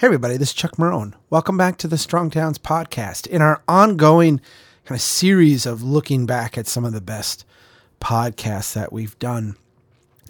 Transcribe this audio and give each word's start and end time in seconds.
Hey, 0.00 0.06
everybody, 0.06 0.38
this 0.38 0.48
is 0.48 0.54
Chuck 0.54 0.78
Marohn. 0.78 1.12
Welcome 1.28 1.58
back 1.58 1.76
to 1.76 1.86
the 1.86 1.98
Strong 1.98 2.30
Towns 2.30 2.56
podcast. 2.56 3.26
In 3.26 3.42
our 3.42 3.62
ongoing 3.68 4.40
kind 4.86 4.96
of 4.96 5.02
series 5.02 5.66
of 5.66 5.82
looking 5.82 6.24
back 6.24 6.56
at 6.56 6.66
some 6.66 6.86
of 6.86 6.94
the 6.94 7.02
best 7.02 7.44
podcasts 8.00 8.72
that 8.72 8.94
we've 8.94 9.18
done, 9.18 9.56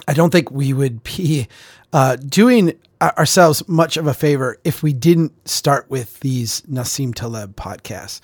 I 0.09 0.13
don't 0.13 0.31
think 0.31 0.51
we 0.51 0.73
would 0.73 1.05
be 1.05 1.47
uh, 1.93 2.17
doing 2.17 2.73
ourselves 3.01 3.63
much 3.69 3.97
of 3.97 4.09
a 4.09 4.13
favor 4.13 4.59
if 4.65 4.83
we 4.83 4.93
didn't 4.93 5.49
start 5.49 5.89
with 5.89 6.19
these 6.19 6.63
Nassim 6.63 7.15
Taleb 7.15 7.55
podcasts. 7.55 8.21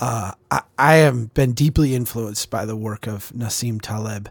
Uh, 0.00 0.32
I, 0.50 0.62
I, 0.76 0.94
have 0.94 1.32
been 1.32 1.52
deeply 1.52 1.94
influenced 1.94 2.50
by 2.50 2.64
the 2.64 2.74
work 2.74 3.06
of 3.06 3.30
Nassim 3.30 3.80
Taleb. 3.80 4.28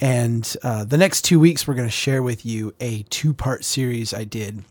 And 0.00 0.56
uh, 0.64 0.82
the 0.82 0.98
next 0.98 1.22
two 1.22 1.38
weeks, 1.38 1.68
we're 1.68 1.74
going 1.74 1.86
to 1.86 1.92
share 1.92 2.20
with 2.20 2.44
you 2.44 2.74
a 2.80 3.04
two 3.10 3.32
part 3.32 3.64
series 3.64 4.12
I 4.12 4.24
did 4.24 4.64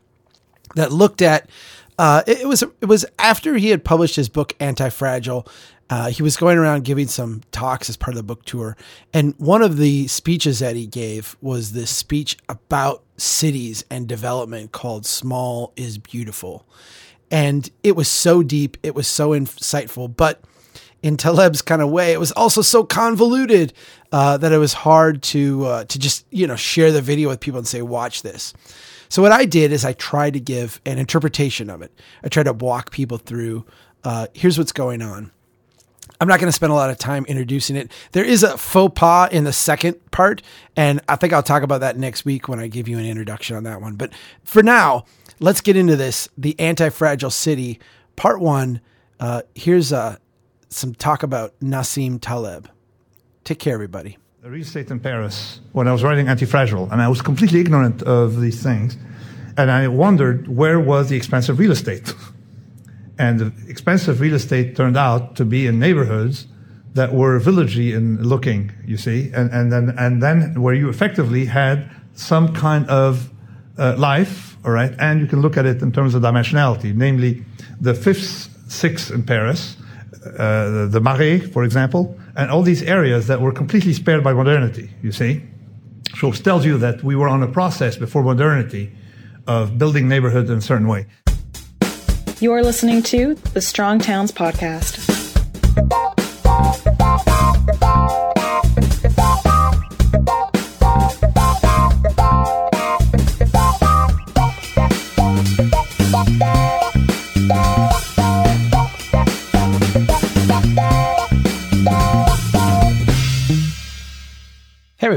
that 0.75 0.91
looked 0.91 1.21
at 1.21 1.49
uh, 1.97 2.23
it, 2.25 2.41
it, 2.41 2.47
was 2.47 2.63
it 2.63 2.85
was 2.85 3.05
after 3.19 3.55
he 3.55 3.69
had 3.69 3.83
published 3.83 4.15
his 4.15 4.29
book 4.29 4.55
Anti-Fragile. 4.59 5.47
Uh, 5.89 6.09
he 6.09 6.23
was 6.23 6.37
going 6.37 6.57
around 6.57 6.85
giving 6.85 7.07
some 7.07 7.41
talks 7.51 7.89
as 7.89 7.97
part 7.97 8.13
of 8.13 8.17
the 8.17 8.23
book 8.23 8.43
tour, 8.45 8.75
and 9.13 9.35
one 9.37 9.61
of 9.61 9.77
the 9.77 10.07
speeches 10.07 10.59
that 10.59 10.75
he 10.75 10.87
gave 10.87 11.35
was 11.41 11.73
this 11.73 11.91
speech 11.91 12.37
about 12.49 13.03
cities 13.17 13.85
and 13.91 14.07
development 14.07 14.71
called 14.71 15.05
"Small 15.05 15.71
is 15.75 15.97
Beautiful," 15.99 16.65
and 17.29 17.69
it 17.83 17.95
was 17.95 18.07
so 18.07 18.41
deep, 18.41 18.77
it 18.81 18.95
was 18.95 19.07
so 19.07 19.31
insightful, 19.31 20.15
but 20.15 20.41
in 21.03 21.17
Taleb's 21.17 21.61
kind 21.61 21.81
of 21.81 21.89
way, 21.89 22.13
it 22.13 22.19
was 22.19 22.31
also 22.31 22.61
so 22.61 22.85
convoluted 22.85 23.73
uh, 24.11 24.37
that 24.37 24.53
it 24.53 24.57
was 24.57 24.73
hard 24.73 25.21
to 25.21 25.65
uh, 25.65 25.83
to 25.83 25.99
just 25.99 26.25
you 26.31 26.47
know 26.47 26.55
share 26.55 26.91
the 26.91 27.01
video 27.01 27.29
with 27.29 27.39
people 27.39 27.59
and 27.59 27.67
say, 27.67 27.83
"Watch 27.83 28.23
this." 28.23 28.53
So 29.13 29.21
what 29.21 29.31
I 29.31 29.45
did 29.45 29.71
is 29.71 29.85
I 29.85 29.93
tried 29.93 30.33
to 30.33 30.39
give 30.39 30.81
an 30.87 30.97
interpretation 30.97 31.69
of 31.69 31.83
it. 31.83 31.91
I 32.23 32.29
tried 32.29 32.45
to 32.45 32.53
walk 32.53 32.89
people 32.89 33.19
through. 33.19 33.63
Uh, 34.03 34.25
here's 34.33 34.57
what's 34.57 34.71
going 34.71 35.03
on. 35.03 35.31
I'm 36.19 36.27
not 36.27 36.39
going 36.39 36.47
to 36.47 36.51
spend 36.51 36.71
a 36.71 36.75
lot 36.75 36.89
of 36.89 36.97
time 36.97 37.23
introducing 37.25 37.75
it. 37.75 37.91
There 38.13 38.25
is 38.25 38.41
a 38.41 38.57
faux 38.57 38.91
pas 38.99 39.31
in 39.31 39.43
the 39.43 39.53
second 39.53 40.03
part, 40.09 40.41
and 40.75 40.99
I 41.07 41.15
think 41.15 41.31
I'll 41.31 41.43
talk 41.43 41.61
about 41.61 41.81
that 41.81 41.95
next 41.95 42.25
week 42.25 42.47
when 42.47 42.59
I 42.59 42.65
give 42.65 42.87
you 42.87 42.97
an 42.97 43.05
introduction 43.05 43.55
on 43.55 43.65
that 43.65 43.81
one. 43.81 43.97
But 43.97 44.13
for 44.45 44.63
now, 44.63 45.05
let's 45.39 45.61
get 45.61 45.77
into 45.77 45.95
this 45.95 46.27
the 46.35 46.59
anti 46.59 46.89
fragile 46.89 47.29
city, 47.29 47.79
part 48.15 48.39
one. 48.39 48.81
Uh, 49.19 49.43
here's 49.53 49.93
uh, 49.93 50.17
some 50.69 50.95
talk 50.95 51.21
about 51.21 51.53
Nassim 51.59 52.17
Taleb. 52.19 52.67
Take 53.43 53.59
care, 53.59 53.75
everybody 53.75 54.17
real 54.49 54.61
estate 54.61 54.91
in 54.91 54.99
Paris 54.99 55.61
when 55.71 55.87
I 55.87 55.93
was 55.93 56.03
writing 56.03 56.27
Anti-Fragile, 56.27 56.89
and 56.91 57.01
I 57.01 57.07
was 57.07 57.21
completely 57.21 57.61
ignorant 57.61 58.03
of 58.03 58.41
these 58.41 58.61
things, 58.61 58.97
and 59.55 59.71
I 59.71 59.87
wondered 59.87 60.49
where 60.49 60.81
was 60.81 61.07
the 61.07 61.15
expensive 61.15 61.59
real 61.59 61.71
estate. 61.71 62.13
and 63.17 63.39
the 63.39 63.53
expensive 63.69 64.19
real 64.19 64.33
estate 64.33 64.75
turned 64.75 64.97
out 64.97 65.37
to 65.37 65.45
be 65.45 65.65
in 65.65 65.79
neighborhoods 65.79 66.47
that 66.93 67.13
were 67.13 67.39
villagey 67.39 67.95
in 67.95 68.21
looking, 68.21 68.69
you 68.85 68.97
see, 68.97 69.31
and, 69.33 69.49
and 69.51 69.71
then 69.71 69.95
and 69.97 70.21
then 70.21 70.61
where 70.61 70.73
you 70.73 70.89
effectively 70.89 71.45
had 71.45 71.89
some 72.13 72.53
kind 72.53 72.85
of 72.89 73.31
uh, 73.77 73.95
life, 73.97 74.57
all 74.65 74.71
right, 74.71 74.93
and 74.99 75.21
you 75.21 75.25
can 75.25 75.41
look 75.41 75.55
at 75.55 75.65
it 75.65 75.81
in 75.81 75.93
terms 75.93 76.15
of 76.15 76.21
dimensionality, 76.21 76.93
namely 76.93 77.45
the 77.79 77.93
fifth, 77.93 78.49
sixth 78.69 79.09
in 79.09 79.23
Paris, 79.23 79.77
uh, 80.37 80.69
the, 80.69 80.87
the 80.91 80.99
Marais, 80.99 81.39
for 81.39 81.63
example, 81.63 82.19
and 82.35 82.51
all 82.51 82.61
these 82.61 82.81
areas 82.81 83.27
that 83.27 83.41
were 83.41 83.51
completely 83.51 83.93
spared 83.93 84.23
by 84.23 84.33
modernity, 84.33 84.89
you 85.01 85.11
see. 85.11 85.43
It 86.21 86.43
tells 86.43 86.65
you 86.65 86.77
that 86.77 87.03
we 87.03 87.15
were 87.15 87.27
on 87.27 87.43
a 87.43 87.47
process 87.47 87.95
before 87.95 88.23
modernity 88.23 88.91
of 89.47 89.77
building 89.77 90.07
neighborhoods 90.07 90.49
in 90.49 90.57
a 90.57 90.61
certain 90.61 90.87
way. 90.87 91.07
You're 92.39 92.63
listening 92.63 93.03
to 93.03 93.35
the 93.53 93.61
Strong 93.61 93.99
Towns 93.99 94.31
Podcast. 94.31 94.99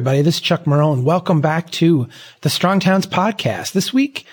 Everybody, 0.07 0.23
this 0.23 0.37
is 0.37 0.41
Chuck 0.41 0.67
Marohn. 0.67 1.03
Welcome 1.03 1.41
back 1.41 1.69
to 1.71 2.07
the 2.43 2.49
Strong 2.49 2.79
Towns 2.79 3.09
podcast. 3.09 3.73
This 3.73 3.93
week, 3.93 4.25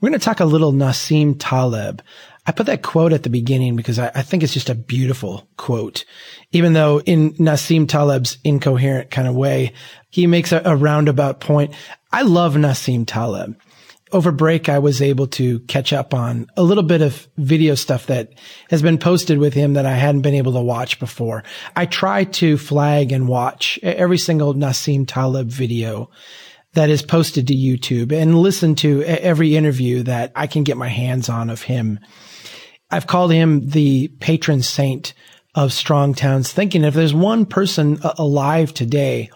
we're 0.00 0.08
going 0.08 0.18
to 0.18 0.24
talk 0.24 0.40
a 0.40 0.46
little 0.46 0.72
Nassim 0.72 1.36
Taleb. 1.38 2.00
I 2.46 2.52
put 2.52 2.64
that 2.64 2.80
quote 2.80 3.12
at 3.12 3.22
the 3.22 3.28
beginning 3.28 3.76
because 3.76 3.98
I, 3.98 4.10
I, 4.14 4.22
think 4.22 4.42
it's 4.42 4.54
just 4.54 4.70
a 4.70 4.74
beautiful 4.74 5.46
quote. 5.58 6.06
Even 6.52 6.72
though 6.72 7.02
in 7.02 7.34
Nassim 7.34 7.86
Taleb's 7.86 8.38
incoherent 8.44 9.10
kind 9.10 9.28
of 9.28 9.34
way, 9.34 9.74
he 10.08 10.26
makes 10.26 10.52
a, 10.52 10.62
a 10.64 10.74
roundabout 10.74 11.38
point. 11.38 11.74
I 12.10 12.22
love 12.22 12.54
Nassim 12.54 13.04
Taleb 13.06 13.56
over 14.12 14.32
break, 14.32 14.68
I 14.68 14.78
was 14.78 15.00
able 15.00 15.26
to 15.28 15.60
catch 15.60 15.92
up 15.92 16.14
on 16.14 16.46
a 16.56 16.62
little 16.62 16.82
bit 16.82 17.02
of 17.02 17.28
video 17.36 17.74
stuff 17.74 18.06
that 18.06 18.32
has 18.70 18.82
been 18.82 18.98
posted 18.98 19.38
with 19.38 19.54
him 19.54 19.74
that 19.74 19.86
I 19.86 19.94
hadn't 19.94 20.22
been 20.22 20.34
able 20.34 20.52
to 20.52 20.60
watch 20.60 20.98
before. 20.98 21.44
I 21.76 21.86
try 21.86 22.24
to 22.24 22.58
flag 22.58 23.12
and 23.12 23.28
watch 23.28 23.78
every 23.82 24.18
single 24.18 24.54
Nassim 24.54 25.06
Taleb 25.06 25.48
video 25.48 26.10
that 26.74 26.90
is 26.90 27.02
posted 27.02 27.48
to 27.48 27.54
YouTube 27.54 28.12
and 28.12 28.38
listen 28.38 28.74
to 28.76 29.02
every 29.02 29.56
interview 29.56 30.02
that 30.04 30.32
I 30.36 30.46
can 30.46 30.64
get 30.64 30.76
my 30.76 30.88
hands 30.88 31.28
on 31.28 31.50
of 31.50 31.62
him. 31.62 31.98
I've 32.90 33.06
called 33.06 33.32
him 33.32 33.68
the 33.68 34.08
patron 34.20 34.62
saint 34.62 35.14
of 35.54 35.72
strong 35.72 36.14
towns 36.14 36.52
thinking 36.52 36.84
if 36.84 36.94
there's 36.94 37.14
one 37.14 37.44
person 37.44 37.98
alive 38.02 38.72
today 38.72 39.30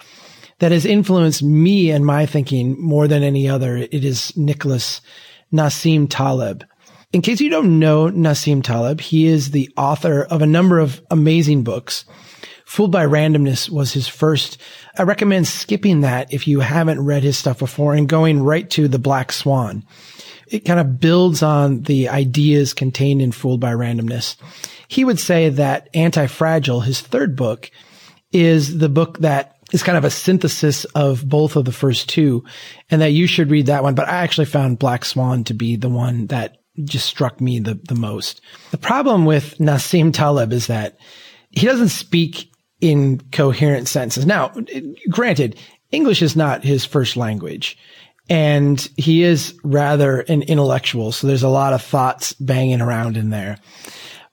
that 0.64 0.72
has 0.72 0.86
influenced 0.86 1.42
me 1.42 1.90
and 1.90 2.06
my 2.06 2.24
thinking 2.24 2.74
more 2.80 3.06
than 3.06 3.22
any 3.22 3.46
other. 3.46 3.76
It 3.76 4.02
is 4.02 4.34
Nicholas 4.34 5.02
Nassim 5.52 6.06
Taleb. 6.08 6.64
In 7.12 7.20
case 7.20 7.42
you 7.42 7.50
don't 7.50 7.78
know 7.78 8.08
Nassim 8.08 8.64
Taleb, 8.64 9.02
he 9.02 9.26
is 9.26 9.50
the 9.50 9.70
author 9.76 10.22
of 10.22 10.40
a 10.40 10.46
number 10.46 10.78
of 10.78 11.02
amazing 11.10 11.64
books. 11.64 12.06
Fooled 12.64 12.90
by 12.90 13.04
Randomness 13.04 13.68
was 13.68 13.92
his 13.92 14.08
first. 14.08 14.56
I 14.96 15.02
recommend 15.02 15.48
skipping 15.48 16.00
that 16.00 16.32
if 16.32 16.48
you 16.48 16.60
haven't 16.60 17.04
read 17.04 17.24
his 17.24 17.36
stuff 17.36 17.58
before 17.58 17.92
and 17.92 18.08
going 18.08 18.42
right 18.42 18.70
to 18.70 18.88
The 18.88 18.98
Black 18.98 19.32
Swan. 19.32 19.84
It 20.48 20.60
kind 20.60 20.80
of 20.80 20.98
builds 20.98 21.42
on 21.42 21.82
the 21.82 22.08
ideas 22.08 22.72
contained 22.72 23.20
in 23.20 23.32
Fooled 23.32 23.60
by 23.60 23.74
Randomness. 23.74 24.36
He 24.88 25.04
would 25.04 25.20
say 25.20 25.50
that 25.50 25.90
Anti-Fragile, 25.92 26.80
his 26.80 27.02
third 27.02 27.36
book, 27.36 27.70
is 28.32 28.78
the 28.78 28.88
book 28.88 29.18
that 29.18 29.53
is 29.72 29.82
kind 29.82 29.98
of 29.98 30.04
a 30.04 30.10
synthesis 30.10 30.84
of 30.86 31.28
both 31.28 31.56
of 31.56 31.64
the 31.64 31.72
first 31.72 32.08
two 32.08 32.44
and 32.90 33.00
that 33.00 33.12
you 33.12 33.26
should 33.26 33.50
read 33.50 33.66
that 33.66 33.82
one. 33.82 33.94
But 33.94 34.08
I 34.08 34.22
actually 34.22 34.46
found 34.46 34.78
Black 34.78 35.04
Swan 35.04 35.44
to 35.44 35.54
be 35.54 35.76
the 35.76 35.88
one 35.88 36.26
that 36.26 36.58
just 36.82 37.06
struck 37.06 37.40
me 37.40 37.60
the, 37.60 37.78
the 37.88 37.94
most. 37.94 38.40
The 38.70 38.78
problem 38.78 39.24
with 39.24 39.58
Nassim 39.58 40.12
Taleb 40.12 40.52
is 40.52 40.66
that 40.66 40.98
he 41.50 41.66
doesn't 41.66 41.88
speak 41.88 42.50
in 42.80 43.20
coherent 43.30 43.88
sentences. 43.88 44.26
Now, 44.26 44.52
granted, 45.08 45.58
English 45.92 46.20
is 46.20 46.34
not 46.34 46.64
his 46.64 46.84
first 46.84 47.16
language 47.16 47.78
and 48.28 48.88
he 48.96 49.22
is 49.22 49.58
rather 49.62 50.20
an 50.20 50.42
intellectual. 50.42 51.12
So 51.12 51.26
there's 51.26 51.42
a 51.42 51.48
lot 51.48 51.72
of 51.72 51.82
thoughts 51.82 52.32
banging 52.34 52.80
around 52.80 53.16
in 53.16 53.30
there. 53.30 53.58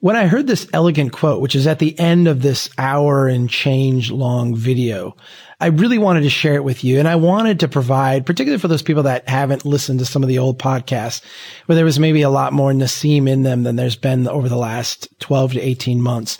When 0.01 0.15
I 0.15 0.25
heard 0.25 0.47
this 0.47 0.67
elegant 0.73 1.11
quote, 1.11 1.41
which 1.41 1.53
is 1.53 1.67
at 1.67 1.77
the 1.77 1.97
end 1.99 2.27
of 2.27 2.41
this 2.41 2.71
hour 2.79 3.27
and 3.27 3.47
change 3.47 4.09
long 4.09 4.55
video, 4.55 5.15
I 5.59 5.67
really 5.67 5.99
wanted 5.99 6.21
to 6.21 6.29
share 6.31 6.55
it 6.55 6.63
with 6.63 6.83
you. 6.83 6.97
And 6.97 7.07
I 7.07 7.17
wanted 7.17 7.59
to 7.59 7.67
provide, 7.67 8.25
particularly 8.25 8.59
for 8.59 8.67
those 8.67 8.81
people 8.81 9.03
that 9.03 9.29
haven't 9.29 9.63
listened 9.63 9.99
to 9.99 10.05
some 10.05 10.23
of 10.23 10.27
the 10.27 10.39
old 10.39 10.57
podcasts, 10.57 11.21
where 11.67 11.75
there 11.75 11.85
was 11.85 11.99
maybe 11.99 12.23
a 12.23 12.31
lot 12.31 12.51
more 12.51 12.71
Nassim 12.71 13.29
in 13.29 13.43
them 13.43 13.61
than 13.61 13.75
there's 13.75 13.95
been 13.95 14.27
over 14.27 14.49
the 14.49 14.57
last 14.57 15.07
12 15.19 15.53
to 15.53 15.61
18 15.61 16.01
months. 16.01 16.39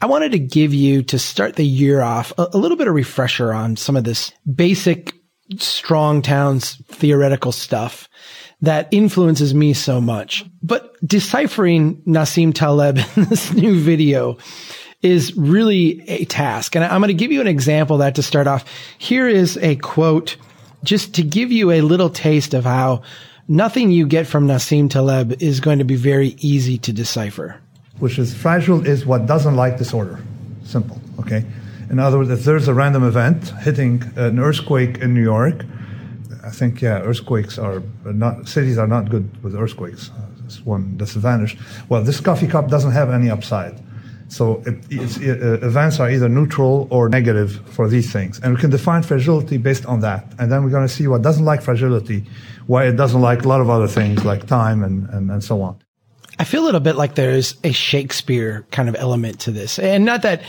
I 0.00 0.06
wanted 0.06 0.32
to 0.32 0.38
give 0.38 0.72
you 0.72 1.02
to 1.02 1.18
start 1.18 1.56
the 1.56 1.66
year 1.66 2.00
off 2.00 2.32
a, 2.38 2.48
a 2.54 2.58
little 2.58 2.78
bit 2.78 2.88
of 2.88 2.94
refresher 2.94 3.52
on 3.52 3.76
some 3.76 3.96
of 3.96 4.04
this 4.04 4.32
basic 4.50 5.12
strong 5.58 6.22
towns 6.22 6.82
theoretical 6.88 7.52
stuff 7.52 8.08
that 8.66 8.88
influences 8.90 9.54
me 9.54 9.72
so 9.72 10.00
much. 10.00 10.44
But 10.62 10.94
deciphering 11.06 11.96
Nassim 12.02 12.54
Taleb 12.54 12.98
in 13.16 13.24
this 13.24 13.52
new 13.52 13.78
video 13.78 14.38
is 15.02 15.36
really 15.36 16.02
a 16.08 16.24
task. 16.24 16.74
And 16.74 16.84
I'm 16.84 17.00
going 17.00 17.08
to 17.08 17.14
give 17.14 17.30
you 17.30 17.40
an 17.40 17.46
example 17.46 17.98
that 17.98 18.14
to 18.14 18.22
start 18.22 18.46
off. 18.46 18.64
Here 18.98 19.28
is 19.28 19.58
a 19.58 19.76
quote 19.76 20.36
just 20.82 21.14
to 21.14 21.22
give 21.22 21.52
you 21.52 21.70
a 21.70 21.82
little 21.82 22.10
taste 22.10 22.54
of 22.54 22.64
how 22.64 23.02
nothing 23.48 23.90
you 23.90 24.06
get 24.06 24.26
from 24.26 24.46
Nassim 24.46 24.88
Taleb 24.88 25.42
is 25.42 25.60
going 25.60 25.78
to 25.78 25.84
be 25.84 25.96
very 25.96 26.36
easy 26.38 26.78
to 26.78 26.92
decipher. 26.92 27.60
Which 27.98 28.18
is 28.18 28.34
fragile 28.34 28.86
is 28.86 29.06
what 29.06 29.26
doesn't 29.26 29.56
like 29.56 29.78
disorder. 29.78 30.18
Simple. 30.64 31.00
Okay. 31.20 31.44
In 31.90 31.98
other 31.98 32.18
words, 32.18 32.30
if 32.30 32.44
there's 32.44 32.66
a 32.66 32.74
random 32.74 33.04
event 33.04 33.50
hitting 33.60 34.02
an 34.16 34.38
earthquake 34.38 34.98
in 34.98 35.14
New 35.14 35.22
York, 35.22 35.64
I 36.44 36.50
think 36.50 36.82
yeah, 36.82 37.00
earthquakes 37.00 37.58
are 37.58 37.82
not 38.04 38.48
cities 38.48 38.78
are 38.78 38.86
not 38.86 39.10
good 39.10 39.42
with 39.42 39.54
earthquakes. 39.54 40.10
Uh, 40.10 40.26
that's 40.40 40.64
one 40.64 40.96
disadvantage. 40.96 41.56
Well, 41.88 42.02
this 42.02 42.20
coffee 42.20 42.46
cup 42.46 42.68
doesn't 42.68 42.92
have 42.92 43.10
any 43.10 43.30
upside. 43.30 43.80
So 44.28 44.62
it, 44.66 44.78
it, 44.90 45.42
uh, 45.42 45.66
events 45.66 46.00
are 46.00 46.10
either 46.10 46.28
neutral 46.28 46.88
or 46.90 47.08
negative 47.08 47.60
for 47.66 47.88
these 47.88 48.12
things. 48.12 48.40
And 48.40 48.54
we 48.54 48.60
can 48.60 48.70
define 48.70 49.02
fragility 49.02 49.58
based 49.58 49.86
on 49.86 50.00
that. 50.00 50.26
And 50.38 50.50
then 50.50 50.64
we're 50.64 50.70
going 50.70 50.86
to 50.86 50.92
see 50.92 51.06
what 51.06 51.22
doesn't 51.22 51.44
like 51.44 51.62
fragility, 51.62 52.24
why 52.66 52.86
it 52.86 52.96
doesn't 52.96 53.20
like 53.20 53.44
a 53.44 53.48
lot 53.48 53.60
of 53.60 53.70
other 53.70 53.86
things 53.86 54.24
like 54.24 54.46
time 54.46 54.82
and, 54.82 55.08
and, 55.10 55.30
and 55.30 55.44
so 55.44 55.62
on. 55.62 55.78
I 56.38 56.44
feel 56.44 56.64
a 56.64 56.66
little 56.66 56.80
bit 56.80 56.96
like 56.96 57.14
there's 57.14 57.54
a 57.62 57.70
Shakespeare 57.72 58.66
kind 58.72 58.88
of 58.88 58.96
element 58.96 59.40
to 59.40 59.52
this. 59.52 59.78
And 59.78 60.04
not 60.04 60.22
that, 60.22 60.42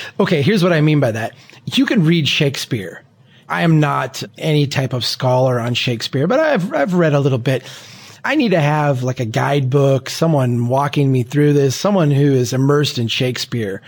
okay, 0.20 0.42
here's 0.42 0.62
what 0.62 0.72
I 0.72 0.80
mean 0.80 1.00
by 1.00 1.12
that. 1.12 1.34
You 1.64 1.86
can 1.86 2.04
read 2.04 2.28
Shakespeare. 2.28 3.04
I 3.50 3.62
am 3.62 3.80
not 3.80 4.22
any 4.38 4.68
type 4.68 4.92
of 4.92 5.04
scholar 5.04 5.58
on 5.58 5.74
Shakespeare, 5.74 6.28
but 6.28 6.38
I've, 6.38 6.72
I've 6.72 6.94
read 6.94 7.14
a 7.14 7.20
little 7.20 7.36
bit. 7.36 7.64
I 8.24 8.34
need 8.34 8.50
to 8.50 8.60
have 8.60 9.02
like 9.02 9.20
a 9.20 9.24
guidebook, 9.24 10.10
someone 10.10 10.68
walking 10.68 11.10
me 11.10 11.22
through 11.22 11.54
this, 11.54 11.74
someone 11.76 12.10
who 12.10 12.32
is 12.32 12.52
immersed 12.52 12.98
in 12.98 13.08
Shakespeare 13.08 13.82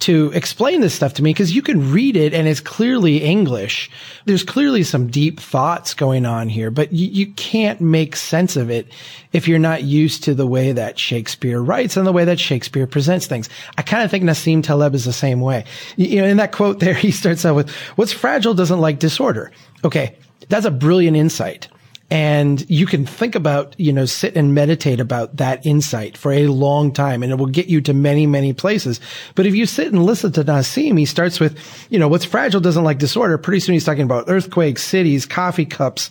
to 0.00 0.30
explain 0.32 0.80
this 0.80 0.94
stuff 0.94 1.14
to 1.14 1.22
me 1.22 1.30
because 1.30 1.54
you 1.54 1.62
can 1.62 1.92
read 1.92 2.16
it 2.16 2.32
and 2.32 2.46
it's 2.46 2.60
clearly 2.60 3.22
English. 3.22 3.90
There's 4.26 4.44
clearly 4.44 4.84
some 4.84 5.08
deep 5.08 5.40
thoughts 5.40 5.94
going 5.94 6.24
on 6.24 6.48
here, 6.48 6.70
but 6.70 6.92
you, 6.92 7.08
you 7.08 7.32
can't 7.32 7.80
make 7.80 8.14
sense 8.14 8.56
of 8.56 8.70
it 8.70 8.86
if 9.32 9.48
you're 9.48 9.58
not 9.58 9.82
used 9.82 10.24
to 10.24 10.34
the 10.34 10.46
way 10.46 10.72
that 10.72 10.98
Shakespeare 10.98 11.60
writes 11.60 11.96
and 11.96 12.06
the 12.06 12.12
way 12.12 12.24
that 12.24 12.38
Shakespeare 12.38 12.86
presents 12.86 13.26
things. 13.26 13.48
I 13.76 13.82
kind 13.82 14.04
of 14.04 14.10
think 14.10 14.24
Nassim 14.24 14.62
Taleb 14.62 14.94
is 14.94 15.04
the 15.04 15.12
same 15.12 15.40
way. 15.40 15.64
You 15.96 16.22
know, 16.22 16.28
in 16.28 16.36
that 16.36 16.52
quote 16.52 16.78
there, 16.78 16.94
he 16.94 17.10
starts 17.10 17.44
out 17.44 17.56
with, 17.56 17.70
what's 17.96 18.12
fragile 18.12 18.54
doesn't 18.54 18.80
like 18.80 18.98
disorder. 18.98 19.50
Okay. 19.84 20.16
That's 20.48 20.66
a 20.66 20.70
brilliant 20.70 21.16
insight. 21.16 21.68
And 22.10 22.68
you 22.70 22.86
can 22.86 23.04
think 23.04 23.34
about, 23.34 23.78
you 23.78 23.92
know, 23.92 24.06
sit 24.06 24.34
and 24.34 24.54
meditate 24.54 24.98
about 24.98 25.36
that 25.36 25.66
insight 25.66 26.16
for 26.16 26.32
a 26.32 26.46
long 26.46 26.90
time 26.90 27.22
and 27.22 27.30
it 27.30 27.34
will 27.34 27.46
get 27.46 27.66
you 27.66 27.82
to 27.82 27.92
many, 27.92 28.26
many 28.26 28.54
places. 28.54 28.98
But 29.34 29.44
if 29.44 29.54
you 29.54 29.66
sit 29.66 29.88
and 29.88 30.06
listen 30.06 30.32
to 30.32 30.44
Nassim, 30.44 30.98
he 30.98 31.04
starts 31.04 31.38
with, 31.38 31.58
you 31.90 31.98
know, 31.98 32.08
what's 32.08 32.24
fragile 32.24 32.62
doesn't 32.62 32.84
like 32.84 32.98
disorder. 32.98 33.36
Pretty 33.36 33.60
soon 33.60 33.74
he's 33.74 33.84
talking 33.84 34.04
about 34.04 34.24
earthquakes, 34.28 34.82
cities, 34.82 35.26
coffee 35.26 35.66
cups. 35.66 36.08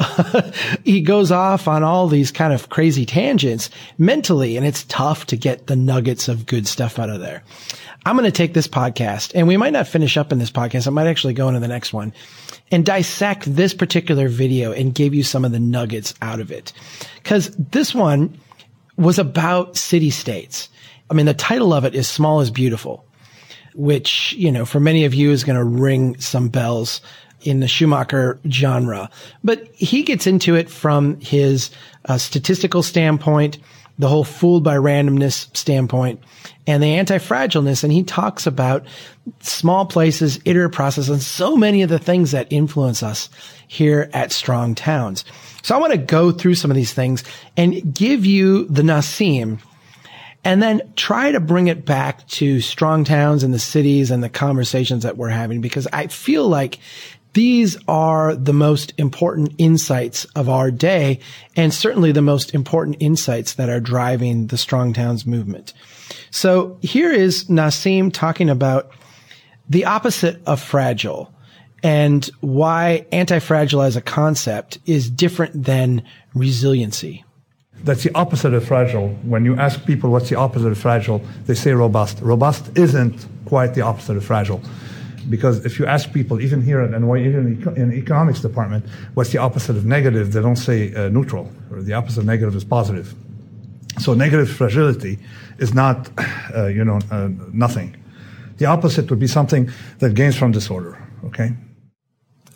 he 0.84 1.00
goes 1.00 1.30
off 1.30 1.68
on 1.68 1.82
all 1.82 2.08
these 2.08 2.32
kind 2.32 2.52
of 2.52 2.68
crazy 2.68 3.06
tangents 3.06 3.70
mentally 3.98 4.56
and 4.56 4.66
it's 4.66 4.84
tough 4.84 5.26
to 5.26 5.36
get 5.36 5.66
the 5.66 5.76
nuggets 5.76 6.28
of 6.28 6.46
good 6.46 6.66
stuff 6.66 6.98
out 6.98 7.10
of 7.10 7.20
there. 7.20 7.42
I'm 8.06 8.16
going 8.16 8.30
to 8.30 8.36
take 8.36 8.54
this 8.54 8.68
podcast 8.68 9.32
and 9.34 9.48
we 9.48 9.56
might 9.56 9.72
not 9.72 9.88
finish 9.88 10.16
up 10.16 10.32
in 10.32 10.38
this 10.38 10.50
podcast. 10.50 10.86
I 10.86 10.90
might 10.90 11.06
actually 11.06 11.34
go 11.34 11.48
into 11.48 11.60
the 11.60 11.68
next 11.68 11.92
one 11.92 12.12
and 12.70 12.84
dissect 12.84 13.44
this 13.54 13.72
particular 13.72 14.28
video 14.28 14.72
and 14.72 14.94
give 14.94 15.14
you 15.14 15.22
some 15.22 15.44
of 15.44 15.52
the 15.52 15.60
nuggets 15.60 16.14
out 16.20 16.40
of 16.40 16.50
it. 16.50 16.72
Cause 17.22 17.50
this 17.56 17.94
one 17.94 18.38
was 18.96 19.18
about 19.18 19.76
city 19.76 20.10
states. 20.10 20.68
I 21.10 21.14
mean, 21.14 21.26
the 21.26 21.34
title 21.34 21.72
of 21.72 21.84
it 21.84 21.94
is 21.94 22.08
small 22.08 22.40
is 22.40 22.50
beautiful, 22.50 23.04
which, 23.74 24.34
you 24.34 24.50
know, 24.50 24.64
for 24.64 24.80
many 24.80 25.04
of 25.04 25.14
you 25.14 25.30
is 25.30 25.44
going 25.44 25.58
to 25.58 25.64
ring 25.64 26.18
some 26.18 26.48
bells 26.48 27.00
in 27.44 27.60
the 27.60 27.68
Schumacher 27.68 28.40
genre, 28.50 29.10
but 29.44 29.68
he 29.74 30.02
gets 30.02 30.26
into 30.26 30.56
it 30.56 30.68
from 30.68 31.20
his 31.20 31.70
uh, 32.06 32.18
statistical 32.18 32.82
standpoint, 32.82 33.58
the 33.98 34.08
whole 34.08 34.24
fooled 34.24 34.64
by 34.64 34.76
randomness 34.76 35.54
standpoint 35.56 36.20
and 36.66 36.82
the 36.82 36.94
anti-fragileness. 36.94 37.84
And 37.84 37.92
he 37.92 38.02
talks 38.02 38.46
about 38.46 38.84
small 39.40 39.86
places, 39.86 40.40
iterative 40.44 40.72
process, 40.72 41.08
and 41.08 41.22
so 41.22 41.56
many 41.56 41.82
of 41.82 41.90
the 41.90 41.98
things 41.98 42.32
that 42.32 42.48
influence 42.50 43.02
us 43.02 43.28
here 43.68 44.10
at 44.12 44.32
Strong 44.32 44.74
Towns. 44.74 45.24
So 45.62 45.74
I 45.74 45.78
want 45.78 45.92
to 45.92 45.98
go 45.98 46.32
through 46.32 46.56
some 46.56 46.70
of 46.70 46.76
these 46.76 46.92
things 46.92 47.22
and 47.56 47.94
give 47.94 48.26
you 48.26 48.64
the 48.66 48.82
Nassim 48.82 49.60
and 50.44 50.62
then 50.62 50.82
try 50.94 51.32
to 51.32 51.40
bring 51.40 51.68
it 51.68 51.86
back 51.86 52.26
to 52.28 52.60
strong 52.60 53.04
towns 53.04 53.42
and 53.42 53.54
the 53.54 53.58
cities 53.58 54.10
and 54.10 54.22
the 54.22 54.28
conversations 54.28 55.02
that 55.02 55.16
we're 55.16 55.30
having 55.30 55.60
because 55.60 55.88
I 55.92 56.08
feel 56.08 56.46
like 56.46 56.78
these 57.34 57.76
are 57.88 58.34
the 58.34 58.52
most 58.52 58.94
important 58.96 59.52
insights 59.58 60.24
of 60.36 60.48
our 60.48 60.70
day 60.70 61.18
and 61.56 61.74
certainly 61.74 62.12
the 62.12 62.22
most 62.22 62.54
important 62.54 62.96
insights 63.00 63.54
that 63.54 63.68
are 63.68 63.80
driving 63.80 64.46
the 64.46 64.56
Strong 64.56 64.92
Towns 64.92 65.26
movement. 65.26 65.72
So 66.30 66.78
here 66.80 67.12
is 67.12 67.44
Nassim 67.46 68.12
talking 68.12 68.48
about 68.48 68.90
the 69.68 69.84
opposite 69.84 70.40
of 70.46 70.60
fragile 70.60 71.32
and 71.82 72.30
why 72.40 73.04
anti-fragile 73.12 73.82
as 73.82 73.96
a 73.96 74.00
concept 74.00 74.78
is 74.86 75.10
different 75.10 75.64
than 75.64 76.02
resiliency. 76.34 77.24
That's 77.82 78.04
the 78.04 78.14
opposite 78.14 78.54
of 78.54 78.64
fragile. 78.64 79.08
When 79.24 79.44
you 79.44 79.56
ask 79.56 79.84
people 79.84 80.10
what's 80.10 80.30
the 80.30 80.36
opposite 80.36 80.68
of 80.68 80.78
fragile, 80.78 81.20
they 81.46 81.54
say 81.54 81.72
robust. 81.72 82.20
Robust 82.20 82.78
isn't 82.78 83.26
quite 83.44 83.74
the 83.74 83.82
opposite 83.82 84.16
of 84.16 84.24
fragile 84.24 84.62
because 85.30 85.64
if 85.64 85.78
you 85.78 85.86
ask 85.86 86.12
people, 86.12 86.40
even 86.40 86.62
here 86.62 86.80
at 86.80 86.90
NYU, 86.90 87.26
even 87.26 87.74
in 87.76 87.92
economics 87.92 88.40
department, 88.40 88.84
what's 89.14 89.30
the 89.30 89.38
opposite 89.38 89.76
of 89.76 89.84
negative, 89.84 90.32
they 90.32 90.40
don't 90.40 90.56
say 90.56 90.94
uh, 90.94 91.08
neutral, 91.08 91.50
or 91.70 91.82
the 91.82 91.92
opposite 91.92 92.20
of 92.20 92.26
negative 92.26 92.54
is 92.54 92.64
positive. 92.64 93.14
So 93.98 94.14
negative 94.14 94.50
fragility 94.50 95.18
is 95.58 95.74
not, 95.74 96.10
uh, 96.54 96.66
you 96.66 96.84
know, 96.84 96.98
uh, 97.10 97.28
nothing. 97.52 97.96
The 98.58 98.66
opposite 98.66 99.10
would 99.10 99.18
be 99.20 99.26
something 99.26 99.70
that 99.98 100.14
gains 100.14 100.36
from 100.36 100.52
disorder. 100.52 101.00
Okay. 101.24 101.52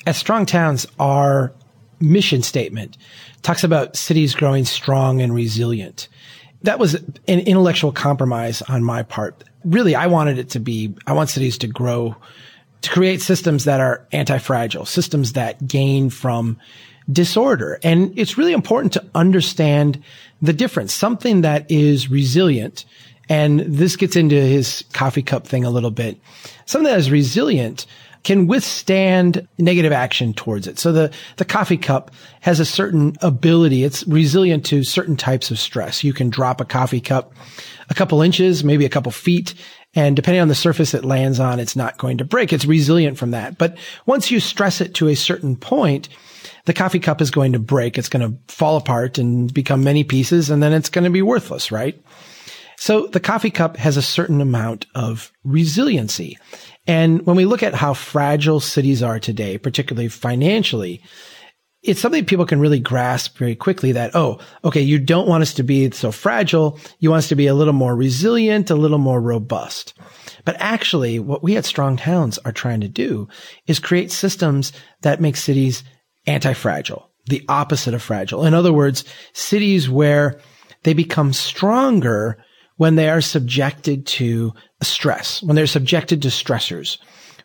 At 0.07 0.17
Strong 0.17 0.47
Towns, 0.47 0.87
our 0.99 1.53
mission 2.01 2.43
statement 2.43 2.97
talks 3.43 3.65
about 3.65 3.97
cities 3.97 4.35
growing 4.35 4.65
strong 4.65 5.21
and 5.21 5.35
resilient. 5.35 6.09
That 6.63 6.79
was 6.79 6.95
an 6.95 7.41
intellectual 7.41 7.93
compromise 7.93 8.63
on 8.63 8.83
my 8.83 9.03
part. 9.03 9.45
Really, 9.65 9.95
I 9.95 10.07
wanted 10.07 10.39
it 10.39 10.51
to 10.51 10.61
be, 10.61 10.95
I 11.07 11.13
want 11.13 11.31
cities 11.31 11.59
to 11.59 11.67
grow 11.67 12.17
to 12.83 12.91
create 12.91 13.21
systems 13.21 13.65
that 13.65 13.81
are 13.81 14.07
anti-fragile, 14.13 14.85
systems 14.85 15.33
that 15.33 15.67
gain 15.67 16.11
from 16.11 16.59
disorder. 17.11 17.79
And 17.83 18.17
it's 18.19 18.39
really 18.39 18.53
important 18.53 18.93
to 18.93 19.05
understand 19.15 20.03
the 20.43 20.53
difference, 20.53 20.93
something 20.93 21.41
that 21.43 21.71
is 21.71 22.11
resilient. 22.11 22.85
And 23.29 23.61
this 23.61 23.97
gets 23.97 24.17
into 24.17 24.37
his 24.37 24.85
coffee 24.93 25.23
cup 25.23 25.47
thing 25.47 25.65
a 25.65 25.71
little 25.71 25.91
bit. 25.91 26.19
Something 26.67 26.91
that 26.91 26.99
is 26.99 27.11
resilient 27.11 27.87
can 28.25 28.47
withstand 28.47 29.47
negative 29.59 29.93
action 29.93 30.35
towards 30.35 30.67
it. 30.67 30.79
So 30.79 30.93
the, 30.93 31.11
the 31.37 31.45
coffee 31.45 31.77
cup 31.77 32.11
has 32.41 32.61
a 32.61 32.65
certain 32.65 33.15
ability. 33.23 33.85
It's 33.85 34.07
resilient 34.07 34.67
to 34.67 34.83
certain 34.83 35.17
types 35.17 35.51
of 35.51 35.59
stress. 35.59 36.05
You 36.05 36.13
can 36.13 36.29
drop 36.29 36.61
a 36.61 36.65
coffee 36.65 37.01
cup 37.01 37.33
a 37.91 37.95
couple 37.95 38.21
inches, 38.21 38.65
maybe 38.65 38.85
a 38.85 38.91
couple 38.91 39.13
feet, 39.13 39.55
and 39.95 40.15
depending 40.15 40.43
on 40.43 40.49
the 40.49 40.55
surface 40.55 40.95
it 40.95 41.05
lands 41.05 41.41
on, 41.41 41.61
it's 41.61 41.77
not 41.77 41.99
going 41.99 42.19
to 42.19 42.25
break. 42.25 42.53
It's 42.53 42.65
resilient 42.65 43.19
from 43.19 43.31
that. 43.31 43.59
But 43.59 43.79
once 44.07 44.31
you 44.31 44.41
stress 44.41 44.81
it 44.81 44.95
to 44.95 45.09
a 45.09 45.17
certain 45.17 45.57
point, 45.57 46.09
the 46.67 46.75
coffee 46.75 46.99
cup 46.99 47.21
is 47.21 47.31
going 47.31 47.53
to 47.53 47.59
break. 47.59 47.97
It's 47.97 48.09
going 48.09 48.31
to 48.31 48.53
fall 48.53 48.77
apart 48.77 49.19
and 49.19 49.53
become 49.53 49.83
many 49.83 50.05
pieces 50.05 50.51
and 50.51 50.63
then 50.63 50.73
it's 50.73 50.91
going 50.91 51.05
to 51.05 51.11
be 51.11 51.23
worthless, 51.23 51.73
right? 51.73 52.01
So 52.77 53.07
the 53.09 53.21
coffee 53.21 53.51
cup 53.51 53.77
has 53.77 53.97
a 53.97 54.03
certain 54.03 54.41
amount 54.41 54.87
of 54.95 55.33
resiliency. 55.43 56.39
And 56.87 57.27
when 57.27 57.37
we 57.37 57.45
look 57.45 57.63
at 57.63 57.75
how 57.75 57.93
fragile 57.95 58.61
cities 58.61 59.03
are 59.03 59.19
today, 59.19 59.59
particularly 59.59 60.09
financially, 60.09 61.03
it's 61.83 62.01
something 62.01 62.25
people 62.25 62.47
can 62.47 62.61
really 62.61 62.81
grasp 62.81 63.39
very 63.39 63.55
quickly 63.55 63.93
that, 63.93 64.11
oh, 64.15 64.41
okay, 64.65 64.81
you 64.81 64.99
don't 64.99 65.29
want 65.29 65.43
us 65.43 65.55
to 65.55 65.63
be 65.63 65.91
so 65.93 66.11
fragile. 66.11 66.79
You 66.99 67.11
want 67.11 67.19
us 67.19 67.29
to 67.29 67.37
be 67.37 67.47
a 67.47 67.55
little 67.55 67.73
more 67.73 67.95
resilient, 67.95 68.71
a 68.71 68.75
little 68.75 68.99
more 68.99 69.21
robust. 69.21 69.95
But 70.45 70.57
actually, 70.59 71.19
what 71.19 71.43
we 71.43 71.57
at 71.57 71.65
Strong 71.65 71.99
Towns 71.99 72.39
are 72.39 72.53
trying 72.53 72.81
to 72.81 72.89
do 72.89 73.29
is 73.67 73.79
create 73.79 74.11
systems 74.11 74.73
that 75.03 75.21
make 75.21 75.37
cities 75.37 75.85
anti-fragile, 76.27 77.09
the 77.27 77.45
opposite 77.49 77.95
of 77.95 78.03
fragile. 78.03 78.45
In 78.45 78.55
other 78.55 78.73
words, 78.73 79.05
cities 79.33 79.89
where 79.89 80.41
they 80.83 80.95
become 80.95 81.33
stronger 81.33 82.43
when 82.77 82.97
they 82.97 83.09
are 83.09 83.21
subjected 83.21 84.07
to 84.07 84.53
stress, 84.83 85.43
when 85.43 85.55
they're 85.55 85.67
subjected 85.67 86.23
to 86.23 86.29
stressors 86.29 86.99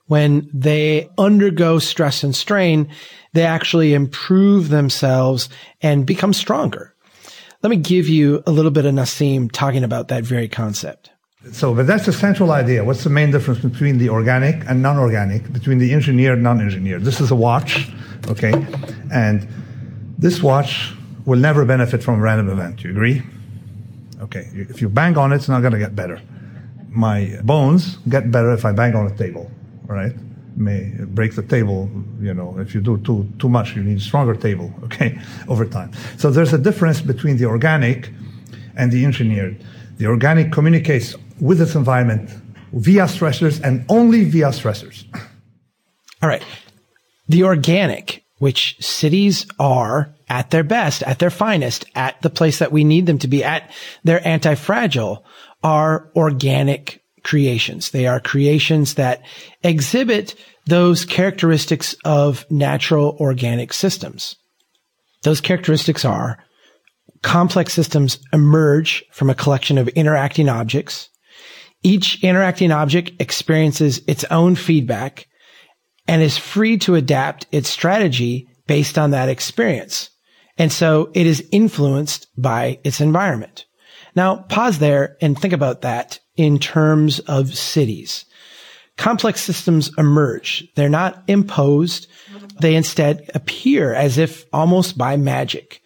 when 0.08 0.50
they 0.54 1.10
undergo 1.18 1.80
stress 1.80 2.24
and 2.24 2.36
strain, 2.36 2.90
they 3.34 3.44
actually 3.44 3.94
improve 3.94 4.70
themselves 4.70 5.50
and 5.82 6.06
become 6.06 6.34
stronger. 6.34 6.94
Let 7.62 7.70
me 7.70 7.78
give 7.78 8.10
you 8.10 8.44
a 8.46 8.52
little 8.52 8.72
bit 8.72 8.86
of 8.86 8.94
Nassim 8.94 9.52
talking 9.52 9.84
about 9.84 10.10
that 10.10 10.24
very 10.24 10.50
concept. 10.50 11.10
So, 11.52 11.74
but 11.74 11.88
that's 11.88 12.06
the 12.06 12.14
central 12.14 12.52
idea. 12.52 12.84
What's 12.84 13.04
the 13.04 13.10
main 13.10 13.32
difference 13.32 13.62
between 13.62 13.98
the 13.98 14.10
organic 14.10 14.70
and 14.70 14.82
non-organic, 14.82 15.52
between 15.52 15.78
the 15.78 15.94
engineered 15.94 16.36
and 16.36 16.44
non-engineered? 16.44 17.04
This 17.04 17.20
is 17.20 17.32
a 17.32 17.36
watch, 17.36 17.90
okay? 18.28 18.54
And 19.12 19.48
this 20.18 20.42
watch 20.42 20.94
will 21.26 21.40
never 21.40 21.66
benefit 21.66 22.04
from 22.04 22.16
a 22.16 22.22
random 22.22 22.50
event. 22.50 22.84
You 22.84 22.92
agree? 22.92 23.24
Okay. 24.22 24.48
If 24.54 24.82
you 24.82 24.88
bang 24.88 25.18
on 25.18 25.34
it, 25.34 25.38
it's 25.38 25.50
not 25.50 25.62
going 25.62 25.74
to 25.74 25.80
get 25.80 25.96
better. 25.96 26.22
My 26.90 27.40
bones 27.44 27.98
get 28.08 28.32
better 28.32 28.54
if 28.54 28.64
I 28.64 28.72
bang 28.72 28.96
on 28.96 29.08
a 29.08 29.18
table 29.18 29.52
right? 29.94 30.16
may 30.56 30.92
break 31.06 31.36
the 31.36 31.44
table. 31.44 31.90
You 32.22 32.34
know, 32.34 32.58
if 32.60 32.74
you 32.74 32.82
do 32.82 32.98
too, 33.00 33.28
too 33.40 33.50
much, 33.50 33.76
you 33.76 33.84
need 33.84 34.02
stronger 34.02 34.36
table, 34.36 34.74
okay, 34.84 35.20
over 35.48 35.66
time. 35.66 35.92
So 36.18 36.32
there's 36.32 36.54
a 36.54 36.58
difference 36.58 37.02
between 37.02 37.38
the 37.38 37.46
organic 37.46 38.10
and 38.76 38.92
the 38.92 39.06
engineered. 39.06 39.64
The 39.98 40.08
organic 40.08 40.52
communicates 40.52 41.16
with 41.40 41.62
its 41.62 41.76
environment 41.76 42.30
via 42.74 43.04
stressors 43.04 43.62
and 43.64 43.86
only 43.90 44.24
via 44.26 44.50
stressors. 44.50 45.06
All 46.22 46.30
right. 46.30 46.44
The 47.28 47.44
organic, 47.44 48.24
which 48.40 48.78
cities 48.80 49.46
are 49.60 50.14
at 50.30 50.50
their 50.50 50.64
best, 50.64 51.04
at 51.04 51.20
their 51.20 51.30
finest, 51.30 51.86
at 51.96 52.22
the 52.22 52.30
place 52.30 52.60
that 52.60 52.72
we 52.72 52.84
need 52.84 53.06
them 53.06 53.20
to 53.20 53.28
be, 53.28 53.44
at 53.44 53.72
their 54.04 54.26
anti-fragile, 54.28 55.24
are 55.64 56.12
organic 56.16 57.03
creations. 57.24 57.92
They 57.92 58.08
are 58.08 58.20
creations 58.20 58.96
that 58.96 59.22
exhibit 59.64 60.36
those 60.66 61.06
characteristics 61.06 61.96
of 62.06 62.46
natural 62.50 63.18
organic 63.20 63.74
systems. 63.74 64.36
Those 65.24 65.42
characteristics 65.42 66.06
are 66.06 66.44
complex 67.22 67.74
systems 67.74 68.20
emerge 68.32 69.04
from 69.12 69.30
a 69.30 69.36
collection 69.36 69.78
of 69.78 69.88
interacting 69.90 70.50
objects. 70.50 71.10
Each 71.82 72.24
interacting 72.24 72.72
object 72.72 73.12
experiences 73.20 74.02
its 74.08 74.24
own 74.26 74.56
feedback 74.56 75.28
and 76.08 76.22
is 76.22 76.38
free 76.38 76.78
to 76.80 76.96
adapt 76.96 77.48
its 77.52 77.70
strategy 77.70 78.48
based 78.68 78.98
on 78.98 79.12
that 79.12 79.30
experience. 79.30 80.10
And 80.58 80.72
so 80.72 81.10
it 81.14 81.26
is 81.26 81.48
influenced 81.52 82.28
by 82.38 82.80
its 82.84 83.02
environment. 83.02 83.66
Now 84.16 84.38
pause 84.50 84.80
there 84.80 85.18
and 85.22 85.38
think 85.38 85.54
about 85.54 85.82
that 85.82 86.20
in 86.36 86.60
terms 86.60 87.20
of 87.20 87.56
cities. 87.56 88.26
Complex 88.98 89.42
systems 89.42 89.92
emerge. 89.98 90.68
They're 90.76 90.90
not 90.90 91.24
imposed. 91.28 92.08
They 92.60 92.76
instead 92.76 93.30
appear 93.34 93.94
as 93.94 94.18
if 94.18 94.46
almost 94.54 94.98
by 94.98 95.18
magic. 95.18 95.82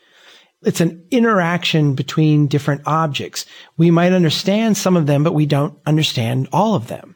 It's 0.63 0.81
an 0.81 1.05
interaction 1.11 1.93
between 1.93 2.47
different 2.47 2.81
objects. 2.85 3.45
We 3.77 3.91
might 3.91 4.11
understand 4.11 4.75
some 4.75 4.97
of 4.97 5.05
them, 5.05 5.23
but 5.23 5.33
we 5.33 5.45
don't 5.45 5.77
understand 5.85 6.49
all 6.51 6.75
of 6.75 6.87
them. 6.87 7.15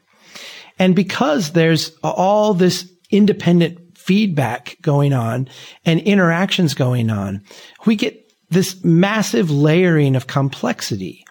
And 0.78 0.96
because 0.96 1.52
there's 1.52 1.90
all 2.02 2.54
this 2.54 2.90
independent 3.10 3.98
feedback 3.98 4.76
going 4.80 5.12
on 5.12 5.48
and 5.84 6.00
interactions 6.00 6.74
going 6.74 7.10
on, 7.10 7.42
we 7.84 7.96
get 7.96 8.32
this 8.50 8.82
massive 8.84 9.50
layering 9.50 10.16
of 10.16 10.26
complexity. 10.26 11.24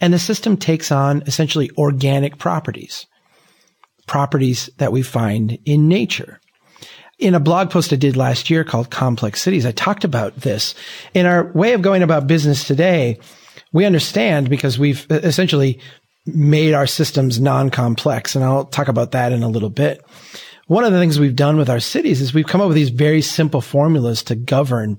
And 0.00 0.12
the 0.12 0.18
system 0.18 0.56
takes 0.56 0.90
on 0.90 1.22
essentially 1.26 1.70
organic 1.76 2.38
properties, 2.38 3.06
properties 4.06 4.70
that 4.78 4.92
we 4.92 5.02
find 5.02 5.58
in 5.64 5.88
nature. 5.88 6.40
In 7.18 7.34
a 7.34 7.40
blog 7.40 7.70
post 7.70 7.92
I 7.92 7.96
did 7.96 8.16
last 8.16 8.48
year 8.48 8.64
called 8.64 8.90
Complex 8.90 9.42
Cities, 9.42 9.66
I 9.66 9.72
talked 9.72 10.04
about 10.04 10.36
this. 10.36 10.74
In 11.12 11.26
our 11.26 11.52
way 11.52 11.74
of 11.74 11.82
going 11.82 12.02
about 12.02 12.26
business 12.26 12.66
today, 12.66 13.18
we 13.72 13.84
understand 13.84 14.48
because 14.48 14.78
we've 14.78 15.06
essentially 15.10 15.78
made 16.26 16.74
our 16.74 16.86
systems 16.86 17.40
non-complex. 17.40 18.34
And 18.34 18.44
I'll 18.44 18.64
talk 18.64 18.88
about 18.88 19.12
that 19.12 19.32
in 19.32 19.42
a 19.42 19.48
little 19.48 19.70
bit 19.70 20.02
one 20.70 20.84
of 20.84 20.92
the 20.92 21.00
things 21.00 21.18
we've 21.18 21.34
done 21.34 21.56
with 21.56 21.68
our 21.68 21.80
cities 21.80 22.20
is 22.20 22.32
we've 22.32 22.46
come 22.46 22.60
up 22.60 22.68
with 22.68 22.76
these 22.76 22.90
very 22.90 23.22
simple 23.22 23.60
formulas 23.60 24.22
to 24.22 24.36
govern 24.36 24.98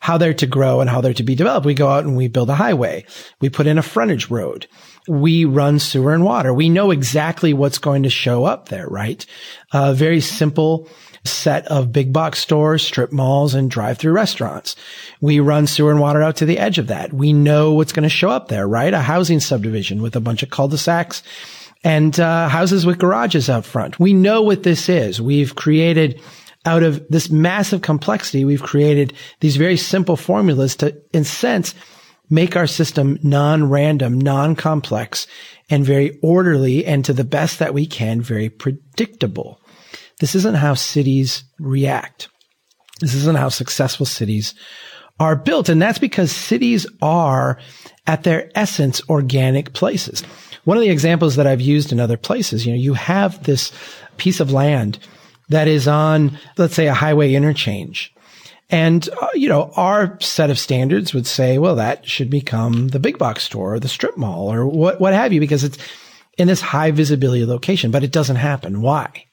how 0.00 0.18
they're 0.18 0.34
to 0.34 0.48
grow 0.48 0.80
and 0.80 0.90
how 0.90 1.00
they're 1.00 1.14
to 1.14 1.22
be 1.22 1.36
developed. 1.36 1.64
We 1.64 1.74
go 1.74 1.86
out 1.86 2.04
and 2.04 2.16
we 2.16 2.26
build 2.26 2.50
a 2.50 2.56
highway. 2.56 3.06
We 3.40 3.48
put 3.48 3.68
in 3.68 3.78
a 3.78 3.82
frontage 3.82 4.30
road. 4.30 4.66
We 5.06 5.44
run 5.44 5.78
sewer 5.78 6.12
and 6.12 6.24
water. 6.24 6.52
We 6.52 6.68
know 6.68 6.90
exactly 6.90 7.52
what's 7.52 7.78
going 7.78 8.02
to 8.02 8.10
show 8.10 8.44
up 8.44 8.68
there, 8.68 8.88
right? 8.88 9.24
A 9.72 9.94
very 9.94 10.20
simple 10.20 10.88
set 11.22 11.68
of 11.68 11.92
big 11.92 12.12
box 12.12 12.40
stores, 12.40 12.82
strip 12.84 13.12
malls, 13.12 13.54
and 13.54 13.70
drive 13.70 13.98
through 13.98 14.14
restaurants. 14.14 14.74
We 15.20 15.38
run 15.38 15.68
sewer 15.68 15.92
and 15.92 16.00
water 16.00 16.20
out 16.20 16.34
to 16.38 16.46
the 16.46 16.58
edge 16.58 16.78
of 16.78 16.88
that. 16.88 17.12
We 17.12 17.32
know 17.32 17.74
what's 17.74 17.92
going 17.92 18.02
to 18.02 18.08
show 18.08 18.30
up 18.30 18.48
there, 18.48 18.66
right? 18.66 18.92
A 18.92 19.02
housing 19.02 19.38
subdivision 19.38 20.02
with 20.02 20.16
a 20.16 20.20
bunch 20.20 20.42
of 20.42 20.50
cul-de-sacs 20.50 21.22
and 21.84 22.18
uh, 22.20 22.48
houses 22.48 22.86
with 22.86 22.98
garages 22.98 23.48
out 23.50 23.64
front. 23.64 23.98
We 23.98 24.12
know 24.12 24.42
what 24.42 24.62
this 24.62 24.88
is. 24.88 25.20
We've 25.20 25.54
created 25.54 26.20
out 26.64 26.82
of 26.82 27.04
this 27.08 27.28
massive 27.28 27.82
complexity, 27.82 28.44
we've 28.44 28.62
created 28.62 29.12
these 29.40 29.56
very 29.56 29.76
simple 29.76 30.16
formulas 30.16 30.76
to, 30.76 30.96
in 31.12 31.24
sense, 31.24 31.74
make 32.30 32.56
our 32.56 32.68
system 32.68 33.18
non-random, 33.22 34.20
non-complex, 34.20 35.26
and 35.70 35.84
very 35.84 36.18
orderly, 36.22 36.86
and 36.86 37.04
to 37.04 37.12
the 37.12 37.24
best 37.24 37.58
that 37.58 37.74
we 37.74 37.84
can, 37.84 38.20
very 38.20 38.48
predictable. 38.48 39.60
This 40.20 40.36
isn't 40.36 40.54
how 40.54 40.74
cities 40.74 41.42
react. 41.58 42.28
This 43.00 43.14
isn't 43.14 43.38
how 43.38 43.48
successful 43.48 44.06
cities 44.06 44.54
are 45.18 45.34
built. 45.34 45.68
And 45.68 45.82
that's 45.82 45.98
because 45.98 46.30
cities 46.30 46.86
are, 47.00 47.58
at 48.06 48.22
their 48.22 48.50
essence, 48.54 49.02
organic 49.08 49.72
places. 49.72 50.22
One 50.64 50.76
of 50.76 50.82
the 50.82 50.90
examples 50.90 51.36
that 51.36 51.46
I've 51.46 51.60
used 51.60 51.92
in 51.92 52.00
other 52.00 52.16
places, 52.16 52.64
you 52.64 52.72
know, 52.72 52.78
you 52.78 52.94
have 52.94 53.42
this 53.44 53.72
piece 54.16 54.40
of 54.40 54.52
land 54.52 54.98
that 55.48 55.68
is 55.68 55.88
on, 55.88 56.38
let's 56.56 56.74
say, 56.74 56.86
a 56.86 56.94
highway 56.94 57.34
interchange. 57.34 58.14
And, 58.70 59.06
uh, 59.20 59.28
you 59.34 59.48
know, 59.48 59.70
our 59.76 60.18
set 60.20 60.48
of 60.50 60.58
standards 60.58 61.12
would 61.12 61.26
say, 61.26 61.58
well, 61.58 61.76
that 61.76 62.08
should 62.08 62.30
become 62.30 62.88
the 62.88 63.00
big 63.00 63.18
box 63.18 63.42
store 63.42 63.74
or 63.74 63.80
the 63.80 63.88
strip 63.88 64.16
mall 64.16 64.50
or 64.50 64.66
what, 64.66 65.00
what 65.00 65.12
have 65.12 65.32
you, 65.32 65.40
because 65.40 65.62
it's 65.62 65.78
in 66.38 66.48
this 66.48 66.62
high 66.62 66.90
visibility 66.90 67.44
location, 67.44 67.90
but 67.90 68.02
it 68.02 68.12
doesn't 68.12 68.36
happen. 68.36 68.80
Why? 68.80 69.26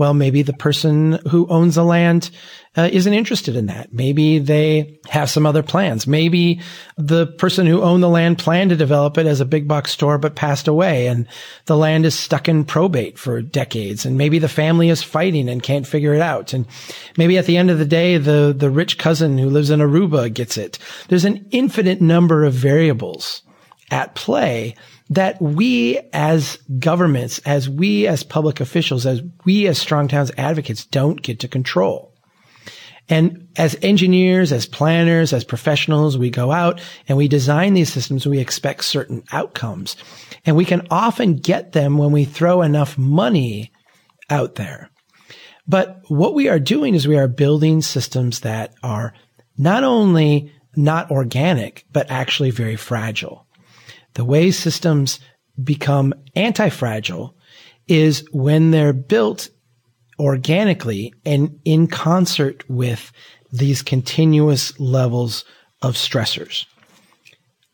Well, 0.00 0.14
maybe 0.14 0.40
the 0.40 0.54
person 0.54 1.20
who 1.28 1.46
owns 1.48 1.74
the 1.74 1.84
land 1.84 2.30
uh, 2.74 2.88
isn't 2.90 3.12
interested 3.12 3.54
in 3.54 3.66
that. 3.66 3.92
Maybe 3.92 4.38
they 4.38 4.98
have 5.10 5.28
some 5.28 5.44
other 5.44 5.62
plans. 5.62 6.06
Maybe 6.06 6.62
the 6.96 7.26
person 7.26 7.66
who 7.66 7.82
owned 7.82 8.02
the 8.02 8.08
land 8.08 8.38
planned 8.38 8.70
to 8.70 8.76
develop 8.76 9.18
it 9.18 9.26
as 9.26 9.42
a 9.42 9.44
big 9.44 9.68
box 9.68 9.90
store, 9.90 10.16
but 10.16 10.36
passed 10.36 10.68
away 10.68 11.06
and 11.08 11.28
the 11.66 11.76
land 11.76 12.06
is 12.06 12.18
stuck 12.18 12.48
in 12.48 12.64
probate 12.64 13.18
for 13.18 13.42
decades. 13.42 14.06
And 14.06 14.16
maybe 14.16 14.38
the 14.38 14.48
family 14.48 14.88
is 14.88 15.02
fighting 15.02 15.50
and 15.50 15.62
can't 15.62 15.86
figure 15.86 16.14
it 16.14 16.22
out. 16.22 16.54
And 16.54 16.66
maybe 17.18 17.36
at 17.36 17.44
the 17.44 17.58
end 17.58 17.70
of 17.70 17.78
the 17.78 17.84
day, 17.84 18.16
the, 18.16 18.54
the 18.56 18.70
rich 18.70 18.96
cousin 18.96 19.36
who 19.36 19.50
lives 19.50 19.68
in 19.68 19.80
Aruba 19.80 20.32
gets 20.32 20.56
it. 20.56 20.78
There's 21.08 21.26
an 21.26 21.46
infinite 21.50 22.00
number 22.00 22.44
of 22.44 22.54
variables 22.54 23.42
at 23.90 24.14
play 24.14 24.76
that 25.10 25.42
we 25.42 25.98
as 26.12 26.56
governments, 26.78 27.40
as 27.40 27.68
we 27.68 28.06
as 28.06 28.22
public 28.22 28.60
officials, 28.60 29.06
as 29.06 29.22
we 29.44 29.66
as 29.66 29.78
strong 29.78 30.08
towns 30.08 30.30
advocates 30.38 30.86
don't 30.86 31.20
get 31.20 31.40
to 31.40 31.48
control. 31.48 32.14
And 33.08 33.48
as 33.56 33.76
engineers, 33.82 34.52
as 34.52 34.66
planners, 34.66 35.32
as 35.32 35.42
professionals, 35.42 36.16
we 36.16 36.30
go 36.30 36.52
out 36.52 36.80
and 37.08 37.18
we 37.18 37.26
design 37.26 37.74
these 37.74 37.92
systems. 37.92 38.24
We 38.24 38.38
expect 38.38 38.84
certain 38.84 39.24
outcomes 39.32 39.96
and 40.46 40.56
we 40.56 40.64
can 40.64 40.86
often 40.90 41.36
get 41.36 41.72
them 41.72 41.98
when 41.98 42.12
we 42.12 42.24
throw 42.24 42.62
enough 42.62 42.96
money 42.96 43.72
out 44.30 44.54
there. 44.54 44.90
But 45.66 46.02
what 46.06 46.34
we 46.34 46.48
are 46.48 46.60
doing 46.60 46.94
is 46.94 47.08
we 47.08 47.18
are 47.18 47.28
building 47.28 47.82
systems 47.82 48.40
that 48.40 48.74
are 48.84 49.12
not 49.58 49.82
only 49.82 50.52
not 50.76 51.10
organic, 51.10 51.84
but 51.92 52.10
actually 52.10 52.50
very 52.50 52.76
fragile. 52.76 53.44
The 54.14 54.24
way 54.24 54.50
systems 54.50 55.20
become 55.62 56.14
anti-fragile 56.34 57.36
is 57.88 58.26
when 58.32 58.70
they're 58.70 58.92
built 58.92 59.48
organically 60.18 61.14
and 61.24 61.58
in 61.64 61.86
concert 61.86 62.68
with 62.68 63.10
these 63.52 63.82
continuous 63.82 64.78
levels 64.78 65.44
of 65.82 65.94
stressors. 65.94 66.66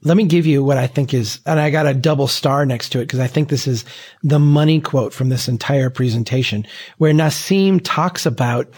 Let 0.03 0.17
me 0.17 0.25
give 0.25 0.47
you 0.47 0.63
what 0.63 0.79
I 0.79 0.87
think 0.87 1.13
is, 1.13 1.41
and 1.47 1.59
I 1.59 1.71
got 1.71 1.87
a 1.87 1.95
double 1.95 2.29
star 2.29 2.65
next 2.65 2.91
to 2.91 3.01
it 3.01 3.07
because 3.07 3.19
I 3.19 3.27
think 3.27 3.49
this 3.49 3.67
is 3.67 3.85
the 4.23 4.39
money 4.39 4.81
quote 4.81 5.13
from 5.13 5.31
this 5.31 5.49
entire 5.49 5.91
presentation 5.91 6.67
where 6.99 7.13
Nassim 7.13 7.81
talks 7.83 8.25
about 8.25 8.69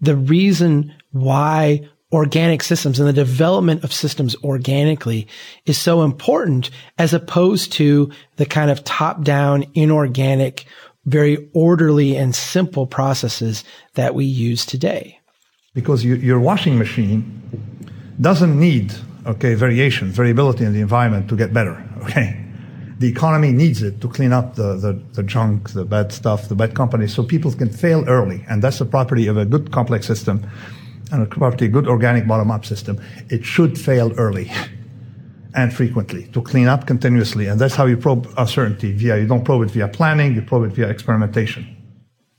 the 0.00 0.16
reason 0.16 0.94
why 1.10 1.88
organic 2.12 2.62
systems 2.62 3.00
and 3.00 3.08
the 3.08 3.12
development 3.12 3.82
of 3.84 3.92
systems 3.92 4.36
organically 4.44 5.26
is 5.64 5.78
so 5.78 6.02
important 6.02 6.70
as 6.98 7.14
opposed 7.14 7.72
to 7.72 8.10
the 8.36 8.46
kind 8.46 8.70
of 8.70 8.84
top 8.84 9.22
down 9.22 9.64
inorganic, 9.74 10.66
very 11.06 11.48
orderly 11.54 12.16
and 12.16 12.34
simple 12.34 12.86
processes 12.86 13.64
that 13.94 14.14
we 14.14 14.24
use 14.24 14.66
today. 14.66 15.18
Because 15.74 16.04
you, 16.04 16.16
your 16.16 16.38
washing 16.38 16.78
machine 16.78 17.40
doesn't 18.20 18.60
need, 18.60 18.92
okay, 19.26 19.54
variation, 19.54 20.10
variability 20.10 20.64
in 20.64 20.74
the 20.74 20.80
environment 20.80 21.28
to 21.30 21.36
get 21.36 21.54
better, 21.54 21.82
okay? 22.02 22.38
The 22.98 23.08
economy 23.08 23.50
needs 23.50 23.82
it 23.82 24.00
to 24.02 24.08
clean 24.08 24.32
up 24.32 24.54
the, 24.54 24.76
the, 24.76 24.92
the 25.14 25.22
junk, 25.24 25.70
the 25.70 25.84
bad 25.84 26.12
stuff, 26.12 26.48
the 26.48 26.54
bad 26.54 26.76
companies, 26.76 27.12
so 27.12 27.24
people 27.24 27.50
can 27.50 27.68
fail 27.68 28.04
early. 28.06 28.44
And 28.48 28.62
that's 28.62 28.78
the 28.78 28.84
property 28.84 29.26
of 29.26 29.36
a 29.36 29.44
good 29.44 29.72
complex 29.72 30.06
system 30.06 30.46
and 31.12 31.22
a 31.22 31.68
good 31.68 31.86
organic 31.86 32.26
bottom-up 32.26 32.64
system, 32.64 33.00
it 33.28 33.44
should 33.44 33.78
fail 33.78 34.12
early 34.14 34.50
and 35.54 35.72
frequently 35.72 36.24
to 36.28 36.42
clean 36.42 36.66
up 36.66 36.86
continuously. 36.86 37.46
And 37.46 37.60
that's 37.60 37.74
how 37.74 37.86
you 37.86 37.96
probe 37.96 38.32
uncertainty 38.36 38.92
via, 38.92 39.18
you 39.18 39.26
don't 39.26 39.44
probe 39.44 39.62
it 39.62 39.70
via 39.70 39.88
planning, 39.88 40.34
you 40.34 40.42
probe 40.42 40.64
it 40.64 40.74
via 40.74 40.88
experimentation. 40.88 41.76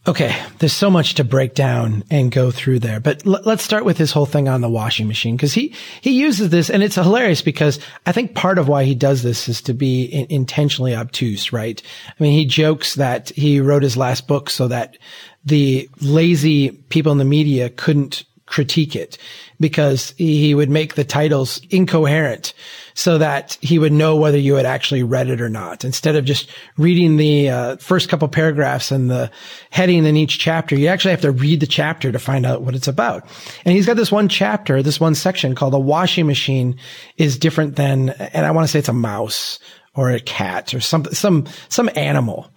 Okay, 0.06 0.36
there's 0.60 0.74
so 0.74 0.90
much 0.90 1.14
to 1.14 1.24
break 1.24 1.54
down 1.54 2.04
and 2.12 2.30
go 2.30 2.52
through 2.52 2.80
there, 2.80 3.00
but 3.00 3.26
l- 3.26 3.40
let's 3.46 3.64
start 3.64 3.86
with 3.86 3.98
his 3.98 4.12
whole 4.12 4.26
thing 4.26 4.50
on 4.50 4.60
the 4.60 4.70
washing 4.70 5.08
machine 5.08 5.38
because 5.38 5.54
he 5.54 5.74
he 6.02 6.12
uses 6.12 6.50
this 6.50 6.70
and 6.70 6.84
it's 6.84 6.96
hilarious 6.96 7.42
because 7.42 7.80
I 8.06 8.12
think 8.12 8.36
part 8.36 8.58
of 8.58 8.68
why 8.68 8.84
he 8.84 8.96
does 8.96 9.24
this 9.24 9.48
is 9.48 9.62
to 9.62 9.74
be 9.74 10.04
in- 10.04 10.28
intentionally 10.30 10.94
obtuse, 10.94 11.54
right? 11.54 11.82
I 12.08 12.22
mean, 12.22 12.34
he 12.34 12.46
jokes 12.46 12.96
that 12.96 13.30
he 13.30 13.62
wrote 13.62 13.82
his 13.82 13.96
last 13.96 14.28
book 14.28 14.50
so 14.50 14.68
that 14.68 14.98
the 15.46 15.90
lazy 16.02 16.72
people 16.72 17.14
in 17.14 17.18
the 17.18 17.24
media 17.24 17.70
couldn't 17.70 18.26
critique 18.54 18.96
it 18.96 19.18
because 19.60 20.14
he 20.18 20.54
would 20.54 20.70
make 20.70 20.94
the 20.94 21.04
titles 21.04 21.60
incoherent 21.72 22.54
so 22.94 23.18
that 23.18 23.58
he 23.62 23.80
would 23.80 23.92
know 23.92 24.16
whether 24.16 24.38
you 24.38 24.54
had 24.54 24.66
actually 24.66 25.02
read 25.02 25.28
it 25.28 25.42
or 25.42 25.50
not. 25.50 25.84
Instead 25.84 26.16
of 26.16 26.24
just 26.24 26.52
reading 26.78 27.18
the 27.18 27.50
uh, 27.50 27.76
first 27.78 28.10
couple 28.10 28.28
paragraphs 28.28 28.92
and 28.92 29.10
the 29.10 29.32
heading 29.72 30.06
in 30.06 30.16
each 30.16 30.38
chapter, 30.38 30.76
you 30.76 30.88
actually 30.88 31.10
have 31.10 31.22
to 31.22 31.32
read 31.32 31.62
the 31.62 31.66
chapter 31.66 32.12
to 32.12 32.20
find 32.20 32.46
out 32.46 32.62
what 32.62 32.76
it's 32.76 32.88
about. 32.88 33.26
And 33.66 33.74
he's 33.74 33.88
got 33.88 33.98
this 33.98 34.12
one 34.12 34.30
chapter, 34.30 34.84
this 34.84 35.00
one 35.00 35.16
section 35.16 35.56
called 35.56 35.74
"A 35.74 35.80
washing 35.80 36.28
machine 36.28 36.78
is 37.18 37.40
different 37.40 37.76
than," 37.76 38.10
and 38.10 38.46
I 38.46 38.52
want 38.52 38.66
to 38.66 38.72
say 38.72 38.78
it's 38.78 38.88
a 38.88 38.94
mouse 38.94 39.58
or 39.96 40.12
a 40.12 40.20
cat 40.20 40.76
or 40.76 40.80
some 40.80 41.06
some 41.06 41.48
some 41.70 41.90
animal. 41.96 42.52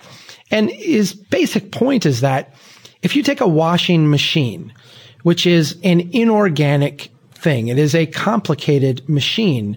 And 0.51 0.71
his 0.71 1.15
basic 1.15 1.73
point 1.73 2.05
is 2.05 2.21
that 2.21 2.55
if 3.01 3.17
you 3.17 3.23
take 3.23 3.41
a 3.41 3.49
washing 3.49 4.11
machine, 4.11 4.75
which 5.27 5.45
is 5.45 5.77
an 5.83 6.09
inorganic 6.13 7.11
thing, 7.33 7.67
it 7.67 7.81
is 7.81 7.97
a 7.97 8.07
complicated 8.07 9.09
machine 9.09 9.77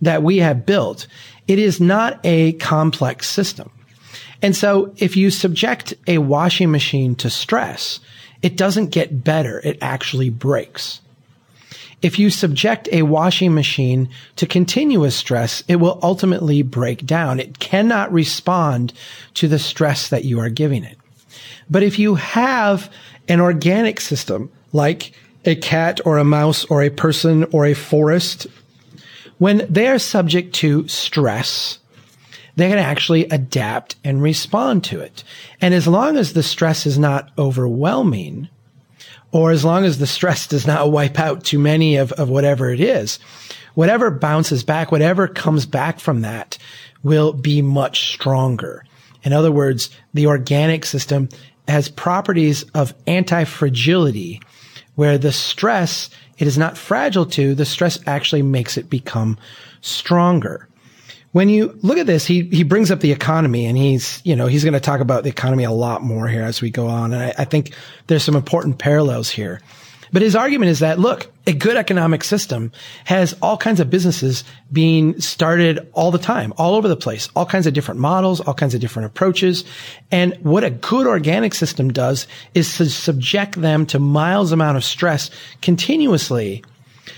that 0.00 0.22
we 0.22 0.38
have 0.38 0.64
built. 0.64 1.06
It 1.46 1.58
is 1.58 1.78
not 1.78 2.18
a 2.24 2.54
complex 2.54 3.28
system. 3.28 3.70
And 4.40 4.56
so 4.56 4.94
if 4.96 5.14
you 5.14 5.30
subject 5.30 5.92
a 6.06 6.16
washing 6.16 6.70
machine 6.70 7.14
to 7.16 7.28
stress, 7.28 8.00
it 8.40 8.56
doesn't 8.56 8.86
get 8.86 9.22
better. 9.22 9.60
It 9.62 9.76
actually 9.82 10.30
breaks. 10.30 11.02
If 12.00 12.18
you 12.18 12.30
subject 12.30 12.88
a 12.90 13.02
washing 13.02 13.54
machine 13.54 14.08
to 14.36 14.46
continuous 14.46 15.14
stress, 15.14 15.62
it 15.68 15.76
will 15.76 16.00
ultimately 16.02 16.62
break 16.62 17.04
down. 17.04 17.40
It 17.40 17.58
cannot 17.58 18.10
respond 18.10 18.94
to 19.34 19.48
the 19.48 19.58
stress 19.58 20.08
that 20.08 20.24
you 20.24 20.40
are 20.40 20.48
giving 20.48 20.82
it. 20.82 20.96
But 21.68 21.82
if 21.82 21.98
you 21.98 22.14
have 22.14 22.90
an 23.28 23.42
organic 23.42 24.00
system 24.00 24.50
like 24.72 25.12
a 25.44 25.54
cat 25.54 26.00
or 26.04 26.18
a 26.18 26.24
mouse 26.24 26.64
or 26.66 26.82
a 26.82 26.90
person 26.90 27.44
or 27.52 27.66
a 27.66 27.74
forest 27.74 28.46
when 29.38 29.66
they 29.70 29.88
are 29.88 29.98
subject 29.98 30.54
to 30.56 30.86
stress, 30.88 31.78
they 32.56 32.68
can 32.68 32.78
actually 32.78 33.24
adapt 33.26 33.96
and 34.04 34.20
respond 34.20 34.84
to 34.84 35.00
it. 35.00 35.22
And 35.60 35.72
as 35.72 35.86
long 35.86 36.16
as 36.16 36.32
the 36.32 36.42
stress 36.42 36.86
is 36.86 36.98
not 36.98 37.30
overwhelming, 37.38 38.48
or 39.30 39.52
as 39.52 39.64
long 39.64 39.84
as 39.84 39.98
the 39.98 40.06
stress 40.06 40.46
does 40.46 40.66
not 40.66 40.90
wipe 40.90 41.18
out 41.18 41.44
too 41.44 41.58
many 41.58 41.96
of, 41.96 42.12
of 42.12 42.28
whatever 42.28 42.70
it 42.70 42.80
is, 42.80 43.18
whatever 43.74 44.10
bounces 44.10 44.64
back, 44.64 44.90
whatever 44.90 45.28
comes 45.28 45.66
back 45.66 46.00
from 46.00 46.22
that 46.22 46.58
will 47.02 47.32
be 47.32 47.62
much 47.62 48.12
stronger. 48.12 48.84
In 49.22 49.32
other 49.32 49.52
words, 49.52 49.90
the 50.14 50.26
organic 50.26 50.84
system 50.84 51.28
has 51.68 51.88
properties 51.88 52.64
of 52.74 52.94
anti-fragility 53.06 54.40
where 54.98 55.16
the 55.16 55.30
stress 55.30 56.10
it 56.38 56.48
is 56.48 56.58
not 56.58 56.76
fragile 56.76 57.24
to, 57.24 57.54
the 57.54 57.64
stress 57.64 58.00
actually 58.04 58.42
makes 58.42 58.76
it 58.76 58.90
become 58.90 59.38
stronger. 59.80 60.68
When 61.30 61.48
you 61.48 61.78
look 61.82 61.98
at 61.98 62.08
this, 62.08 62.26
he, 62.26 62.42
he 62.48 62.64
brings 62.64 62.90
up 62.90 62.98
the 62.98 63.12
economy 63.12 63.66
and 63.66 63.78
he's, 63.78 64.20
you 64.24 64.34
know, 64.34 64.48
he's 64.48 64.64
going 64.64 64.74
to 64.74 64.80
talk 64.80 64.98
about 64.98 65.22
the 65.22 65.28
economy 65.28 65.62
a 65.62 65.70
lot 65.70 66.02
more 66.02 66.26
here 66.26 66.42
as 66.42 66.60
we 66.60 66.70
go 66.70 66.88
on. 66.88 67.12
And 67.12 67.22
I, 67.22 67.34
I 67.38 67.44
think 67.44 67.74
there's 68.08 68.24
some 68.24 68.34
important 68.34 68.80
parallels 68.80 69.30
here. 69.30 69.60
But 70.12 70.22
his 70.22 70.36
argument 70.36 70.70
is 70.70 70.80
that, 70.80 70.98
look, 70.98 71.30
a 71.46 71.52
good 71.52 71.76
economic 71.76 72.24
system 72.24 72.72
has 73.04 73.34
all 73.40 73.56
kinds 73.56 73.80
of 73.80 73.90
businesses 73.90 74.44
being 74.72 75.20
started 75.20 75.88
all 75.92 76.10
the 76.10 76.18
time, 76.18 76.52
all 76.56 76.74
over 76.74 76.88
the 76.88 76.96
place, 76.96 77.28
all 77.34 77.46
kinds 77.46 77.66
of 77.66 77.74
different 77.74 78.00
models, 78.00 78.40
all 78.40 78.54
kinds 78.54 78.74
of 78.74 78.80
different 78.80 79.06
approaches. 79.06 79.64
And 80.10 80.34
what 80.42 80.64
a 80.64 80.70
good 80.70 81.06
organic 81.06 81.54
system 81.54 81.92
does 81.92 82.26
is 82.54 82.76
to 82.76 82.86
subject 82.86 83.60
them 83.60 83.86
to 83.86 83.98
miles 83.98 84.52
amount 84.52 84.76
of 84.76 84.84
stress 84.84 85.30
continuously 85.62 86.62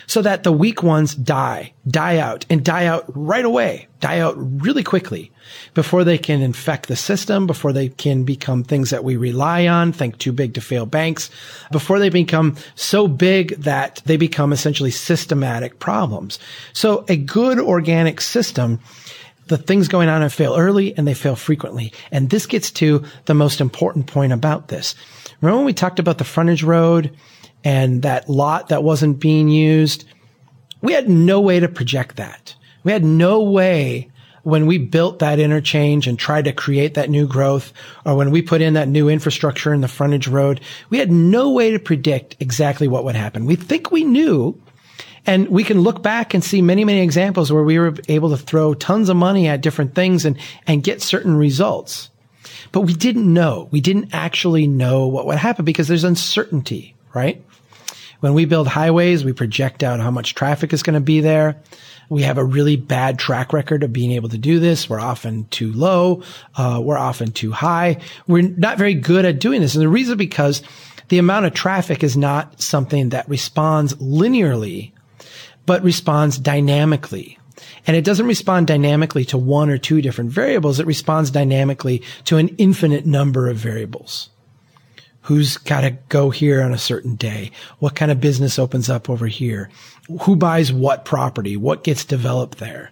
so 0.06 0.22
that 0.22 0.42
the 0.42 0.52
weak 0.52 0.82
ones 0.82 1.14
die, 1.14 1.72
die 1.86 2.18
out 2.18 2.46
and 2.50 2.64
die 2.64 2.86
out 2.86 3.04
right 3.08 3.44
away, 3.44 3.88
die 4.00 4.18
out 4.20 4.34
really 4.36 4.82
quickly 4.82 5.32
before 5.74 6.04
they 6.04 6.18
can 6.18 6.42
infect 6.42 6.88
the 6.88 6.96
system, 6.96 7.46
before 7.46 7.72
they 7.72 7.88
can 7.88 8.24
become 8.24 8.62
things 8.62 8.90
that 8.90 9.04
we 9.04 9.16
rely 9.16 9.66
on, 9.66 9.92
think 9.92 10.18
too 10.18 10.32
big 10.32 10.54
to 10.54 10.60
fail 10.60 10.86
banks, 10.86 11.30
before 11.72 11.98
they 11.98 12.08
become 12.08 12.56
so 12.74 13.08
big 13.08 13.56
that 13.56 14.02
they 14.04 14.16
become 14.16 14.52
essentially 14.52 14.90
systematic 14.90 15.78
problems. 15.78 16.38
So 16.72 17.04
a 17.08 17.16
good 17.16 17.58
organic 17.58 18.20
system 18.20 18.80
the 19.50 19.58
things 19.58 19.88
going 19.88 20.08
on 20.08 20.22
and 20.22 20.32
fail 20.32 20.54
early 20.56 20.96
and 20.96 21.08
they 21.08 21.14
fail 21.14 21.34
frequently. 21.34 21.92
And 22.12 22.30
this 22.30 22.46
gets 22.46 22.70
to 22.72 23.02
the 23.24 23.34
most 23.34 23.60
important 23.60 24.06
point 24.06 24.32
about 24.32 24.68
this. 24.68 24.94
Remember 25.40 25.56
when 25.56 25.66
we 25.66 25.72
talked 25.72 25.98
about 25.98 26.18
the 26.18 26.24
frontage 26.24 26.62
road 26.62 27.16
and 27.64 28.02
that 28.02 28.28
lot 28.28 28.68
that 28.68 28.82
wasn't 28.82 29.20
being 29.20 29.48
used, 29.48 30.04
we 30.80 30.92
had 30.92 31.08
no 31.08 31.40
way 31.40 31.60
to 31.60 31.68
project 31.68 32.16
that. 32.16 32.54
We 32.84 32.92
had 32.92 33.04
no 33.04 33.42
way 33.42 34.10
when 34.42 34.66
we 34.66 34.78
built 34.78 35.18
that 35.18 35.38
interchange 35.38 36.06
and 36.06 36.18
tried 36.18 36.46
to 36.46 36.52
create 36.52 36.94
that 36.94 37.10
new 37.10 37.26
growth 37.26 37.72
or 38.06 38.16
when 38.16 38.30
we 38.30 38.42
put 38.42 38.62
in 38.62 38.74
that 38.74 38.88
new 38.88 39.08
infrastructure 39.08 39.74
in 39.74 39.80
the 39.80 39.88
frontage 39.88 40.28
road, 40.28 40.60
we 40.88 40.98
had 40.98 41.10
no 41.10 41.50
way 41.50 41.70
to 41.70 41.78
predict 41.78 42.36
exactly 42.40 42.88
what 42.88 43.04
would 43.04 43.16
happen. 43.16 43.44
We 43.44 43.56
think 43.56 43.90
we 43.90 44.04
knew 44.04 44.60
and 45.26 45.48
we 45.48 45.64
can 45.64 45.80
look 45.80 46.02
back 46.02 46.32
and 46.32 46.42
see 46.42 46.62
many, 46.62 46.84
many 46.84 47.00
examples 47.02 47.52
where 47.52 47.62
we 47.62 47.78
were 47.78 47.94
able 48.08 48.30
to 48.30 48.38
throw 48.38 48.72
tons 48.72 49.08
of 49.08 49.16
money 49.16 49.46
at 49.48 49.60
different 49.60 49.94
things 49.94 50.24
and, 50.24 50.38
and 50.66 50.82
get 50.82 51.02
certain 51.02 51.36
results. 51.36 52.08
But 52.72 52.82
we 52.82 52.94
didn't 52.94 53.32
know. 53.32 53.68
We 53.70 53.80
didn't 53.80 54.14
actually 54.14 54.66
know 54.66 55.06
what 55.08 55.26
would 55.26 55.36
happen 55.36 55.64
because 55.64 55.88
there's 55.88 56.04
uncertainty, 56.04 56.94
right? 57.12 57.44
When 58.20 58.34
we 58.34 58.44
build 58.44 58.68
highways, 58.68 59.24
we 59.24 59.32
project 59.32 59.82
out 59.82 60.00
how 60.00 60.10
much 60.10 60.34
traffic 60.34 60.72
is 60.72 60.82
going 60.82 60.94
to 60.94 61.00
be 61.00 61.20
there. 61.20 61.56
We 62.10 62.22
have 62.22 62.38
a 62.38 62.44
really 62.44 62.76
bad 62.76 63.18
track 63.18 63.52
record 63.52 63.82
of 63.82 63.92
being 63.92 64.12
able 64.12 64.28
to 64.28 64.38
do 64.38 64.58
this. 64.58 64.90
We're 64.90 65.00
often 65.00 65.46
too 65.46 65.72
low. 65.72 66.22
Uh, 66.54 66.80
we're 66.82 66.98
often 66.98 67.32
too 67.32 67.52
high. 67.52 68.00
We're 68.26 68.48
not 68.48 68.78
very 68.78 68.94
good 68.94 69.24
at 69.24 69.38
doing 69.38 69.60
this. 69.60 69.74
And 69.74 69.82
the 69.82 69.88
reason 69.88 70.18
because 70.18 70.62
the 71.08 71.18
amount 71.18 71.46
of 71.46 71.54
traffic 71.54 72.02
is 72.04 72.16
not 72.16 72.60
something 72.60 73.10
that 73.10 73.28
responds 73.28 73.94
linearly, 73.94 74.92
but 75.66 75.82
responds 75.82 76.38
dynamically. 76.38 77.38
And 77.86 77.96
it 77.96 78.04
doesn't 78.04 78.26
respond 78.26 78.66
dynamically 78.66 79.24
to 79.26 79.38
one 79.38 79.70
or 79.70 79.78
two 79.78 80.02
different 80.02 80.30
variables. 80.30 80.78
It 80.78 80.86
responds 80.86 81.30
dynamically 81.30 82.02
to 82.24 82.36
an 82.36 82.48
infinite 82.58 83.06
number 83.06 83.48
of 83.48 83.56
variables 83.56 84.30
who's 85.22 85.58
got 85.58 85.82
to 85.82 85.90
go 86.08 86.30
here 86.30 86.62
on 86.62 86.72
a 86.72 86.78
certain 86.78 87.14
day, 87.14 87.50
what 87.78 87.94
kind 87.94 88.10
of 88.10 88.20
business 88.20 88.58
opens 88.58 88.88
up 88.88 89.10
over 89.10 89.26
here, 89.26 89.70
who 90.22 90.36
buys 90.36 90.72
what 90.72 91.04
property, 91.04 91.56
what 91.56 91.84
gets 91.84 92.04
developed 92.04 92.58
there. 92.58 92.90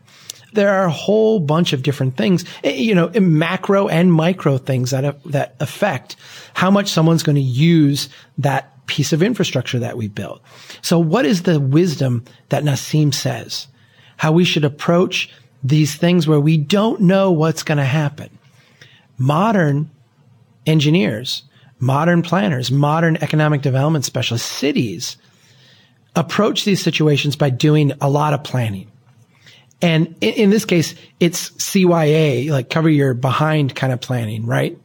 There 0.53 0.71
are 0.71 0.87
a 0.87 0.91
whole 0.91 1.41
bunch 1.41 1.73
of 1.73 1.83
different 1.83 2.17
things, 2.17 2.45
eh, 2.65 2.73
you 2.73 2.95
know, 2.95 3.09
macro 3.21 3.89
and 3.89 4.13
micro 4.13 4.57
things 4.57 4.91
that 4.91 5.23
that 5.25 5.55
affect 5.61 6.17
how 6.55 6.71
much 6.71 6.89
someone's 6.89 7.23
going 7.23 7.37
to 7.37 7.43
use 7.43 8.09
that 8.39 8.75
piece 8.87 9.13
of 9.13 9.23
infrastructure 9.23 9.79
that 9.79 9.97
we 9.97 10.09
built. 10.09 10.43
So 10.81 10.99
what 10.99 11.27
is 11.27 11.43
the 11.43 11.61
wisdom 11.61 12.25
that 12.49 12.65
Nassim 12.65 13.13
says? 13.13 13.69
How 14.17 14.33
we 14.33 14.45
should 14.45 14.65
approach 14.65 15.31
these 15.63 15.95
things 15.95 16.27
where 16.27 16.41
we 16.41 16.57
don't 16.57 17.03
know 17.03 17.31
what's 17.31 17.63
going 17.63 17.79
to 17.79 17.85
happen. 17.85 18.31
Modern 19.19 19.91
engineers 20.67 21.43
modern 21.81 22.23
planners, 22.23 22.71
modern 22.71 23.17
economic 23.17 23.63
development 23.63 24.05
specialists, 24.05 24.51
cities 24.51 25.17
approach 26.17 26.65
these 26.65 26.83
situations 26.83 27.37
by 27.37 27.51
doing 27.51 27.93
a 28.01 28.11
lot 28.11 28.35
of 28.35 28.43
planning. 28.43 28.91
And 29.81 30.17
in, 30.21 30.35
in, 30.35 30.51
this 30.51 30.65
case, 30.65 30.95
it's 31.21 31.51
CYA, 31.51 32.51
like 32.51 32.71
cover 32.71 32.89
your 32.89 33.15
behind 33.15 33.77
kind 33.77 33.93
of 33.93 34.01
planning, 34.01 34.45
right? 34.45 34.77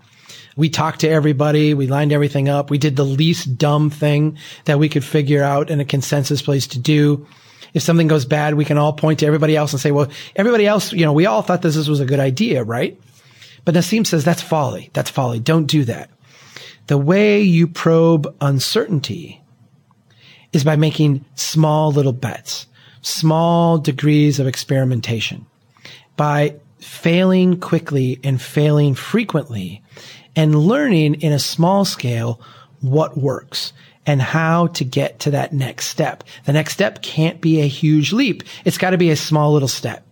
We 0.56 0.70
talked 0.70 1.02
to 1.02 1.10
everybody. 1.10 1.74
We 1.74 1.88
lined 1.88 2.12
everything 2.12 2.48
up. 2.48 2.70
We 2.70 2.78
did 2.78 2.96
the 2.96 3.06
least 3.06 3.58
dumb 3.58 3.90
thing 3.90 4.38
that 4.66 4.78
we 4.78 4.90
could 4.90 5.04
figure 5.04 5.42
out 5.42 5.72
in 5.72 5.80
a 5.80 5.86
consensus 5.86 6.44
place 6.44 6.68
to 6.68 6.80
do. 6.80 7.26
If 7.74 7.82
something 7.82 8.08
goes 8.08 8.26
bad, 8.26 8.54
we 8.54 8.66
can 8.66 8.78
all 8.78 8.94
point 8.94 9.20
to 9.20 9.26
everybody 9.26 9.56
else 9.56 9.74
and 9.74 9.82
say, 9.82 9.92
well, 9.92 10.10
everybody 10.36 10.68
else, 10.68 10.94
you 10.94 11.06
know, 11.06 11.14
we 11.14 11.26
all 11.26 11.42
thought 11.42 11.64
this 11.64 11.88
was 11.88 12.00
a 12.00 12.06
good 12.06 12.20
idea, 12.20 12.64
right? 12.64 13.00
But 13.66 13.74
Nassim 13.74 14.06
says 14.06 14.24
that's 14.24 14.44
folly. 14.44 14.92
That's 14.94 15.10
folly. 15.10 15.40
Don't 15.40 15.66
do 15.66 15.86
that. 15.86 16.12
The 16.88 16.98
way 16.98 17.42
you 17.42 17.68
probe 17.68 18.34
uncertainty 18.42 19.42
is 20.52 20.64
by 20.64 20.76
making 20.76 21.26
small 21.36 21.92
little 21.92 22.14
bets, 22.14 22.68
small 23.02 23.78
degrees 23.78 24.40
of 24.40 24.48
experimentation, 24.48 25.46
by 26.18 26.56
failing 26.80 27.60
quickly 27.60 28.20
and 28.24 28.42
failing 28.42 28.96
frequently 28.96 29.82
and 30.36 30.56
learning 30.56 31.16
in 31.16 31.32
a 31.32 31.40
small 31.40 31.86
scale 31.86 32.42
what 32.82 33.18
works 33.18 33.72
and 34.06 34.22
how 34.22 34.68
to 34.68 34.84
get 34.84 35.20
to 35.20 35.32
that 35.32 35.54
next 35.54 35.88
step. 35.88 36.24
The 36.46 36.54
next 36.54 36.74
step 36.74 37.02
can't 37.02 37.40
be 37.40 37.62
a 37.62 37.68
huge 37.68 38.12
leap. 38.12 38.44
It's 38.66 38.78
got 38.78 38.90
to 38.90 38.98
be 38.98 39.10
a 39.10 39.16
small 39.16 39.54
little 39.54 39.70
step 39.70 40.06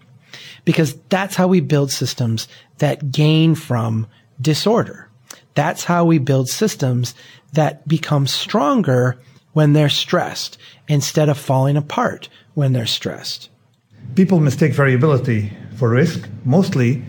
because 0.64 0.96
that's 1.10 1.36
how 1.36 1.48
we 1.48 1.60
build 1.60 1.92
systems 1.92 2.48
that 2.78 3.12
gain 3.12 3.56
from 3.56 4.08
disorder. 4.40 5.10
That's 5.54 5.84
how 5.84 6.06
we 6.06 6.18
build 6.18 6.50
systems 6.50 7.14
that 7.54 7.88
become 7.88 8.28
stronger 8.28 9.20
when 9.54 9.74
they're 9.74 9.90
stressed 9.90 10.58
instead 10.88 11.30
of 11.30 11.38
falling 11.38 11.78
apart 11.78 12.30
when 12.54 12.74
they're 12.74 12.86
stressed. 12.86 13.50
People 14.16 14.40
mistake 14.40 14.74
variability 14.74 15.52
for 15.76 15.90
risk, 15.90 16.28
mostly 16.46 17.04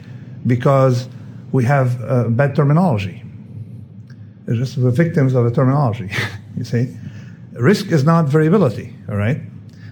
because 0.47 1.09
we 1.53 1.65
have 1.65 2.03
uh, 2.03 2.29
bad 2.29 2.57
terminology. 2.57 3.23
They're 4.45 4.57
just 4.57 4.81
the 4.81 4.91
victims 4.91 5.35
of 5.35 5.45
the 5.45 5.51
terminology, 5.51 6.11
you 6.57 6.65
see. 6.65 6.97
Risk 7.53 7.93
is 7.93 8.05
not 8.05 8.27
variability, 8.29 8.97
all 9.09 9.17
right? 9.17 9.39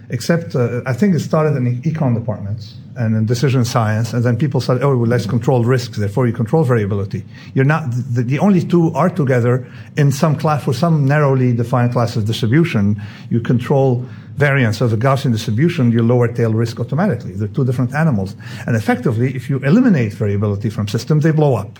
Except, 0.09 0.55
uh, 0.55 0.81
I 0.85 0.93
think 0.93 1.15
it 1.15 1.19
started 1.21 1.55
in 1.55 1.81
econ 1.83 2.15
departments 2.19 2.75
and 2.95 3.15
in 3.15 3.25
decision 3.25 3.65
science, 3.65 4.13
and 4.13 4.23
then 4.23 4.37
people 4.37 4.61
said, 4.61 4.81
oh, 4.81 4.97
well, 4.97 5.07
let's 5.07 5.25
control 5.25 5.63
risks, 5.63 5.97
therefore 5.97 6.27
you 6.27 6.33
control 6.33 6.63
variability. 6.63 7.23
You're 7.53 7.65
not, 7.65 7.89
the, 7.91 8.23
the, 8.23 8.39
only 8.39 8.61
two 8.61 8.91
are 8.93 9.09
together 9.09 9.69
in 9.97 10.11
some 10.11 10.35
class, 10.37 10.63
for 10.63 10.73
some 10.73 11.05
narrowly 11.05 11.53
defined 11.53 11.93
class 11.93 12.15
of 12.15 12.25
distribution, 12.25 13.01
you 13.29 13.39
control 13.39 14.05
variance 14.35 14.81
of 14.81 14.91
the 14.91 14.97
Gaussian 14.97 15.31
distribution, 15.31 15.91
you 15.91 16.01
lower 16.01 16.27
tail 16.27 16.53
risk 16.53 16.79
automatically. 16.79 17.33
They're 17.33 17.47
two 17.47 17.65
different 17.65 17.93
animals. 17.93 18.35
And 18.65 18.75
effectively, 18.75 19.35
if 19.35 19.49
you 19.49 19.59
eliminate 19.59 20.13
variability 20.13 20.69
from 20.69 20.87
systems, 20.87 21.23
they 21.23 21.31
blow 21.31 21.55
up. 21.55 21.79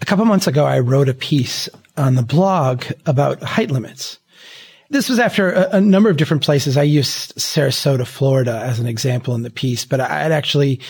A 0.00 0.04
couple 0.06 0.24
months 0.24 0.46
ago, 0.46 0.64
I 0.64 0.78
wrote 0.80 1.08
a 1.08 1.14
piece 1.14 1.68
on 1.96 2.14
the 2.14 2.22
blog 2.22 2.84
about 3.06 3.42
height 3.42 3.70
limits. 3.70 4.18
This 4.92 5.08
was 5.08 5.20
after 5.20 5.52
a, 5.52 5.76
a, 5.76 5.80
number 5.80 6.10
of 6.10 6.16
different 6.16 6.42
places. 6.42 6.76
I 6.76 6.82
used 6.82 7.36
Sarasota, 7.36 8.04
Florida 8.04 8.60
as 8.64 8.80
an 8.80 8.88
example 8.88 9.36
in 9.36 9.42
the 9.42 9.50
piece, 9.50 9.84
but 9.84 10.00
I 10.00 10.22
actually 10.32 10.80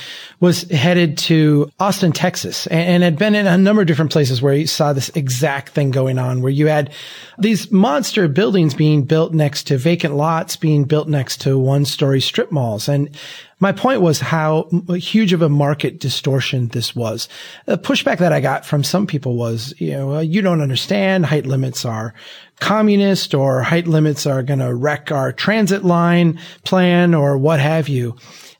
was 0.40 0.62
headed 0.70 1.18
to 1.18 1.70
Austin, 1.78 2.12
Texas 2.12 2.66
and, 2.66 2.80
and 2.80 3.02
had 3.02 3.18
been 3.18 3.34
in 3.34 3.46
a 3.46 3.58
number 3.58 3.82
of 3.82 3.88
different 3.88 4.10
places 4.10 4.40
where 4.40 4.54
you 4.54 4.66
saw 4.66 4.94
this 4.94 5.10
exact 5.10 5.70
thing 5.70 5.90
going 5.90 6.18
on 6.18 6.40
where 6.40 6.50
you 6.50 6.66
had 6.66 6.94
these 7.38 7.70
monster 7.70 8.26
buildings 8.26 8.72
being 8.72 9.02
built 9.02 9.34
next 9.34 9.64
to 9.64 9.76
vacant 9.76 10.14
lots 10.14 10.56
being 10.56 10.84
built 10.84 11.06
next 11.06 11.42
to 11.42 11.58
one 11.58 11.84
story 11.84 12.22
strip 12.22 12.50
malls. 12.50 12.88
And 12.88 13.14
my 13.60 13.72
point 13.72 14.00
was 14.00 14.20
how 14.20 14.68
huge 14.88 15.34
of 15.34 15.42
a 15.42 15.50
market 15.50 16.00
distortion 16.00 16.68
this 16.68 16.96
was. 16.96 17.28
The 17.66 17.76
pushback 17.76 18.18
that 18.18 18.32
I 18.32 18.40
got 18.40 18.64
from 18.64 18.82
some 18.82 19.06
people 19.06 19.36
was, 19.36 19.74
you 19.78 19.92
know, 19.92 20.08
well, 20.08 20.22
you 20.22 20.40
don't 20.40 20.62
understand 20.62 21.26
height 21.26 21.44
limits 21.44 21.84
are 21.84 22.14
communist 22.60 23.34
or 23.34 23.62
height 23.62 23.86
limits 23.86 24.26
are 24.26 24.42
going 24.42 24.60
to 24.60 24.74
wreck 24.74 25.10
our 25.10 25.32
transit 25.32 25.84
line 25.84 26.38
plan 26.64 27.14
or 27.14 27.36
what 27.38 27.60
have 27.60 27.88
you. 27.88 28.16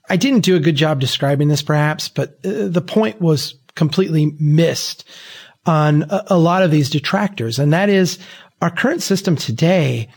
I 0.08 0.16
didn't 0.16 0.40
do 0.40 0.56
a 0.56 0.60
good 0.60 0.76
job 0.76 1.00
describing 1.00 1.48
this 1.48 1.62
perhaps, 1.62 2.08
but 2.08 2.38
uh, 2.44 2.68
the 2.68 2.84
point 2.84 3.20
was 3.20 3.54
completely 3.76 4.34
missed 4.40 5.04
on 5.66 6.02
a, 6.10 6.24
a 6.28 6.38
lot 6.38 6.62
of 6.62 6.70
these 6.70 6.90
detractors. 6.90 7.58
And 7.58 7.72
that 7.72 7.88
is 7.88 8.18
our 8.60 8.70
current 8.70 9.02
system 9.02 9.36
today 9.36 10.08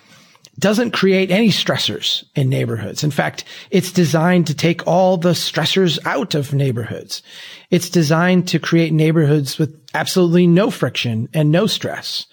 doesn't 0.59 0.91
create 0.91 1.31
any 1.31 1.49
stressors 1.49 2.23
in 2.35 2.49
neighborhoods. 2.49 3.03
In 3.03 3.11
fact, 3.11 3.43
it's 3.71 3.91
designed 3.91 4.47
to 4.47 4.53
take 4.53 4.85
all 4.85 5.17
the 5.17 5.31
stressors 5.31 5.97
out 6.05 6.35
of 6.35 6.53
neighborhoods. 6.53 7.23
It's 7.71 7.89
designed 7.89 8.47
to 8.49 8.59
create 8.59 8.93
neighborhoods 8.93 9.57
with 9.57 9.75
absolutely 9.95 10.45
no 10.45 10.69
friction 10.69 11.27
and 11.33 11.51
no 11.51 11.65
stress. 11.65 12.27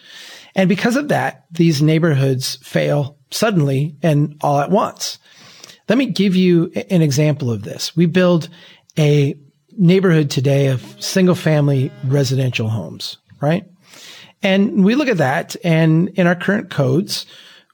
And 0.54 0.68
because 0.68 0.96
of 0.96 1.08
that, 1.08 1.44
these 1.50 1.82
neighborhoods 1.82 2.56
fail 2.56 3.18
suddenly 3.30 3.96
and 4.02 4.36
all 4.40 4.60
at 4.60 4.70
once. 4.70 5.18
Let 5.88 5.98
me 5.98 6.06
give 6.06 6.36
you 6.36 6.70
an 6.90 7.02
example 7.02 7.50
of 7.50 7.62
this. 7.62 7.96
We 7.96 8.06
build 8.06 8.48
a 8.98 9.36
neighborhood 9.76 10.30
today 10.30 10.68
of 10.68 11.02
single 11.02 11.34
family 11.34 11.90
residential 12.04 12.68
homes, 12.68 13.18
right? 13.40 13.64
And 14.42 14.84
we 14.84 14.94
look 14.94 15.08
at 15.08 15.18
that 15.18 15.56
and 15.64 16.08
in 16.10 16.26
our 16.26 16.34
current 16.34 16.70
codes, 16.70 17.26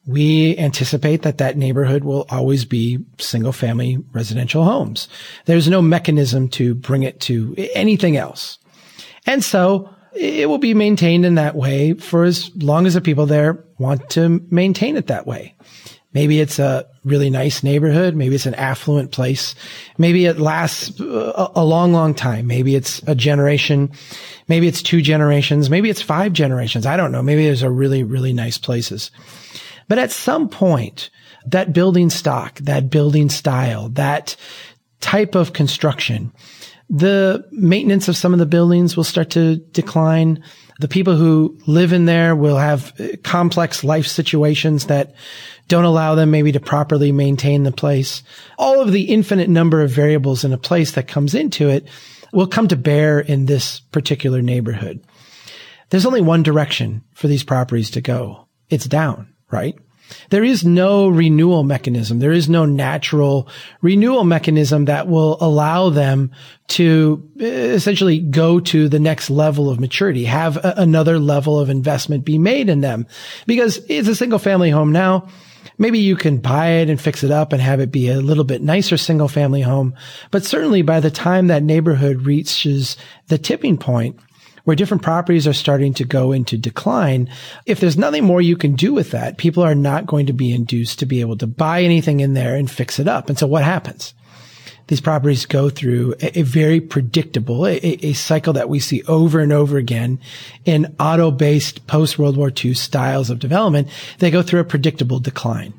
we 0.07 0.57
anticipate 0.57 1.23
that 1.23 1.39
that 1.39 1.57
neighborhood 1.57 2.05
will 2.05 2.27
always 2.31 2.65
be 2.65 2.99
single 3.19 3.53
family 3.53 3.99
residential 4.13 4.65
homes. 4.65 5.09
There's 5.47 5.69
no 5.69 5.83
mechanism 5.83 6.49
to 6.51 6.75
bring 6.75 7.03
it 7.03 7.21
to 7.23 7.55
anything 7.75 8.17
else. 8.17 8.59
And 9.27 9.43
so 9.43 9.91
it 10.17 10.49
will 10.49 10.59
be 10.59 10.75
maintained 10.75 11.25
in 11.25 11.37
that 11.37 11.55
way 11.55 11.95
for 11.95 12.25
as 12.25 12.51
long 12.57 12.87
as 12.87 12.95
the 12.95 13.01
people 13.01 13.27
there 13.27 13.65
want 13.79 14.11
to 14.11 14.41
maintain 14.51 14.97
it 14.97 15.09
that 15.09 15.27
way. 15.27 15.55
Maybe 16.13 16.41
it's 16.41 16.59
a 16.59 16.87
really 17.05 17.29
nice 17.29 17.63
neighborhood. 17.63 18.15
Maybe 18.17 18.35
it's 18.35 18.47
an 18.47 18.55
affluent 18.55 19.13
place. 19.13 19.55
Maybe 19.99 20.25
it 20.25 20.39
lasts 20.39 20.99
a, 20.99 21.53
a, 21.55 21.65
long, 21.65 21.93
long 21.93 22.15
time. 22.15 22.47
Maybe 22.47 22.75
it's 22.75 23.03
a 23.07 23.15
generation. 23.15 23.93
Maybe 24.49 24.67
it's 24.67 24.81
two 24.81 25.03
generations. 25.03 25.69
Maybe 25.69 25.91
it's 25.91 26.01
five 26.01 26.33
generations. 26.33 26.87
I 26.87 26.97
don't 26.97 27.13
know. 27.13 27.23
Maybe 27.23 27.45
there's 27.45 27.63
a 27.63 27.71
really, 27.71 28.03
really 28.03 28.33
nice 28.33 28.57
places. 28.57 29.11
But 29.89 29.99
at 29.99 30.11
some 30.11 30.49
point, 30.49 31.11
that 31.45 31.75
building 31.75 32.09
stock, 32.09 32.61
that 32.61 32.89
building 32.89 33.29
style, 33.29 33.91
that 33.91 34.37
type 35.01 35.35
of 35.35 35.53
construction, 35.53 36.33
the 36.89 37.45
maintenance 37.51 38.09
of 38.09 38.17
some 38.17 38.33
of 38.33 38.39
the 38.39 38.47
buildings 38.47 38.97
will 38.97 39.05
start 39.05 39.31
to 39.31 39.57
decline. 39.57 40.43
The 40.79 40.89
people 40.89 41.17
who 41.17 41.59
live 41.67 41.93
in 41.93 42.05
there 42.05 42.37
will 42.37 42.59
have 42.59 42.93
complex 43.23 43.83
life 43.83 44.07
situations 44.07 44.87
that 44.87 45.15
don't 45.69 45.85
allow 45.85 46.15
them 46.15 46.31
maybe 46.31 46.53
to 46.53 46.61
properly 46.61 47.11
maintain 47.13 47.65
the 47.65 47.73
place. 47.73 48.23
All 48.59 48.81
of 48.81 48.93
the 48.93 49.05
infinite 49.05 49.49
number 49.49 49.83
of 49.83 49.91
variables 49.91 50.45
in 50.45 50.53
a 50.53 50.59
place 50.59 50.93
that 50.93 51.09
comes 51.09 51.35
into 51.35 51.69
it 51.69 51.89
will 52.33 52.47
come 52.47 52.69
to 52.69 52.77
bear 52.77 53.19
in 53.19 53.47
this 53.47 53.81
particular 53.81 54.43
neighborhood. 54.43 55.03
There's 55.91 56.07
only 56.07 56.21
one 56.21 56.43
direction 56.43 57.03
for 57.15 57.29
these 57.29 57.45
properties 57.45 57.91
to 57.93 58.01
go. 58.01 58.49
It's 58.69 58.87
down, 58.87 59.33
right? 59.51 59.77
There 60.31 60.45
is 60.45 60.65
no 60.65 61.09
renewal 61.09 61.63
mechanism. 61.63 62.19
There 62.19 62.33
is 62.33 62.49
no 62.49 62.65
natural 62.65 63.49
renewal 63.81 64.25
mechanism 64.25 64.87
that 64.87 65.09
will 65.09 65.37
allow 65.41 65.91
them 65.91 66.31
to 66.69 67.29
uh, 67.41 67.45
essentially 67.45 68.19
go 68.19 68.61
to 68.61 68.89
the 68.89 68.99
next 68.99 69.31
level 69.31 69.71
of 69.71 69.81
maturity, 69.81 70.25
have 70.25 70.57
a- 70.57 70.75
another 70.77 71.19
level 71.19 71.59
of 71.59 71.71
investment 71.71 72.25
be 72.25 72.39
made 72.39 72.69
in 72.69 72.81
them 72.81 73.07
because 73.47 73.81
it's 73.89 74.09
a 74.09 74.15
single 74.15 74.39
family 74.39 74.71
home 74.71 74.93
now. 74.93 75.29
Maybe 75.79 75.99
you 75.99 76.17
can 76.17 76.39
buy 76.39 76.69
it 76.69 76.89
and 76.89 77.01
fix 77.01 77.23
it 77.23 77.31
up 77.31 77.53
and 77.53 77.61
have 77.61 77.81
it 77.81 77.93
be 77.93 78.09
a 78.09 78.21
little 78.21 78.45
bit 78.45 78.63
nicer 78.63 78.97
single 78.97 79.29
family 79.29 79.61
home. 79.61 79.95
But 80.31 80.45
certainly 80.45 80.83
by 80.83 81.01
the 81.01 81.11
time 81.11 81.49
that 81.49 81.63
neighborhood 81.63 82.23
reaches 82.23 82.97
the 83.29 83.37
tipping 83.37 83.77
point, 83.77 84.19
where 84.67 84.75
different 84.75 85.05
properties 85.05 85.47
are 85.47 85.53
starting 85.53 85.95
to 85.95 86.05
go 86.05 86.33
into 86.33 86.59
decline, 86.59 87.31
if 87.67 87.79
there's 87.79 87.97
nothing 87.97 88.25
more 88.25 88.43
you 88.43 88.57
can 88.57 88.75
do 88.75 88.93
with 88.93 89.13
that, 89.13 89.39
people 89.39 89.63
are 89.63 89.77
not 89.77 90.07
going 90.07 90.27
to 90.27 90.33
be 90.33 90.53
induced 90.53 90.99
to 90.99 91.07
be 91.07 91.21
able 91.21 91.37
to 91.37 91.47
buy 91.47 91.83
anything 91.83 92.19
in 92.19 92.35
there 92.35 92.57
and 92.57 92.69
fix 92.69 92.99
it 92.99 93.07
up. 93.07 93.29
And 93.29 93.39
so 93.39 93.47
what 93.47 93.63
happens? 93.63 94.13
These 94.89 95.01
properties 95.01 95.47
go 95.47 95.71
through 95.71 96.17
a, 96.21 96.41
a 96.41 96.43
very 96.43 96.81
predictable, 96.81 97.65
a, 97.65 97.77
a, 97.77 98.13
cycle 98.15 98.55
that 98.55 98.69
we 98.69 98.81
see 98.81 99.05
over 99.05 99.39
and 99.39 99.53
over 99.53 99.79
again 99.79 100.19
in 100.65 100.97
auto-based 100.99 101.87
post-World 101.87 102.37
War 102.37 102.51
II 102.53 102.75
styles 102.75 103.31
of 103.31 103.39
development. 103.39 103.87
They 104.19 104.33
go 104.33 104.43
through 104.43 104.61
a 104.61 104.65
predictable 104.65 105.21
decline. 105.21 105.75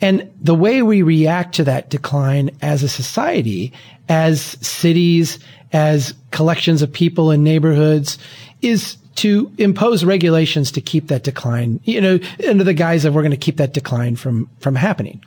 And 0.00 0.30
the 0.40 0.54
way 0.54 0.82
we 0.82 1.02
react 1.02 1.54
to 1.56 1.64
that 1.64 1.90
decline 1.90 2.50
as 2.62 2.82
a 2.82 2.88
society, 2.88 3.72
as 4.08 4.40
cities, 4.42 5.38
as 5.72 6.14
collections 6.30 6.82
of 6.82 6.92
people 6.92 7.30
in 7.30 7.42
neighborhoods 7.42 8.18
is 8.62 8.96
to 9.16 9.52
impose 9.58 10.04
regulations 10.04 10.70
to 10.70 10.80
keep 10.80 11.08
that 11.08 11.24
decline, 11.24 11.80
you 11.82 12.00
know, 12.00 12.20
under 12.48 12.62
the 12.62 12.74
guise 12.74 13.04
of 13.04 13.14
we're 13.14 13.22
going 13.22 13.32
to 13.32 13.36
keep 13.36 13.56
that 13.56 13.72
decline 13.74 14.14
from, 14.14 14.48
from 14.60 14.76
happening. 14.76 15.20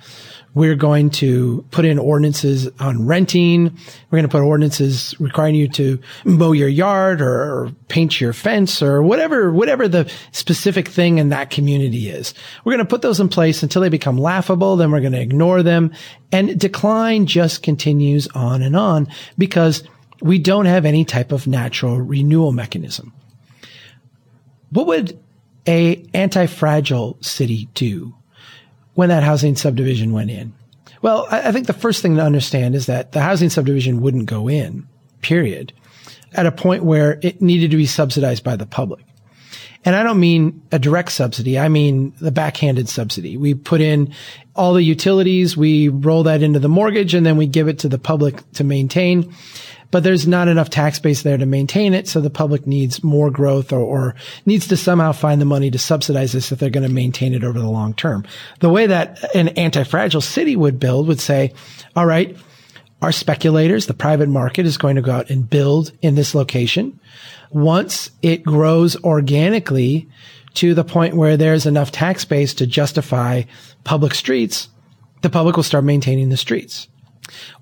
We're 0.53 0.75
going 0.75 1.11
to 1.11 1.65
put 1.71 1.85
in 1.85 1.97
ordinances 1.97 2.67
on 2.79 3.07
renting. 3.07 3.77
We're 4.09 4.17
going 4.17 4.23
to 4.23 4.29
put 4.29 4.41
ordinances 4.41 5.15
requiring 5.19 5.55
you 5.55 5.69
to 5.69 5.99
mow 6.25 6.51
your 6.51 6.67
yard 6.67 7.21
or, 7.21 7.71
paint 7.87 8.21
your 8.21 8.33
fence 8.33 8.81
or 8.81 9.01
whatever, 9.01 9.51
whatever 9.51 9.87
the 9.87 10.11
specific 10.31 10.87
thing 10.87 11.17
in 11.17 11.29
that 11.29 11.49
community 11.49 12.09
is. 12.09 12.33
We're 12.63 12.73
going 12.73 12.85
to 12.85 12.89
put 12.89 13.01
those 13.01 13.19
in 13.19 13.29
place 13.29 13.63
until 13.63 13.81
they 13.81 13.89
become 13.89 14.17
laughable. 14.17 14.75
Then 14.75 14.91
we're 14.91 15.01
going 15.01 15.11
to 15.13 15.21
ignore 15.21 15.61
them 15.63 15.93
and 16.31 16.59
decline 16.59 17.25
just 17.25 17.63
continues 17.63 18.27
on 18.29 18.61
and 18.61 18.75
on 18.75 19.07
because 19.37 19.83
we 20.21 20.39
don't 20.39 20.65
have 20.65 20.85
any 20.85 21.03
type 21.03 21.31
of 21.31 21.47
natural 21.47 21.99
renewal 21.99 22.51
mechanism. 22.51 23.13
What 24.69 24.87
would 24.87 25.19
a 25.67 26.05
anti-fragile 26.13 27.17
city 27.21 27.69
do 27.73 28.15
when 28.93 29.09
that 29.09 29.23
housing 29.23 29.55
subdivision 29.55 30.11
went 30.11 30.31
in? 30.31 30.53
Well, 31.01 31.27
I 31.31 31.51
think 31.51 31.67
the 31.67 31.73
first 31.73 32.01
thing 32.01 32.15
to 32.17 32.23
understand 32.23 32.75
is 32.75 32.85
that 32.85 33.11
the 33.11 33.21
housing 33.21 33.49
subdivision 33.49 34.01
wouldn't 34.01 34.27
go 34.27 34.47
in. 34.47 34.87
period 35.21 35.73
at 36.33 36.45
a 36.45 36.51
point 36.51 36.83
where 36.83 37.19
it 37.21 37.41
needed 37.41 37.71
to 37.71 37.77
be 37.77 37.85
subsidized 37.85 38.43
by 38.43 38.55
the 38.55 38.65
public. 38.65 39.03
And 39.83 39.95
I 39.95 40.03
don't 40.03 40.19
mean 40.19 40.61
a 40.71 40.77
direct 40.77 41.11
subsidy. 41.11 41.57
I 41.57 41.67
mean 41.67 42.13
the 42.21 42.31
backhanded 42.31 42.87
subsidy. 42.87 43.35
We 43.35 43.55
put 43.55 43.81
in 43.81 44.13
all 44.55 44.73
the 44.73 44.83
utilities, 44.83 45.57
we 45.57 45.89
roll 45.89 46.23
that 46.23 46.43
into 46.43 46.59
the 46.59 46.69
mortgage, 46.69 47.13
and 47.13 47.25
then 47.25 47.37
we 47.37 47.47
give 47.47 47.67
it 47.67 47.79
to 47.79 47.89
the 47.89 47.97
public 47.97 48.49
to 48.53 48.63
maintain. 48.63 49.33
But 49.91 50.03
there's 50.03 50.25
not 50.25 50.47
enough 50.47 50.69
tax 50.69 50.99
base 50.99 51.21
there 51.21 51.37
to 51.37 51.45
maintain 51.45 51.93
it. 51.93 52.07
So 52.07 52.21
the 52.21 52.29
public 52.29 52.65
needs 52.65 53.03
more 53.03 53.29
growth 53.29 53.73
or, 53.73 53.81
or 53.81 54.15
needs 54.45 54.67
to 54.69 54.77
somehow 54.77 55.11
find 55.11 55.41
the 55.41 55.45
money 55.45 55.69
to 55.69 55.77
subsidize 55.77 56.31
this 56.31 56.51
if 56.51 56.59
they're 56.59 56.69
going 56.69 56.87
to 56.87 56.93
maintain 56.93 57.33
it 57.33 57.43
over 57.43 57.59
the 57.59 57.69
long 57.69 57.93
term. 57.93 58.25
The 58.59 58.69
way 58.69 58.87
that 58.87 59.23
an 59.35 59.49
anti-fragile 59.49 60.21
city 60.21 60.55
would 60.55 60.79
build 60.79 61.07
would 61.07 61.19
say, 61.19 61.53
all 61.95 62.05
right, 62.05 62.37
our 63.01 63.11
speculators, 63.11 63.87
the 63.87 63.93
private 63.93 64.29
market 64.29 64.65
is 64.65 64.77
going 64.77 64.95
to 64.95 65.01
go 65.01 65.11
out 65.11 65.29
and 65.29 65.49
build 65.49 65.91
in 66.01 66.15
this 66.15 66.35
location. 66.35 66.99
Once 67.49 68.11
it 68.21 68.43
grows 68.43 68.95
organically 69.03 70.07
to 70.53 70.73
the 70.73 70.83
point 70.83 71.15
where 71.15 71.35
there's 71.35 71.65
enough 71.65 71.91
tax 71.91 72.25
base 72.25 72.53
to 72.53 72.67
justify 72.67 73.43
public 73.83 74.13
streets, 74.13 74.69
the 75.21 75.29
public 75.29 75.55
will 75.55 75.63
start 75.63 75.83
maintaining 75.83 76.29
the 76.29 76.37
streets. 76.37 76.87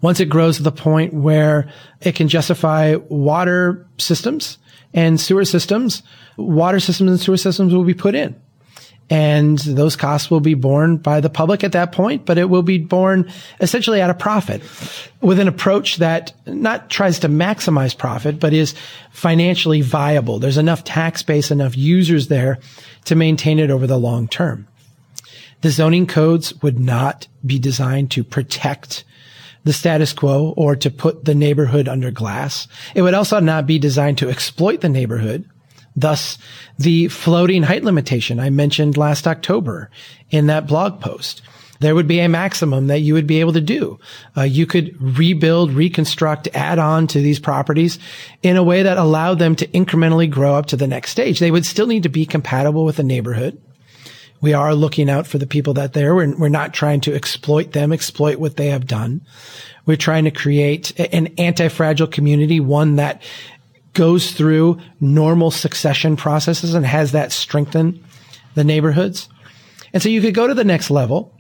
Once 0.02 0.20
it 0.20 0.30
grows 0.30 0.58
to 0.58 0.64
the 0.64 0.72
point 0.72 1.14
where 1.14 1.70
it 2.02 2.16
can 2.16 2.28
justify 2.28 2.96
water 3.10 3.88
systems 3.98 4.58
and 4.94 5.20
sewer 5.20 5.46
systems, 5.46 6.04
water 6.38 6.80
systems 6.80 7.12
and 7.12 7.20
sewer 7.20 7.38
systems 7.38 7.74
will 7.74 7.84
be 7.84 7.94
put 7.94 8.16
in. 8.16 8.36
And 9.12 9.58
those 9.58 9.96
costs 9.96 10.30
will 10.30 10.40
be 10.40 10.54
borne 10.54 10.98
by 10.98 11.20
the 11.20 11.32
public 11.32 11.64
at 11.64 11.72
that 11.72 11.92
point, 11.92 12.28
but 12.28 12.38
it 12.38 12.48
will 12.48 12.62
be 12.62 12.78
borne 12.78 13.32
essentially 13.60 14.02
at 14.02 14.12
a 14.12 14.14
profit 14.14 14.62
with 15.20 15.40
an 15.40 15.48
approach 15.48 15.98
that 15.98 16.32
not 16.46 16.92
tries 16.92 17.18
to 17.20 17.30
maximize 17.30 17.98
profit, 17.98 18.40
but 18.40 18.54
is 18.54 18.76
financially 19.10 19.82
viable. 19.82 20.38
There's 20.38 20.60
enough 20.60 20.84
tax 20.84 21.24
base, 21.24 21.50
enough 21.50 21.76
users 21.76 22.28
there 22.28 22.60
to 23.06 23.16
maintain 23.16 23.58
it 23.58 23.72
over 23.72 23.88
the 23.88 23.98
long 23.98 24.28
term. 24.28 24.68
The 25.62 25.72
zoning 25.72 26.06
codes 26.06 26.54
would 26.62 26.80
not 26.80 27.28
be 27.44 27.58
designed 27.58 28.12
to 28.12 28.24
protect 28.24 29.04
the 29.64 29.74
status 29.74 30.14
quo 30.14 30.54
or 30.58 30.76
to 30.76 30.90
put 30.90 31.26
the 31.26 31.36
neighborhood 31.36 31.88
under 31.88 32.12
glass. 32.12 32.68
It 32.96 33.02
would 33.02 33.14
also 33.14 33.40
not 33.40 33.68
be 33.68 33.80
designed 33.80 34.18
to 34.20 34.30
exploit 34.30 34.82
the 34.82 34.90
neighborhood 34.90 35.46
Thus, 36.00 36.38
the 36.78 37.10
floating 37.10 37.64
height 37.64 37.84
limitation 37.84 38.40
I 38.40 38.50
mentioned 38.50 38.96
last 38.96 39.28
October 39.28 39.90
in 40.30 40.48
that 40.48 40.66
blog 40.66 41.02
post. 41.02 41.42
There 41.82 41.96
would 41.96 42.08
be 42.08 42.20
a 42.20 42.30
maximum 42.30 42.88
that 42.88 43.00
you 43.00 43.14
would 43.14 43.28
be 43.28 43.40
able 43.40 43.54
to 43.54 43.62
do. 43.62 44.00
Uh, 44.36 44.44
you 44.44 44.66
could 44.66 44.96
rebuild, 45.02 45.72
reconstruct, 45.72 46.50
add 46.54 46.78
on 46.78 47.08
to 47.08 47.22
these 47.22 47.40
properties 47.40 48.00
in 48.44 48.58
a 48.58 48.64
way 48.64 48.84
that 48.84 48.98
allowed 48.98 49.40
them 49.40 49.56
to 49.58 49.68
incrementally 49.68 50.30
grow 50.30 50.56
up 50.56 50.68
to 50.68 50.78
the 50.78 50.88
next 50.88 51.12
stage. 51.12 51.40
They 51.40 51.52
would 51.52 51.66
still 51.66 51.88
need 51.88 52.04
to 52.04 52.10
be 52.10 52.26
compatible 52.26 52.86
with 52.86 52.98
the 52.98 53.04
neighborhood. 53.04 53.62
We 54.42 54.54
are 54.54 54.74
looking 54.74 55.10
out 55.10 55.28
for 55.28 55.38
the 55.38 55.48
people 55.48 55.74
that 55.76 55.94
there. 55.94 56.16
We're, 56.16 56.36
we're 56.38 56.50
not 56.50 56.74
trying 56.74 57.02
to 57.02 57.14
exploit 57.14 57.74
them, 57.74 57.92
exploit 57.92 58.40
what 58.40 58.56
they 58.56 58.68
have 58.68 58.88
done. 58.88 59.22
We're 59.86 59.98
trying 59.98 60.26
to 60.26 60.32
create 60.32 60.98
an 61.00 61.28
anti-fragile 61.38 62.08
community, 62.08 62.60
one 62.60 62.96
that 62.98 63.22
goes 63.94 64.32
through 64.32 64.80
normal 65.02 65.52
succession 65.52 66.16
processes 66.16 66.74
and 66.74 66.86
has 66.86 67.12
that 67.12 67.32
strengthen 67.32 68.04
the 68.56 68.64
neighborhoods. 68.64 69.28
And 69.94 70.02
so 70.02 70.10
you 70.10 70.22
could 70.22 70.36
go 70.36 70.48
to 70.48 70.54
the 70.54 70.64
next 70.64 70.92
level. 70.92 71.34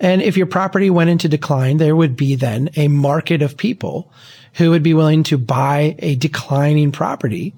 And 0.00 0.22
if 0.22 0.36
your 0.36 0.46
property 0.46 0.90
went 0.90 1.10
into 1.10 1.28
decline, 1.28 1.76
there 1.78 1.96
would 1.96 2.16
be 2.16 2.36
then 2.36 2.70
a 2.76 2.88
market 2.88 3.42
of 3.42 3.56
people 3.56 4.12
who 4.54 4.70
would 4.70 4.82
be 4.82 4.94
willing 4.94 5.24
to 5.24 5.38
buy 5.38 5.96
a 5.98 6.14
declining 6.14 6.92
property 6.92 7.52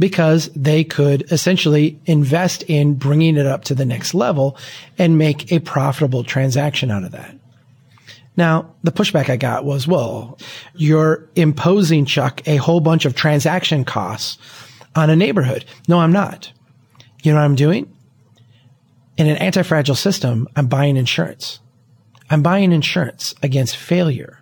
because 0.00 0.48
they 0.56 0.82
could 0.82 1.30
essentially 1.30 2.00
invest 2.06 2.64
in 2.64 2.94
bringing 2.94 3.36
it 3.36 3.46
up 3.46 3.62
to 3.64 3.74
the 3.74 3.84
next 3.84 4.14
level 4.14 4.56
and 4.98 5.18
make 5.18 5.52
a 5.52 5.60
profitable 5.60 6.24
transaction 6.24 6.90
out 6.90 7.04
of 7.04 7.12
that. 7.12 7.36
Now, 8.36 8.74
the 8.82 8.92
pushback 8.92 9.28
I 9.28 9.36
got 9.36 9.64
was, 9.64 9.86
well, 9.86 10.38
you're 10.74 11.28
imposing, 11.36 12.06
Chuck, 12.06 12.40
a 12.46 12.56
whole 12.56 12.80
bunch 12.80 13.04
of 13.04 13.14
transaction 13.14 13.84
costs 13.84 14.38
on 14.96 15.10
a 15.10 15.16
neighborhood. 15.16 15.66
No, 15.86 16.00
I'm 16.00 16.12
not. 16.12 16.50
You 17.22 17.32
know 17.32 17.38
what 17.38 17.44
I'm 17.44 17.54
doing? 17.54 17.94
In 19.18 19.26
an 19.26 19.36
anti-fragile 19.36 19.96
system, 19.96 20.48
I'm 20.56 20.66
buying 20.66 20.96
insurance. 20.96 21.60
I'm 22.30 22.42
buying 22.42 22.72
insurance 22.72 23.34
against 23.42 23.76
failure. 23.76 24.39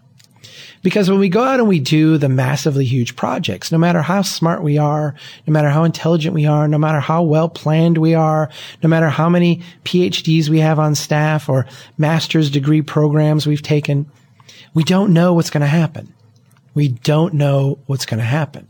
Because 0.83 1.11
when 1.11 1.19
we 1.19 1.29
go 1.29 1.43
out 1.43 1.61
and 1.61 1.69
we 1.69 1.81
do 1.81 2.19
the 2.19 2.29
massively 2.29 2.85
huge 2.85 3.17
projects, 3.17 3.73
no 3.73 3.79
matter 3.79 4.03
how 4.03 4.23
smart 4.23 4.63
we 4.63 4.79
are, 4.79 5.15
no 5.47 5.53
matter 5.53 5.69
how 5.69 5.85
intelligent 5.85 6.35
we 6.35 6.47
are, 6.47 6.69
no 6.69 6.79
matter 6.79 7.01
how 7.01 7.23
well 7.23 7.49
planned 7.49 7.99
we 7.99 8.15
are, 8.15 8.51
no 8.83 8.89
matter 8.89 9.09
how 9.09 9.29
many 9.29 9.63
PhDs 9.85 10.49
we 10.49 10.61
have 10.61 10.79
on 10.79 10.95
staff 10.95 11.49
or 11.49 11.67
master's 11.97 12.51
degree 12.51 12.83
programs 12.83 13.47
we've 13.47 13.63
taken, 13.63 14.11
we 14.75 14.85
don't 14.85 15.13
know 15.13 15.35
what's 15.35 15.51
going 15.51 15.63
to 15.63 15.67
happen. 15.67 16.15
We 16.75 16.89
don't 16.89 17.35
know 17.35 17.79
what's 17.87 18.07
going 18.07 18.19
to 18.19 18.25
happen. 18.25 18.69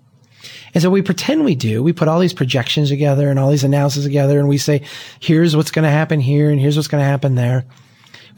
And 0.74 0.82
so 0.82 0.90
we 0.90 1.02
pretend 1.02 1.44
we 1.44 1.54
do. 1.54 1.82
We 1.82 1.92
put 1.92 2.08
all 2.08 2.20
these 2.20 2.34
projections 2.34 2.88
together 2.88 3.28
and 3.28 3.38
all 3.38 3.50
these 3.50 3.64
analyses 3.64 4.04
together 4.04 4.38
and 4.38 4.48
we 4.48 4.58
say, 4.58 4.82
here's 5.20 5.56
what's 5.56 5.70
going 5.70 5.84
to 5.84 5.90
happen 5.90 6.20
here 6.20 6.50
and 6.50 6.60
here's 6.60 6.76
what's 6.76 6.88
going 6.88 7.02
to 7.02 7.08
happen 7.08 7.34
there. 7.34 7.64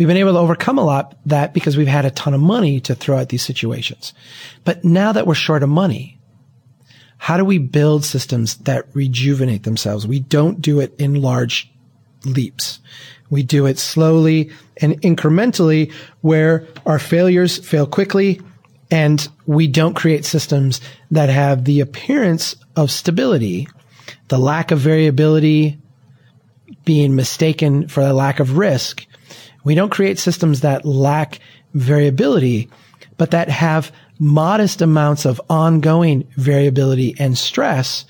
We've 0.01 0.09
been 0.09 0.17
able 0.17 0.33
to 0.33 0.39
overcome 0.39 0.79
a 0.79 0.83
lot 0.83 1.15
that 1.27 1.53
because 1.53 1.77
we've 1.77 1.87
had 1.87 2.07
a 2.07 2.11
ton 2.11 2.33
of 2.33 2.41
money 2.41 2.81
to 2.81 2.95
throw 2.95 3.19
at 3.19 3.29
these 3.29 3.43
situations. 3.43 4.15
But 4.65 4.83
now 4.83 5.13
that 5.13 5.27
we're 5.27 5.35
short 5.35 5.63
of 5.63 5.69
money, 5.69 6.19
how 7.19 7.37
do 7.37 7.45
we 7.45 7.59
build 7.59 8.07
systems 8.07 8.57
that 8.61 8.87
rejuvenate 8.95 9.65
themselves? 9.65 10.07
We 10.07 10.21
don't 10.21 10.63
do 10.63 10.81
it 10.81 10.95
in 10.99 11.21
large 11.21 11.71
leaps. 12.25 12.81
We 13.29 13.43
do 13.43 13.67
it 13.67 13.79
slowly 13.79 14.53
and 14.79 14.99
incrementally 15.03 15.93
where 16.23 16.67
our 16.87 16.99
failures 16.99 17.59
fail 17.59 17.87
quickly 17.87 18.41
and 18.91 19.29
we 19.45 19.67
don't 19.67 19.93
create 19.93 20.25
systems 20.25 20.81
that 21.11 21.29
have 21.29 21.67
the 21.67 21.81
appearance 21.81 22.57
of 22.75 22.91
stability, 22.91 23.69
the 24.29 24.39
lack 24.39 24.71
of 24.71 24.79
variability 24.79 25.79
being 26.87 27.15
mistaken 27.15 27.87
for 27.87 28.03
the 28.03 28.15
lack 28.15 28.41
of 28.41 28.57
risk 28.57 29.07
we 29.65 29.75
don't 29.75 29.91
create 29.91 30.19
systems 30.19 30.61
that 30.61 30.85
lack 30.85 31.39
variability, 31.75 32.71
but 33.17 33.31
that 33.31 33.49
have 33.49 33.93
modest 34.19 34.83
amounts 34.83 35.25
of 35.25 35.41
ongoing 35.49 36.27
variability 36.37 37.15
and 37.19 37.37
stress 37.37 38.05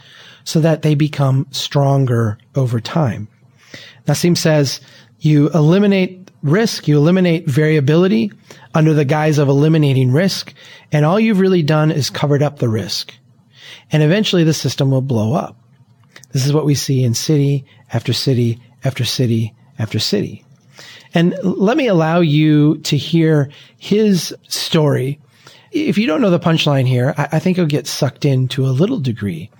so 0.44 0.60
that 0.60 0.82
they 0.82 0.94
become 0.94 1.46
stronger 1.50 2.38
over 2.54 2.80
time. 2.80 3.28
Nassim 4.06 4.36
says 4.36 4.80
you 5.20 5.50
eliminate 5.50 6.30
risk, 6.42 6.88
you 6.88 6.96
eliminate 6.96 7.46
variability 7.46 8.32
under 8.74 8.94
the 8.94 9.04
guise 9.04 9.38
of 9.38 9.48
eliminating 9.48 10.10
risk, 10.10 10.54
and 10.90 11.04
all 11.04 11.20
you've 11.20 11.40
really 11.40 11.62
done 11.62 11.90
is 11.90 12.10
covered 12.10 12.42
up 12.42 12.58
the 12.58 12.68
risk. 12.68 13.14
And 13.92 14.02
eventually 14.02 14.44
the 14.44 14.54
system 14.54 14.90
will 14.90 15.02
blow 15.02 15.34
up. 15.34 15.56
This 16.32 16.46
is 16.46 16.52
what 16.52 16.64
we 16.64 16.74
see 16.74 17.04
in 17.04 17.14
city 17.14 17.64
after 17.92 18.12
city 18.12 18.60
after 18.84 19.04
city 19.04 19.54
after 19.78 19.98
city. 19.98 20.44
And 21.14 21.34
let 21.42 21.76
me 21.76 21.86
allow 21.86 22.20
you 22.20 22.78
to 22.78 22.96
hear 22.96 23.50
his 23.78 24.34
story. 24.48 25.20
If 25.72 25.98
you 25.98 26.06
don't 26.06 26.20
know 26.20 26.30
the 26.30 26.40
punchline 26.40 26.86
here, 26.86 27.14
I, 27.16 27.28
I 27.32 27.38
think 27.38 27.56
you'll 27.56 27.66
get 27.66 27.86
sucked 27.86 28.24
in 28.24 28.48
to 28.48 28.66
a 28.66 28.70
little 28.70 29.00
degree. 29.00 29.50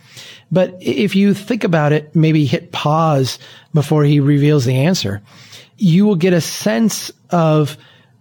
But 0.53 0.77
if 0.81 1.15
you 1.15 1.35
think 1.35 1.65
about 1.65 1.93
it, 1.93 2.15
maybe 2.15 2.45
hit 2.45 2.73
pause 2.73 3.39
before 3.73 4.05
he 4.05 4.21
reveals 4.21 4.65
the 4.65 4.77
answer, 4.77 5.23
you 5.77 6.05
will 6.05 6.17
get 6.17 6.33
a 6.33 6.41
sense 6.41 7.13
of 7.31 7.77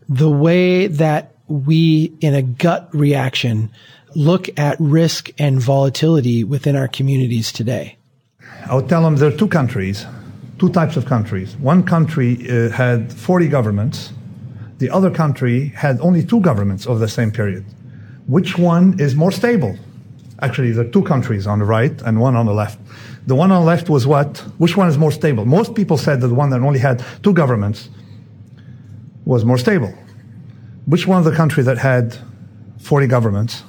the 0.08 0.30
way 0.30 0.88
that 0.88 1.36
we, 1.48 2.14
in 2.22 2.36
a 2.36 2.44
gut 2.44 2.90
reaction, 2.94 3.72
look 4.16 4.48
at 4.60 4.80
risk 4.80 5.32
and 5.40 5.60
volatility 5.60 6.44
within 6.44 6.76
our 6.76 6.88
communities 6.88 7.52
today. 7.52 7.98
I'll 8.66 8.86
tell 8.86 9.02
them 9.04 9.16
there 9.16 9.30
are 9.30 9.38
two 9.38 9.48
countries 9.48 10.06
two 10.60 10.70
types 10.70 10.98
of 10.98 11.06
countries. 11.06 11.56
One 11.58 11.84
country 11.84 12.38
uh, 12.50 12.70
had 12.70 13.12
40 13.14 13.48
governments. 13.48 14.14
The 14.78 14.90
other 14.90 15.10
country 15.10 15.70
had 15.70 16.00
only 16.02 16.24
two 16.24 16.42
governments 16.42 16.86
over 16.86 17.00
the 17.00 17.08
same 17.08 17.32
period. 17.32 17.66
Which 18.28 18.58
one 18.58 19.00
is 19.00 19.16
more 19.16 19.32
stable? 19.32 19.78
Actually, 20.42 20.72
there 20.72 20.86
are 20.86 20.90
two 20.90 21.04
countries 21.04 21.48
on 21.48 21.60
the 21.60 21.66
right 21.66 22.02
and 22.04 22.20
one 22.20 22.36
on 22.36 22.46
the 22.46 22.54
left. 22.54 22.80
The 23.28 23.36
one 23.36 23.52
on 23.52 23.62
the 23.62 23.68
left 23.68 23.90
was 23.90 24.06
what? 24.06 24.38
Which 24.58 24.78
one 24.78 24.88
is 24.88 24.98
more 24.98 25.12
stable? 25.12 25.46
Most 25.46 25.76
people 25.76 25.98
said 25.98 26.22
that 26.22 26.28
the 26.28 26.34
one 26.34 26.50
that 26.52 26.62
only 26.62 26.80
had 26.80 27.04
two 27.24 27.34
governments 27.34 27.90
was 29.26 29.44
more 29.44 29.58
stable. 29.58 29.94
Which 30.86 31.08
one 31.08 31.20
of 31.20 31.26
the 31.26 31.36
country 31.36 31.64
that 31.64 31.78
had 31.78 32.18
40 32.80 33.08
governments? 33.08 33.64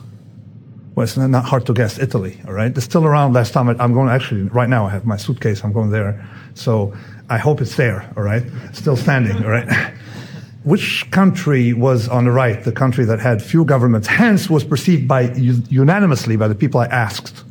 Well, 1.00 1.06
it's 1.06 1.16
not 1.16 1.46
hard 1.46 1.64
to 1.64 1.72
guess. 1.72 1.98
Italy, 1.98 2.38
all 2.46 2.52
right? 2.52 2.76
It's 2.76 2.84
still 2.84 3.06
around. 3.06 3.32
Last 3.32 3.54
time 3.54 3.70
I'm 3.70 3.94
going, 3.94 4.10
actually, 4.10 4.42
right 4.42 4.68
now 4.68 4.84
I 4.84 4.90
have 4.90 5.06
my 5.06 5.16
suitcase. 5.16 5.64
I'm 5.64 5.72
going 5.72 5.88
there 5.88 6.28
so 6.52 6.94
I 7.30 7.38
hope 7.38 7.62
it's 7.62 7.74
there, 7.76 8.12
all 8.18 8.22
right? 8.22 8.42
Still 8.74 8.98
standing, 8.98 9.42
all 9.42 9.48
right? 9.48 9.94
which 10.64 11.10
country 11.10 11.72
was 11.72 12.06
on 12.06 12.26
the 12.26 12.30
right, 12.30 12.62
the 12.64 12.72
country 12.72 13.06
that 13.06 13.18
had 13.18 13.42
few 13.42 13.64
governments, 13.64 14.08
hence 14.08 14.50
was 14.50 14.62
perceived 14.62 15.08
by 15.08 15.32
unanimously 15.32 16.36
by 16.36 16.48
the 16.48 16.54
people 16.54 16.80
I 16.80 16.86
asked, 16.88 17.44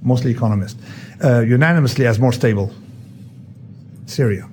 mostly 0.00 0.30
economists, 0.30 0.80
uh, 1.22 1.40
unanimously 1.40 2.06
as 2.06 2.18
more 2.18 2.32
stable? 2.32 2.72
Syria. 4.06 4.48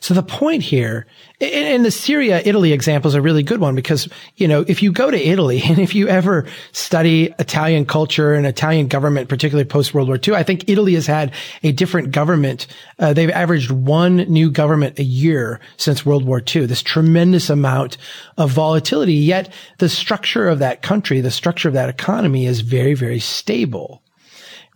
So 0.00 0.14
the 0.14 0.22
point 0.22 0.62
here, 0.62 1.06
and 1.40 1.84
the 1.84 1.90
Syria, 1.90 2.42
Italy 2.44 2.72
example 2.72 3.08
is 3.08 3.14
a 3.14 3.22
really 3.22 3.42
good 3.42 3.60
one 3.60 3.74
because, 3.74 4.08
you 4.36 4.48
know, 4.48 4.64
if 4.66 4.82
you 4.82 4.92
go 4.92 5.10
to 5.10 5.16
Italy 5.16 5.62
and 5.64 5.78
if 5.78 5.94
you 5.94 6.08
ever 6.08 6.46
study 6.72 7.34
Italian 7.38 7.86
culture 7.86 8.34
and 8.34 8.46
Italian 8.46 8.88
government, 8.88 9.28
particularly 9.28 9.68
post 9.68 9.94
World 9.94 10.08
War 10.08 10.18
II, 10.26 10.34
I 10.34 10.42
think 10.42 10.68
Italy 10.68 10.94
has 10.94 11.06
had 11.06 11.32
a 11.62 11.72
different 11.72 12.10
government. 12.10 12.66
Uh, 12.98 13.12
they've 13.12 13.30
averaged 13.30 13.70
one 13.70 14.16
new 14.16 14.50
government 14.50 14.98
a 14.98 15.04
year 15.04 15.60
since 15.76 16.06
World 16.06 16.24
War 16.24 16.42
II. 16.42 16.66
This 16.66 16.82
tremendous 16.82 17.50
amount 17.50 17.96
of 18.36 18.50
volatility. 18.50 19.14
Yet 19.14 19.52
the 19.78 19.88
structure 19.88 20.48
of 20.48 20.58
that 20.60 20.82
country, 20.82 21.20
the 21.20 21.30
structure 21.30 21.68
of 21.68 21.74
that 21.74 21.88
economy 21.88 22.46
is 22.46 22.60
very, 22.60 22.94
very 22.94 23.20
stable. 23.20 24.02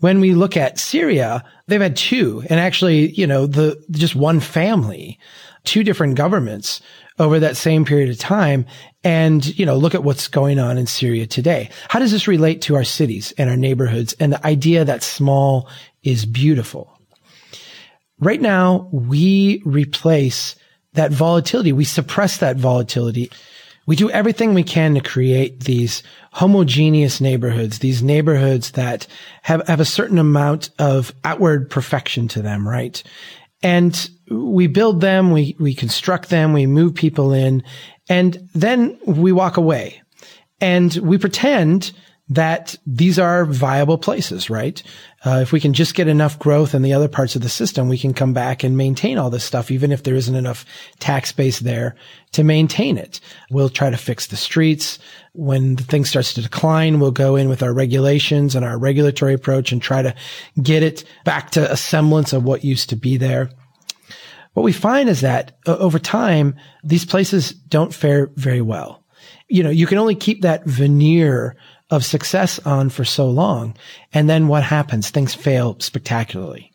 When 0.02 0.18
we 0.18 0.34
look 0.34 0.56
at 0.56 0.80
Syria, 0.80 1.44
they've 1.68 1.80
had 1.80 1.94
two 1.94 2.42
and 2.50 2.58
actually, 2.58 3.12
you 3.12 3.24
know, 3.24 3.46
the, 3.46 3.80
just 3.92 4.16
one 4.16 4.40
family, 4.40 5.16
two 5.62 5.84
different 5.84 6.16
governments 6.16 6.80
over 7.20 7.38
that 7.38 7.56
same 7.56 7.84
period 7.84 8.10
of 8.10 8.18
time. 8.18 8.66
And, 9.04 9.46
you 9.56 9.64
know, 9.64 9.76
look 9.76 9.94
at 9.94 10.02
what's 10.02 10.26
going 10.26 10.58
on 10.58 10.76
in 10.76 10.88
Syria 10.88 11.28
today. 11.28 11.70
How 11.88 12.00
does 12.00 12.10
this 12.10 12.26
relate 12.26 12.62
to 12.62 12.74
our 12.74 12.82
cities 12.82 13.32
and 13.38 13.48
our 13.48 13.56
neighborhoods 13.56 14.12
and 14.14 14.32
the 14.32 14.44
idea 14.44 14.84
that 14.84 15.04
small 15.04 15.68
is 16.02 16.26
beautiful? 16.26 16.98
Right 18.18 18.40
now, 18.40 18.88
we 18.90 19.62
replace 19.64 20.56
that 20.94 21.12
volatility. 21.12 21.72
We 21.72 21.84
suppress 21.84 22.38
that 22.38 22.56
volatility 22.56 23.30
we 23.86 23.96
do 23.96 24.10
everything 24.10 24.54
we 24.54 24.62
can 24.62 24.94
to 24.94 25.00
create 25.00 25.60
these 25.60 26.02
homogeneous 26.32 27.20
neighborhoods, 27.20 27.80
these 27.80 28.02
neighborhoods 28.02 28.72
that 28.72 29.06
have, 29.42 29.66
have 29.66 29.80
a 29.80 29.84
certain 29.84 30.18
amount 30.18 30.70
of 30.78 31.12
outward 31.24 31.68
perfection 31.68 32.28
to 32.28 32.42
them, 32.42 32.66
right? 32.66 33.02
And 33.62 34.08
we 34.30 34.66
build 34.66 35.00
them, 35.00 35.30
we, 35.30 35.56
we 35.58 35.74
construct 35.74 36.28
them, 36.30 36.52
we 36.52 36.66
move 36.66 36.94
people 36.94 37.32
in, 37.32 37.62
and 38.08 38.48
then 38.54 38.98
we 39.06 39.32
walk 39.32 39.56
away. 39.56 40.02
And 40.60 40.94
we 40.96 41.18
pretend 41.18 41.92
that 42.28 42.76
these 42.86 43.18
are 43.18 43.44
viable 43.44 43.98
places, 43.98 44.48
right? 44.48 44.82
Uh, 45.24 45.40
if 45.42 45.52
we 45.52 45.60
can 45.60 45.72
just 45.72 45.94
get 45.94 46.08
enough 46.08 46.38
growth 46.38 46.74
in 46.74 46.82
the 46.82 46.92
other 46.92 47.08
parts 47.08 47.36
of 47.36 47.42
the 47.42 47.48
system, 47.48 47.88
we 47.88 47.98
can 47.98 48.14
come 48.14 48.32
back 48.32 48.64
and 48.64 48.76
maintain 48.76 49.18
all 49.18 49.28
this 49.28 49.44
stuff, 49.44 49.70
even 49.70 49.92
if 49.92 50.02
there 50.02 50.14
isn't 50.14 50.34
enough 50.34 50.64
tax 50.98 51.32
base 51.32 51.58
there 51.58 51.94
to 52.30 52.44
maintain 52.44 52.96
it. 52.96 53.20
We'll 53.50 53.68
try 53.68 53.90
to 53.90 53.96
fix 53.96 54.28
the 54.28 54.36
streets. 54.36 54.98
When 55.34 55.76
the 55.76 55.82
thing 55.82 56.04
starts 56.04 56.32
to 56.34 56.42
decline, 56.42 57.00
we'll 57.00 57.10
go 57.10 57.36
in 57.36 57.48
with 57.48 57.62
our 57.62 57.74
regulations 57.74 58.54
and 58.54 58.64
our 58.64 58.78
regulatory 58.78 59.34
approach 59.34 59.72
and 59.72 59.82
try 59.82 60.02
to 60.02 60.14
get 60.62 60.82
it 60.82 61.04
back 61.24 61.50
to 61.50 61.70
a 61.70 61.76
semblance 61.76 62.32
of 62.32 62.44
what 62.44 62.64
used 62.64 62.88
to 62.90 62.96
be 62.96 63.16
there. 63.16 63.50
What 64.54 64.62
we 64.62 64.72
find 64.72 65.08
is 65.08 65.22
that 65.22 65.58
uh, 65.66 65.76
over 65.76 65.98
time, 65.98 66.56
these 66.84 67.04
places 67.04 67.52
don't 67.52 67.94
fare 67.94 68.30
very 68.36 68.60
well. 68.60 69.02
You 69.48 69.62
know, 69.62 69.70
you 69.70 69.86
can 69.86 69.98
only 69.98 70.14
keep 70.14 70.42
that 70.42 70.64
veneer 70.64 71.56
of 71.92 72.04
success 72.04 72.58
on 72.60 72.88
for 72.88 73.04
so 73.04 73.28
long. 73.28 73.76
And 74.12 74.28
then 74.28 74.48
what 74.48 74.64
happens? 74.64 75.10
Things 75.10 75.34
fail 75.34 75.76
spectacularly. 75.78 76.72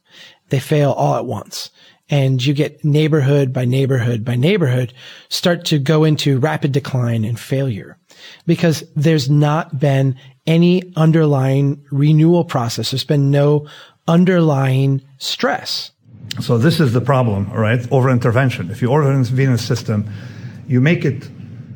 They 0.50 0.60
fail 0.60 0.92
all 0.92 1.16
at 1.16 1.26
once. 1.26 1.72
And 2.10 2.46
you 2.46 2.54
get 2.54 2.86
neighborhood 2.86 3.52
by 3.52 3.66
neighborhood 3.66 4.24
by 4.24 4.36
neighborhood 4.36 4.94
start 5.28 5.66
to 5.66 5.80
go 5.80 6.06
into 6.06 6.40
rapid 6.40 6.72
decline 6.72 7.26
and 7.26 7.38
failure 7.38 7.98
because 8.46 8.84
there's 8.96 9.30
not 9.30 9.78
been 9.78 10.16
any 10.46 10.84
underlying 10.96 11.84
renewal 11.92 12.46
process. 12.46 12.92
There's 12.92 13.04
been 13.04 13.30
no 13.30 13.68
underlying 14.08 15.02
stress. 15.18 15.92
So 16.40 16.58
this 16.58 16.80
is 16.80 16.94
the 16.94 17.02
problem, 17.02 17.52
right? 17.52 17.86
Over 17.92 18.10
intervention. 18.10 18.70
If 18.70 18.82
you 18.82 18.92
over 18.92 19.12
intervene 19.12 19.50
in 19.50 19.54
a 19.54 19.58
system, 19.58 20.10
you 20.68 20.80
make 20.80 21.04
it 21.04 21.28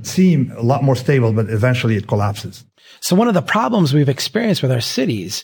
seem 0.03 0.51
a 0.55 0.61
lot 0.61 0.83
more 0.83 0.95
stable, 0.95 1.33
but 1.33 1.49
eventually 1.49 1.95
it 1.95 2.07
collapses. 2.07 2.63
So 3.01 3.15
one 3.15 3.27
of 3.27 3.33
the 3.33 3.41
problems 3.41 3.93
we've 3.93 4.09
experienced 4.09 4.61
with 4.61 4.71
our 4.71 4.81
cities 4.81 5.43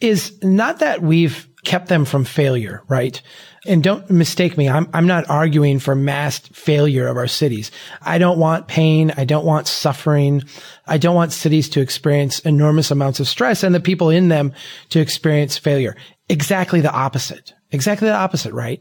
is 0.00 0.36
not 0.42 0.80
that 0.80 1.00
we've 1.00 1.48
kept 1.64 1.88
them 1.88 2.04
from 2.04 2.24
failure, 2.24 2.82
right? 2.88 3.20
And 3.66 3.82
don't 3.82 4.08
mistake 4.10 4.56
me. 4.56 4.68
I'm, 4.68 4.88
I'm 4.92 5.06
not 5.06 5.28
arguing 5.28 5.80
for 5.80 5.94
mass 5.94 6.38
failure 6.38 7.08
of 7.08 7.16
our 7.16 7.26
cities. 7.26 7.70
I 8.02 8.18
don't 8.18 8.38
want 8.38 8.68
pain. 8.68 9.12
I 9.16 9.24
don't 9.24 9.44
want 9.44 9.66
suffering. 9.66 10.42
I 10.86 10.98
don't 10.98 11.16
want 11.16 11.32
cities 11.32 11.68
to 11.70 11.80
experience 11.80 12.40
enormous 12.40 12.90
amounts 12.90 13.20
of 13.20 13.28
stress 13.28 13.62
and 13.62 13.74
the 13.74 13.80
people 13.80 14.10
in 14.10 14.28
them 14.28 14.52
to 14.90 15.00
experience 15.00 15.58
failure. 15.58 15.96
Exactly 16.28 16.80
the 16.80 16.92
opposite. 16.92 17.54
Exactly 17.70 18.08
the 18.08 18.14
opposite, 18.14 18.52
right? 18.52 18.80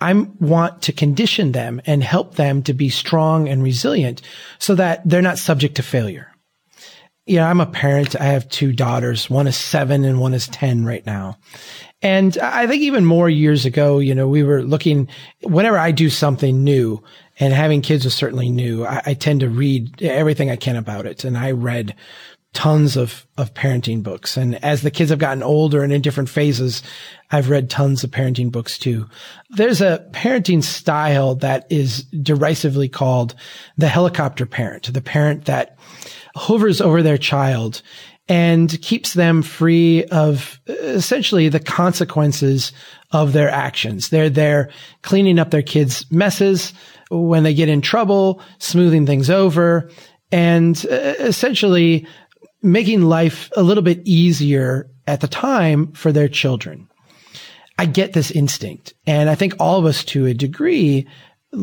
I 0.00 0.12
want 0.12 0.82
to 0.82 0.92
condition 0.92 1.52
them 1.52 1.80
and 1.86 2.02
help 2.02 2.34
them 2.34 2.62
to 2.64 2.74
be 2.74 2.88
strong 2.88 3.48
and 3.48 3.62
resilient 3.62 4.20
so 4.58 4.74
that 4.74 5.00
they're 5.08 5.22
not 5.22 5.38
subject 5.38 5.76
to 5.76 5.82
failure. 5.82 6.31
Know, 7.26 7.44
I'm 7.44 7.60
a 7.60 7.66
parent. 7.66 8.20
I 8.20 8.24
have 8.24 8.48
two 8.48 8.72
daughters. 8.72 9.30
One 9.30 9.46
is 9.46 9.56
seven 9.56 10.04
and 10.04 10.20
one 10.20 10.34
is 10.34 10.48
10 10.48 10.84
right 10.84 11.04
now. 11.06 11.38
And 12.02 12.36
I 12.38 12.66
think 12.66 12.82
even 12.82 13.04
more 13.04 13.30
years 13.30 13.64
ago, 13.64 14.00
you 14.00 14.14
know, 14.14 14.26
we 14.26 14.42
were 14.42 14.62
looking, 14.62 15.08
whenever 15.42 15.78
I 15.78 15.92
do 15.92 16.10
something 16.10 16.64
new 16.64 17.02
and 17.38 17.54
having 17.54 17.80
kids 17.80 18.04
is 18.04 18.14
certainly 18.14 18.50
new, 18.50 18.84
I, 18.84 19.02
I 19.06 19.14
tend 19.14 19.40
to 19.40 19.48
read 19.48 20.02
everything 20.02 20.50
I 20.50 20.56
can 20.56 20.74
about 20.74 21.06
it. 21.06 21.22
And 21.22 21.38
I 21.38 21.52
read 21.52 21.94
tons 22.54 22.96
of, 22.96 23.26
of 23.38 23.54
parenting 23.54 24.02
books. 24.02 24.36
And 24.36 24.62
as 24.62 24.82
the 24.82 24.90
kids 24.90 25.10
have 25.10 25.18
gotten 25.18 25.42
older 25.42 25.82
and 25.82 25.92
in 25.92 26.02
different 26.02 26.28
phases, 26.28 26.82
I've 27.30 27.48
read 27.48 27.70
tons 27.70 28.04
of 28.04 28.10
parenting 28.10 28.50
books 28.52 28.78
too. 28.78 29.08
There's 29.50 29.80
a 29.80 30.06
parenting 30.10 30.62
style 30.62 31.36
that 31.36 31.66
is 31.70 32.02
derisively 32.04 32.88
called 32.88 33.34
the 33.78 33.88
helicopter 33.88 34.44
parent, 34.44 34.92
the 34.92 35.00
parent 35.00 35.46
that 35.46 35.78
hovers 36.34 36.80
over 36.80 37.02
their 37.02 37.18
child 37.18 37.82
and 38.28 38.80
keeps 38.82 39.14
them 39.14 39.42
free 39.42 40.04
of 40.04 40.60
essentially 40.66 41.48
the 41.48 41.60
consequences 41.60 42.72
of 43.10 43.32
their 43.32 43.50
actions. 43.50 44.08
They're 44.08 44.30
there 44.30 44.70
cleaning 45.02 45.38
up 45.38 45.50
their 45.50 45.62
kids' 45.62 46.06
messes 46.10 46.72
when 47.10 47.42
they 47.42 47.52
get 47.52 47.68
in 47.68 47.80
trouble, 47.80 48.40
smoothing 48.58 49.06
things 49.06 49.28
over, 49.28 49.90
and 50.30 50.86
uh, 50.90 51.14
essentially 51.18 52.06
making 52.62 53.02
life 53.02 53.50
a 53.56 53.62
little 53.62 53.82
bit 53.82 54.00
easier 54.04 54.88
at 55.06 55.20
the 55.20 55.28
time 55.28 55.92
for 55.92 56.12
their 56.12 56.28
children. 56.28 56.88
I 57.78 57.86
get 57.86 58.12
this 58.12 58.30
instinct. 58.30 58.94
And 59.06 59.28
I 59.28 59.34
think 59.34 59.54
all 59.58 59.78
of 59.78 59.84
us 59.84 60.04
to 60.06 60.26
a 60.26 60.34
degree, 60.34 61.06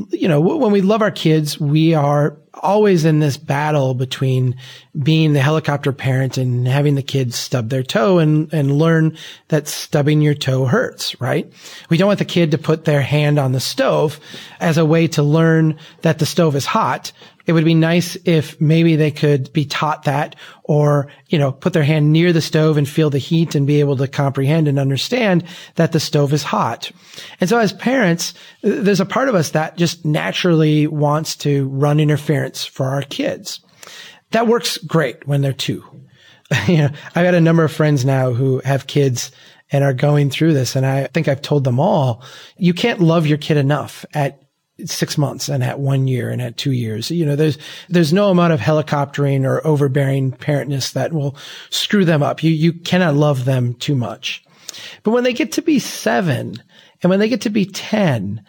you 0.10 0.28
know, 0.28 0.42
when 0.42 0.72
we 0.72 0.82
love 0.82 1.02
our 1.02 1.12
kids, 1.12 1.60
we 1.60 1.94
are 1.94 2.38
always 2.60 3.06
in 3.06 3.20
this 3.20 3.38
battle 3.38 3.94
between 3.94 4.56
being 5.02 5.34
the 5.34 5.42
helicopter 5.42 5.92
parent 5.92 6.38
and 6.38 6.68
having 6.68 6.96
the 6.96 7.02
kids 7.02 7.36
stub 7.36 7.70
their 7.70 7.84
toe 7.84 8.20
and, 8.20 8.54
and 8.54 8.78
learn 8.78 9.18
that 9.48 9.68
stubbing 9.68 10.22
your 10.22 10.34
toe 10.34 10.66
hurts, 10.66 11.20
right? 11.22 11.52
We 11.90 11.98
don't 11.98 12.08
want 12.08 12.20
the 12.20 12.26
kid 12.26 12.52
to 12.52 12.58
put 12.58 12.86
their 12.86 13.02
hand 13.02 13.40
on 13.40 13.52
the 13.52 13.60
stove 13.60 14.20
as 14.60 14.78
a 14.78 14.86
way 14.86 15.08
to 15.10 15.24
learn 15.24 15.78
that 16.02 16.20
the 16.20 16.26
stove 16.26 16.56
is 16.56 16.66
hot 16.66 17.12
it 17.50 17.54
would 17.54 17.66
be 17.66 17.74
nice 17.74 18.16
if 18.26 18.62
maybe 18.62 18.96
they 18.96 19.10
could 19.10 19.52
be 19.54 19.66
taught 19.66 20.04
that 20.04 20.36
or, 20.66 21.08
you 21.30 21.40
know, 21.40 21.52
put 21.52 21.74
their 21.74 21.82
hand 21.84 22.14
near 22.14 22.32
the 22.32 22.42
stove 22.42 22.78
and 22.78 22.88
feel 22.88 23.10
the 23.10 23.18
heat 23.18 23.56
and 23.56 23.66
be 23.66 23.80
able 23.80 23.98
to 23.98 24.08
comprehend 24.08 24.68
and 24.68 24.78
understand 24.78 25.44
that 25.74 25.92
the 25.92 26.00
stove 26.00 26.32
is 26.32 26.44
hot. 26.44 26.92
And 27.42 27.50
so 27.50 27.58
as 27.58 27.74
parents, 27.74 28.36
there's 28.62 29.00
a 29.00 29.06
part 29.06 29.30
of 29.30 29.34
us 29.34 29.50
that 29.50 29.78
just 29.78 30.06
naturally 30.06 30.86
wants 30.86 31.36
to 31.38 31.68
run 31.70 32.00
interference 32.00 32.49
for 32.58 32.88
our 32.88 33.02
kids. 33.02 33.60
That 34.32 34.48
works 34.48 34.78
great 34.78 35.28
when 35.28 35.42
they're 35.42 35.54
two. 35.54 35.84
you 36.68 36.78
know, 36.78 36.90
I've 37.16 37.26
got 37.26 37.36
a 37.36 37.42
number 37.42 37.64
of 37.64 37.72
friends 37.72 38.06
now 38.06 38.32
who 38.32 38.60
have 38.60 38.88
kids 38.88 39.32
and 39.72 39.84
are 39.84 39.94
going 39.94 40.30
through 40.30 40.54
this. 40.54 40.76
And 40.76 40.86
I 40.86 41.08
think 41.08 41.28
I've 41.28 41.42
told 41.42 41.64
them 41.64 41.80
all, 41.80 42.24
you 42.58 42.74
can't 42.74 43.00
love 43.00 43.28
your 43.28 43.38
kid 43.38 43.58
enough 43.58 44.06
at 44.14 44.42
six 44.86 45.18
months 45.18 45.50
and 45.50 45.64
at 45.64 45.80
one 45.80 46.08
year 46.08 46.30
and 46.30 46.42
at 46.42 46.58
two 46.58 46.72
years. 46.72 47.12
You 47.12 47.26
know, 47.26 47.36
there's, 47.36 47.58
there's 47.90 48.14
no 48.14 48.30
amount 48.30 48.54
of 48.54 48.60
helicoptering 48.60 49.44
or 49.44 49.66
overbearing 49.66 50.32
parentness 50.32 50.94
that 50.94 51.14
will 51.14 51.36
screw 51.70 52.06
them 52.06 52.24
up. 52.24 52.44
You, 52.44 52.52
you 52.52 52.74
cannot 52.74 53.16
love 53.16 53.46
them 53.46 53.74
too 53.76 53.96
much. 53.96 54.44
But 55.04 55.12
when 55.12 55.24
they 55.24 55.34
get 55.34 55.52
to 55.54 55.62
be 55.62 55.80
seven 55.80 56.56
and 57.02 57.10
when 57.10 57.20
they 57.20 57.30
get 57.30 57.42
to 57.42 57.50
be 57.50 57.66
10, 57.66 58.44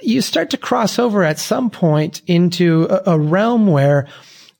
you 0.00 0.22
start 0.22 0.50
to 0.50 0.56
cross 0.56 0.98
over 0.98 1.22
at 1.24 1.38
some 1.38 1.70
point 1.70 2.22
into 2.26 2.86
a, 2.90 3.14
a 3.14 3.18
realm 3.18 3.66
where 3.66 4.08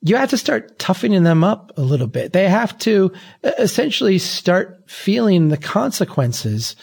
you 0.00 0.16
have 0.16 0.30
to 0.30 0.38
start 0.38 0.78
toughening 0.78 1.24
them 1.24 1.42
up 1.42 1.72
a 1.76 1.82
little 1.82 2.06
bit. 2.06 2.32
They 2.32 2.48
have 2.48 2.78
to 2.80 3.12
uh, 3.44 3.52
essentially 3.58 4.18
start 4.18 4.84
feeling 4.90 5.48
the 5.48 5.56
consequences 5.56 6.76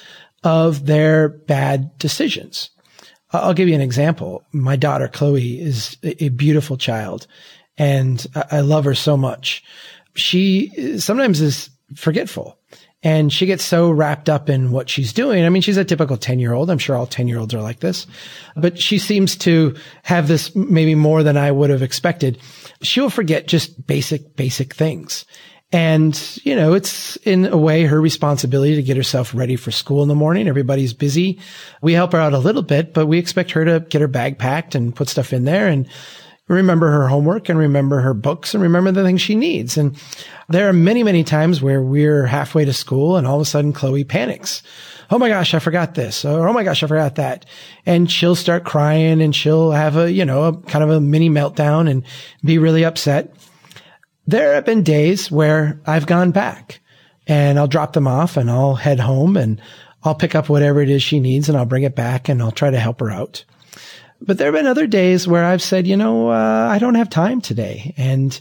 of 0.43 0.86
their 0.86 1.30
bad 1.30 1.97
decisions 1.97 2.70
I'll 3.36 3.53
give 3.53 3.68
you 3.68 3.76
an 3.76 3.82
example. 3.82 4.43
My 4.51 4.76
daughter 4.76 5.08
Chloe 5.08 5.60
is 5.60 5.97
a 6.03 6.30
beautiful 6.30 6.78
child 6.78 7.28
and 7.78 8.26
I 8.51 8.62
love 8.62 8.86
her 8.86 8.95
so 8.95 9.18
much. 9.18 9.64
She 10.16 10.72
uh, 10.95 10.99
sometimes 10.99 11.41
is 11.41 11.70
forgetful 11.95 12.58
and 13.06 13.32
she 13.32 13.45
gets 13.45 13.64
so 13.64 13.91
wrapped 13.91 14.30
up 14.30 14.49
in 14.49 14.72
what 14.72 14.89
she's 14.89 15.14
doing. 15.14 15.45
I 15.45 15.49
mean, 15.49 15.62
she's 15.62 15.78
a 15.78 15.86
typical 15.86 16.18
10 16.18 16.39
year 16.39 16.53
old. 16.53 16.72
I'm 16.72 16.80
sure 16.80 16.95
all 16.95 17.06
10 17.06 17.28
year 17.28 17.38
olds 17.38 17.53
are 17.53 17.62
like 17.62 17.80
this, 17.80 18.08
but 18.58 18.80
she 18.80 18.97
seems 18.97 19.38
to 19.38 19.76
have 20.01 20.28
this 20.28 20.53
maybe 20.56 20.95
more 20.95 21.22
than 21.22 21.38
I 21.38 21.51
would 21.51 21.70
have 21.70 21.84
expected. 21.84 22.39
She'll 22.82 23.12
forget 23.12 23.47
just 23.47 23.86
basic, 23.86 24.36
basic 24.36 24.74
things. 24.74 25.24
And, 25.72 26.20
you 26.43 26.56
know, 26.56 26.74
it's 26.74 27.16
in 27.18 27.45
a 27.45 27.58
way 27.58 27.84
her 27.84 28.01
responsibility 28.01 28.76
to 28.76 28.84
get 28.84 28.97
herself 28.97 29.36
ready 29.36 29.56
for 29.56 29.72
school 29.72 30.01
in 30.01 30.10
the 30.10 30.16
morning. 30.16 30.47
Everybody's 30.47 30.93
busy. 30.93 31.39
We 31.82 31.93
help 31.93 32.12
her 32.14 32.20
out 32.20 32.34
a 32.34 32.39
little 32.39 32.64
bit, 32.64 32.93
but 32.93 33.06
we 33.06 33.20
expect 33.20 33.51
her 33.51 33.66
to 33.66 33.86
get 33.88 34.01
her 34.01 34.08
bag 34.08 34.39
packed 34.39 34.74
and 34.74 34.95
put 34.95 35.10
stuff 35.10 35.32
in 35.32 35.43
there 35.43 35.68
and 35.68 35.88
remember 36.48 36.91
her 36.91 37.08
homework 37.08 37.50
and 37.50 37.58
remember 37.58 38.02
her 38.02 38.14
books 38.14 38.54
and 38.54 38.62
remember 38.62 38.91
the 38.91 39.04
things 39.04 39.22
she 39.22 39.36
needs. 39.36 39.78
And 39.78 39.98
there 40.48 40.70
are 40.70 40.74
many, 40.74 41.04
many 41.04 41.24
times 41.24 41.62
where 41.62 41.82
we're 41.82 42.26
halfway 42.26 42.66
to 42.66 42.74
school 42.74 43.18
and 43.18 43.26
all 43.26 43.36
of 43.36 43.41
a 43.41 43.46
sudden 43.46 43.74
Chloe 43.74 44.04
panics. 44.04 44.62
Oh 45.10 45.18
my 45.18 45.30
gosh, 45.30 45.54
I 45.54 45.60
forgot 45.60 45.96
this. 45.96 46.24
Or, 46.24 46.48
oh 46.48 46.54
my 46.54 46.64
gosh, 46.64 46.84
I 46.84 46.88
forgot 46.88 47.16
that. 47.16 47.46
And 47.86 48.10
she'll 48.10 48.36
start 48.36 48.64
crying 48.64 49.22
and 49.22 49.36
she'll 49.36 49.72
have 49.72 49.98
a, 49.98 50.12
you 50.12 50.26
know, 50.26 50.43
a 50.43 50.58
kind 50.58 50.84
of 50.84 50.89
a 50.91 51.02
mini 51.02 51.30
meltdown 51.30 51.89
and 51.89 52.04
be 52.43 52.58
really 52.58 52.86
upset 52.86 53.34
there 54.28 54.56
have 54.56 54.66
been 54.66 54.84
days 54.84 55.30
where 55.32 55.80
I've 55.86 56.08
gone 56.08 56.32
back 56.32 56.82
and 57.28 57.60
I'll 57.60 57.68
drop 57.68 57.93
them 57.93 58.08
off 58.08 58.38
and 58.38 58.50
I'll 58.50 58.76
head 58.76 59.00
home 59.00 59.38
and 59.38 59.62
I'll 60.04 60.16
pick 60.16 60.36
up 60.36 60.50
whatever 60.50 60.82
it 60.82 60.89
is 60.89 61.04
she 61.04 61.20
needs 61.20 61.50
and 61.50 61.58
I'll 61.58 61.66
bring 61.66 61.84
it 61.84 61.96
back 61.96 62.30
and 62.30 62.41
I'll 62.41 62.52
try 62.52 62.70
to 62.70 62.80
help 62.80 63.00
her 63.00 63.12
out. 63.12 63.43
But 64.26 64.38
there 64.38 64.47
have 64.47 64.55
been 64.55 64.67
other 64.67 64.88
days 64.88 65.28
where 65.28 65.45
I've 65.45 65.61
said, 65.61 65.86
you 65.86 65.95
know, 65.95 66.30
uh, 66.30 66.67
I 66.71 66.80
don't 66.80 66.95
have 66.95 67.09
time 67.09 67.41
today 67.41 67.93
and 67.97 68.39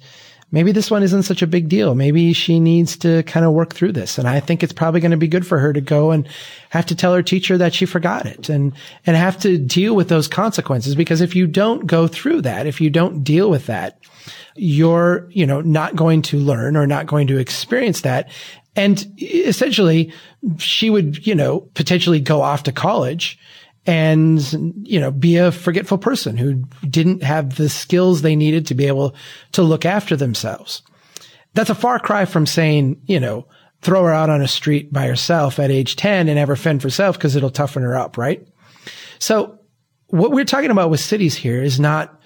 maybe 0.55 0.71
this 0.71 0.89
one 0.89 1.03
isn't 1.03 1.25
such 1.25 1.43
a 1.43 1.49
big 1.49 1.69
deal. 1.69 1.97
Maybe 1.97 2.33
she 2.33 2.61
needs 2.61 2.97
to 2.99 3.25
kind 3.25 3.45
of 3.45 3.53
work 3.53 3.75
through 3.75 3.91
this. 3.91 4.19
And 4.19 4.29
I 4.29 4.39
think 4.39 4.63
it's 4.63 4.73
probably 4.73 5.01
going 5.01 5.11
to 5.11 5.17
be 5.17 5.27
good 5.27 5.45
for 5.45 5.59
her 5.59 5.73
to 5.73 5.81
go 5.81 6.13
and 6.13 6.29
have 6.71 6.87
to 6.87 6.95
tell 6.95 7.13
her 7.13 7.25
teacher 7.25 7.59
that 7.59 7.75
she 7.75 7.87
forgot 7.87 8.25
it 8.25 8.49
and, 8.49 8.73
and 9.05 9.17
have 9.17 9.37
to 9.41 9.59
deal 9.59 9.97
with 9.97 10.09
those 10.09 10.29
consequences. 10.29 10.95
Because 10.95 11.21
if 11.21 11.35
you 11.35 11.49
don't 11.49 11.87
go 11.87 12.07
through 12.07 12.43
that, 12.43 12.69
if 12.69 12.81
you 12.81 12.89
don't 12.89 13.25
deal 13.25 13.51
with 13.51 13.67
that, 13.67 13.99
you're, 14.55 15.29
you 15.31 15.45
know, 15.45 15.61
not 15.61 15.97
going 15.97 16.23
to 16.23 16.39
learn 16.39 16.77
or 16.77 16.87
not 16.87 17.07
going 17.07 17.27
to 17.27 17.39
experience 17.39 18.03
that. 18.03 18.31
And 18.77 19.13
essentially 19.21 20.13
she 20.59 20.89
would, 20.89 21.27
you 21.27 21.35
know, 21.35 21.61
potentially 21.75 22.21
go 22.21 22.43
off 22.43 22.63
to 22.63 22.73
college 22.73 23.41
and, 23.87 24.75
you 24.83 24.99
know, 24.99 25.11
be 25.11 25.37
a 25.37 25.53
forgetful 25.53 25.99
person 25.99 26.37
who 26.37 26.65
didn't 26.89 27.23
have 27.23 27.57
the 27.57 27.69
skills 27.69 28.23
they 28.23 28.37
needed 28.37 28.67
to 28.67 28.75
be 28.75 28.87
able 28.87 29.15
to 29.53 29.63
look 29.63 29.85
after 29.85 30.17
themselves. 30.17 30.83
That's 31.53 31.71
a 31.71 31.75
far 31.75 31.99
cry 31.99 32.25
from 32.25 32.47
saying, 32.47 33.03
you 33.07 33.21
know, 33.21 33.47
throw 33.83 34.03
her 34.05 34.13
out 34.13 34.31
on 34.31 34.41
a 34.41 34.49
street 34.49 34.93
by 34.93 35.07
herself 35.07 35.59
at 35.59 35.71
age 35.71 35.97
10 35.97 36.29
and 36.29 36.39
ever 36.39 36.57
fend 36.57 36.81
for 36.81 36.87
herself 36.87 37.19
because 37.19 37.37
it'll 37.37 37.51
toughen 37.51 37.83
her 37.83 37.97
up, 37.97 38.17
right? 38.17 38.47
So 39.19 39.59
what 40.09 40.33
we're 40.33 40.45
talking 40.45 40.71
about 40.71 40.91
with 40.91 41.01
cities 41.01 41.35
here 41.35 41.63
is 41.63 41.79
not 41.79 42.21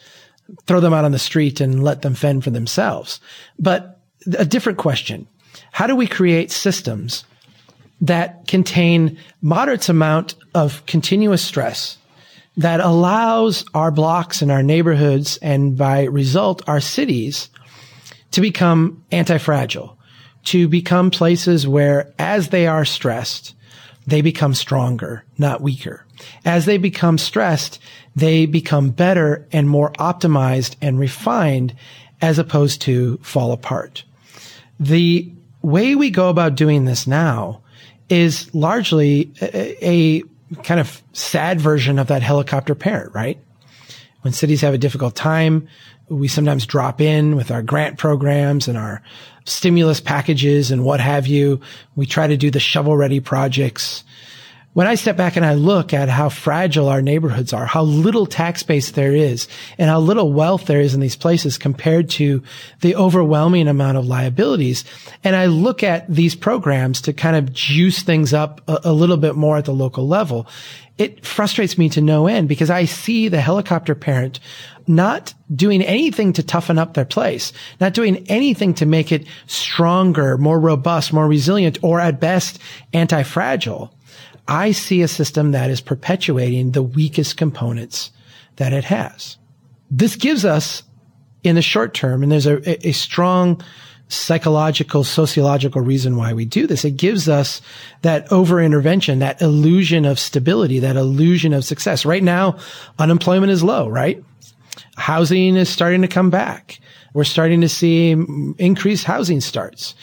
throw 0.66 0.80
them 0.80 0.94
out 0.94 1.04
on 1.04 1.12
the 1.12 1.18
street 1.18 1.60
and 1.60 1.82
let 1.82 2.02
them 2.02 2.14
fend 2.14 2.44
for 2.44 2.50
themselves. 2.50 3.20
But 3.58 4.00
a 4.38 4.44
different 4.44 4.78
question. 4.78 5.26
How 5.72 5.86
do 5.86 5.96
we 5.96 6.06
create 6.06 6.50
systems 6.50 7.24
that 8.00 8.46
contain 8.46 9.18
moderate 9.42 9.88
amount 9.88 10.34
of 10.54 10.84
continuous 10.86 11.42
stress 11.42 11.98
that 12.56 12.80
allows 12.80 13.64
our 13.72 13.90
blocks 13.90 14.42
and 14.42 14.50
our 14.50 14.62
neighborhoods 14.62 15.36
and 15.38 15.76
by 15.76 16.04
result 16.04 16.68
our 16.68 16.80
cities 16.80 17.50
to 18.32 18.40
become 18.40 19.04
anti-fragile, 19.12 19.96
to 20.44 20.68
become 20.68 21.10
places 21.10 21.66
where 21.66 22.12
as 22.18 22.48
they 22.48 22.66
are 22.66 22.84
stressed, 22.84 23.54
they 24.06 24.22
become 24.22 24.54
stronger, 24.54 25.24
not 25.38 25.60
weaker. 25.60 26.04
As 26.44 26.64
they 26.64 26.78
become 26.78 27.18
stressed, 27.18 27.78
they 28.16 28.46
become 28.46 28.90
better 28.90 29.46
and 29.52 29.68
more 29.68 29.92
optimized 29.92 30.74
and 30.82 30.98
refined 30.98 31.74
as 32.20 32.38
opposed 32.38 32.80
to 32.82 33.18
fall 33.18 33.52
apart. 33.52 34.02
The 34.80 35.30
way 35.62 35.94
we 35.94 36.10
go 36.10 36.28
about 36.28 36.56
doing 36.56 36.84
this 36.84 37.06
now 37.06 37.62
is 38.08 38.52
largely 38.54 39.32
a, 39.42 40.20
a 40.20 40.22
kind 40.62 40.80
of 40.80 41.02
sad 41.12 41.60
version 41.60 41.98
of 41.98 42.06
that 42.06 42.22
helicopter 42.22 42.74
parent, 42.74 43.14
right? 43.14 43.38
When 44.22 44.32
cities 44.32 44.60
have 44.62 44.74
a 44.74 44.78
difficult 44.78 45.14
time, 45.14 45.68
we 46.08 46.28
sometimes 46.28 46.66
drop 46.66 47.00
in 47.00 47.36
with 47.36 47.50
our 47.50 47.62
grant 47.62 47.98
programs 47.98 48.66
and 48.66 48.78
our 48.78 49.02
stimulus 49.44 50.00
packages 50.00 50.70
and 50.70 50.84
what 50.84 51.00
have 51.00 51.26
you. 51.26 51.60
We 51.96 52.06
try 52.06 52.26
to 52.26 52.36
do 52.36 52.50
the 52.50 52.60
shovel 52.60 52.96
ready 52.96 53.20
projects 53.20 54.04
when 54.74 54.86
I 54.86 54.94
step 54.94 55.16
back 55.16 55.36
and 55.36 55.44
I 55.44 55.54
look 55.54 55.92
at 55.92 56.08
how 56.08 56.28
fragile 56.28 56.88
our 56.88 57.02
neighborhoods 57.02 57.52
are, 57.52 57.66
how 57.66 57.82
little 57.82 58.26
tax 58.26 58.62
base 58.62 58.92
there 58.92 59.14
is, 59.14 59.48
and 59.76 59.90
how 59.90 59.98
little 59.98 60.32
wealth 60.32 60.66
there 60.66 60.80
is 60.80 60.94
in 60.94 61.00
these 61.00 61.16
places 61.16 61.58
compared 61.58 62.10
to 62.10 62.42
the 62.80 62.94
overwhelming 62.94 63.66
amount 63.66 63.98
of 63.98 64.06
liabilities, 64.06 64.84
and 65.24 65.34
I 65.34 65.46
look 65.46 65.82
at 65.82 66.08
these 66.08 66.36
programs 66.36 67.00
to 67.02 67.12
kind 67.12 67.34
of 67.34 67.52
juice 67.52 68.02
things 68.02 68.32
up 68.32 68.60
a, 68.68 68.80
a 68.84 68.92
little 68.92 69.16
bit 69.16 69.34
more 69.34 69.56
at 69.56 69.64
the 69.64 69.72
local 69.72 70.06
level, 70.06 70.46
it 70.98 71.24
frustrates 71.24 71.78
me 71.78 71.88
to 71.90 72.00
no 72.00 72.26
end 72.26 72.48
because 72.48 72.70
I 72.70 72.84
see 72.84 73.28
the 73.28 73.40
helicopter 73.40 73.94
parent 73.94 74.40
not 74.88 75.32
doing 75.54 75.82
anything 75.82 76.32
to 76.32 76.42
toughen 76.42 76.78
up 76.78 76.94
their 76.94 77.04
place, 77.04 77.52
not 77.80 77.94
doing 77.94 78.26
anything 78.28 78.74
to 78.74 78.86
make 78.86 79.12
it 79.12 79.26
stronger, 79.46 80.36
more 80.38 80.58
robust, 80.58 81.12
more 81.12 81.28
resilient, 81.28 81.78
or 81.82 82.00
at 82.00 82.20
best 82.20 82.58
anti-fragile. 82.92 83.94
I 84.48 84.72
see 84.72 85.02
a 85.02 85.08
system 85.08 85.52
that 85.52 85.70
is 85.70 85.80
perpetuating 85.80 86.72
the 86.72 86.82
weakest 86.82 87.36
components 87.36 88.10
that 88.56 88.72
it 88.72 88.84
has. 88.84 89.36
This 89.90 90.16
gives 90.16 90.44
us 90.44 90.82
in 91.44 91.54
the 91.54 91.62
short 91.62 91.94
term, 91.94 92.22
and 92.22 92.32
there's 92.32 92.46
a, 92.46 92.88
a 92.88 92.92
strong 92.92 93.62
psychological, 94.08 95.04
sociological 95.04 95.82
reason 95.82 96.16
why 96.16 96.32
we 96.32 96.46
do 96.46 96.66
this. 96.66 96.84
It 96.84 96.96
gives 96.96 97.28
us 97.28 97.60
that 98.02 98.30
over 98.32 98.60
intervention, 98.60 99.18
that 99.18 99.42
illusion 99.42 100.06
of 100.06 100.18
stability, 100.18 100.78
that 100.78 100.96
illusion 100.96 101.52
of 101.52 101.64
success. 101.64 102.06
Right 102.06 102.22
now, 102.22 102.58
unemployment 102.98 103.52
is 103.52 103.62
low, 103.62 103.86
right? 103.86 104.24
Housing 104.96 105.56
is 105.56 105.68
starting 105.68 106.02
to 106.02 106.08
come 106.08 106.30
back. 106.30 106.80
We're 107.12 107.24
starting 107.24 107.60
to 107.60 107.68
see 107.68 108.12
increased 108.58 109.04
housing 109.04 109.40
starts. 109.40 109.94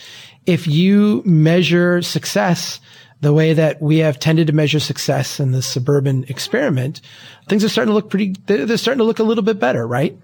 If 0.46 0.68
you 0.68 1.24
measure 1.26 2.04
success 2.04 2.80
the 3.26 3.34
way 3.34 3.54
that 3.54 3.82
we 3.82 3.98
have 3.98 4.20
tended 4.20 4.46
to 4.46 4.54
measure 4.54 4.80
success 4.80 5.40
in 5.40 5.52
the 5.52 5.64
suburban 5.64 6.24
experiment, 6.26 7.02
things 7.50 7.64
are 7.64 7.70
starting 7.70 7.90
to 7.90 7.96
look 7.96 8.12
pretty, 8.12 8.36
they're 8.46 8.78
starting 8.78 9.00
to 9.00 9.04
look 9.04 9.18
a 9.18 9.24
little 9.24 9.44
bit 9.44 9.60
better, 9.60 9.88
right? 9.88 10.16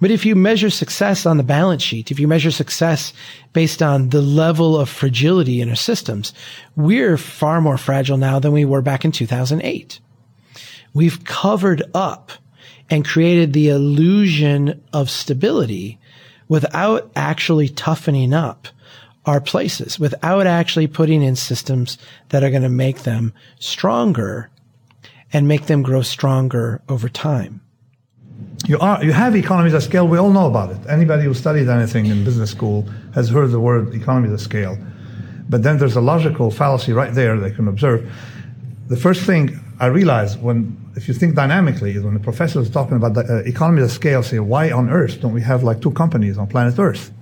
But 0.00 0.12
if 0.12 0.24
you 0.24 0.36
measure 0.36 0.70
success 0.70 1.26
on 1.26 1.36
the 1.36 1.42
balance 1.42 1.82
sheet, 1.82 2.12
if 2.12 2.20
you 2.20 2.28
measure 2.28 2.52
success 2.52 3.12
based 3.52 3.82
on 3.82 4.10
the 4.10 4.22
level 4.22 4.78
of 4.78 4.88
fragility 4.88 5.60
in 5.60 5.68
our 5.68 5.74
systems, 5.74 6.32
we're 6.76 7.16
far 7.16 7.60
more 7.60 7.76
fragile 7.76 8.18
now 8.18 8.38
than 8.38 8.52
we 8.52 8.64
were 8.64 8.82
back 8.82 9.04
in 9.04 9.10
2008. 9.10 9.98
We've 10.94 11.24
covered 11.24 11.82
up 11.92 12.30
and 12.88 13.04
created 13.04 13.52
the 13.52 13.70
illusion 13.70 14.80
of 14.92 15.10
stability 15.10 15.98
without 16.46 17.10
actually 17.16 17.68
toughening 17.68 18.32
up 18.32 18.68
our 19.28 19.40
places 19.42 19.98
without 19.98 20.46
actually 20.46 20.86
putting 20.86 21.22
in 21.22 21.36
systems 21.36 21.98
that 22.30 22.42
are 22.42 22.48
going 22.48 22.62
to 22.62 22.68
make 22.70 23.00
them 23.02 23.34
stronger 23.60 24.48
and 25.34 25.46
make 25.46 25.66
them 25.66 25.82
grow 25.82 26.00
stronger 26.00 26.80
over 26.88 27.10
time. 27.10 27.60
You 28.66 28.78
are, 28.78 29.04
you 29.04 29.12
have 29.12 29.36
economies 29.36 29.74
of 29.74 29.82
scale. 29.82 30.08
We 30.08 30.16
all 30.16 30.32
know 30.32 30.46
about 30.46 30.70
it. 30.70 30.78
Anybody 30.88 31.24
who 31.24 31.34
studied 31.34 31.68
anything 31.68 32.06
in 32.06 32.24
business 32.24 32.50
school 32.50 32.88
has 33.14 33.28
heard 33.28 33.50
the 33.50 33.60
word 33.60 33.94
economies 33.94 34.32
of 34.32 34.40
scale. 34.40 34.78
But 35.50 35.62
then 35.62 35.76
there's 35.76 35.96
a 35.96 36.00
logical 36.00 36.50
fallacy 36.50 36.94
right 36.94 37.12
there 37.12 37.36
that 37.36 37.46
they 37.46 37.54
can 37.54 37.68
observe. 37.68 38.10
The 38.86 38.96
first 38.96 39.24
thing 39.24 39.60
I 39.78 39.86
realize 39.86 40.38
when, 40.38 40.74
if 40.96 41.06
you 41.06 41.12
think 41.12 41.34
dynamically, 41.34 41.92
is 41.92 42.02
when 42.02 42.14
the 42.14 42.20
professor 42.20 42.60
is 42.60 42.70
talking 42.70 42.96
about 42.96 43.12
the 43.12 43.24
uh, 43.24 43.36
economies 43.44 43.84
of 43.84 43.92
scale, 43.92 44.22
say, 44.22 44.38
why 44.38 44.70
on 44.70 44.88
earth 44.88 45.20
don't 45.20 45.34
we 45.34 45.42
have 45.42 45.62
like 45.62 45.82
two 45.82 45.90
companies 45.90 46.38
on 46.38 46.46
planet 46.46 46.78
Earth? 46.78 47.12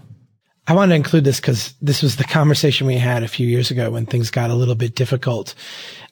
I 0.68 0.74
want 0.74 0.90
to 0.90 0.96
include 0.96 1.24
this 1.24 1.40
because 1.40 1.74
this 1.80 2.02
was 2.02 2.16
the 2.16 2.24
conversation 2.24 2.86
we 2.86 2.96
had 2.96 3.22
a 3.22 3.28
few 3.28 3.46
years 3.46 3.70
ago 3.70 3.90
when 3.90 4.04
things 4.04 4.30
got 4.30 4.50
a 4.50 4.54
little 4.54 4.74
bit 4.74 4.96
difficult. 4.96 5.54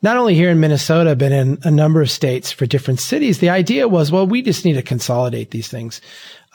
Not 0.01 0.17
only 0.17 0.35
here 0.35 0.51
in 0.51 0.61
Minnesota, 0.61 1.17
but 1.17 1.33
in 1.33 1.59
a 1.65 1.71
number 1.71 2.01
of 2.01 2.11
states 2.11 2.53
for 2.53 2.65
different 2.65 3.01
cities. 3.01 3.39
The 3.39 3.51
idea 3.51 3.89
was, 3.89 4.13
well, 4.13 4.27
we 4.27 4.43
just 4.43 4.65
need 4.65 4.75
to 4.75 4.83
consolidate 4.83 5.51
these 5.51 5.67
things. 5.67 6.01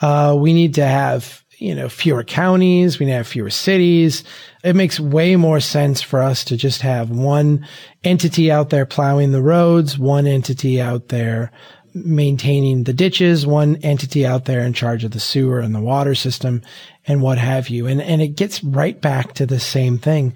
Uh, 0.00 0.34
we 0.38 0.54
need 0.54 0.74
to 0.76 0.86
have, 0.86 1.44
you 1.58 1.74
know, 1.74 1.90
fewer 1.90 2.24
counties. 2.24 2.98
We 2.98 3.04
need 3.04 3.12
to 3.12 3.18
have 3.18 3.26
fewer 3.26 3.50
cities. 3.50 4.24
It 4.64 4.76
makes 4.76 4.98
way 4.98 5.36
more 5.36 5.60
sense 5.60 6.00
for 6.00 6.22
us 6.22 6.44
to 6.44 6.56
just 6.56 6.80
have 6.80 7.10
one 7.10 7.66
entity 8.02 8.50
out 8.50 8.70
there 8.70 8.86
plowing 8.86 9.32
the 9.32 9.42
roads, 9.42 9.98
one 9.98 10.26
entity 10.26 10.80
out 10.80 11.08
there 11.08 11.52
maintaining 11.94 12.84
the 12.84 12.92
ditches, 12.92 13.46
one 13.46 13.76
entity 13.76 14.24
out 14.24 14.44
there 14.44 14.60
in 14.60 14.72
charge 14.72 15.04
of 15.04 15.10
the 15.10 15.20
sewer 15.20 15.60
and 15.60 15.74
the 15.74 15.80
water 15.80 16.14
system 16.14 16.62
and 17.06 17.22
what 17.22 17.38
have 17.38 17.68
you. 17.68 17.86
And, 17.86 18.00
and 18.00 18.20
it 18.20 18.36
gets 18.36 18.62
right 18.62 19.00
back 19.00 19.34
to 19.34 19.46
the 19.46 19.60
same 19.60 19.98
thing 19.98 20.34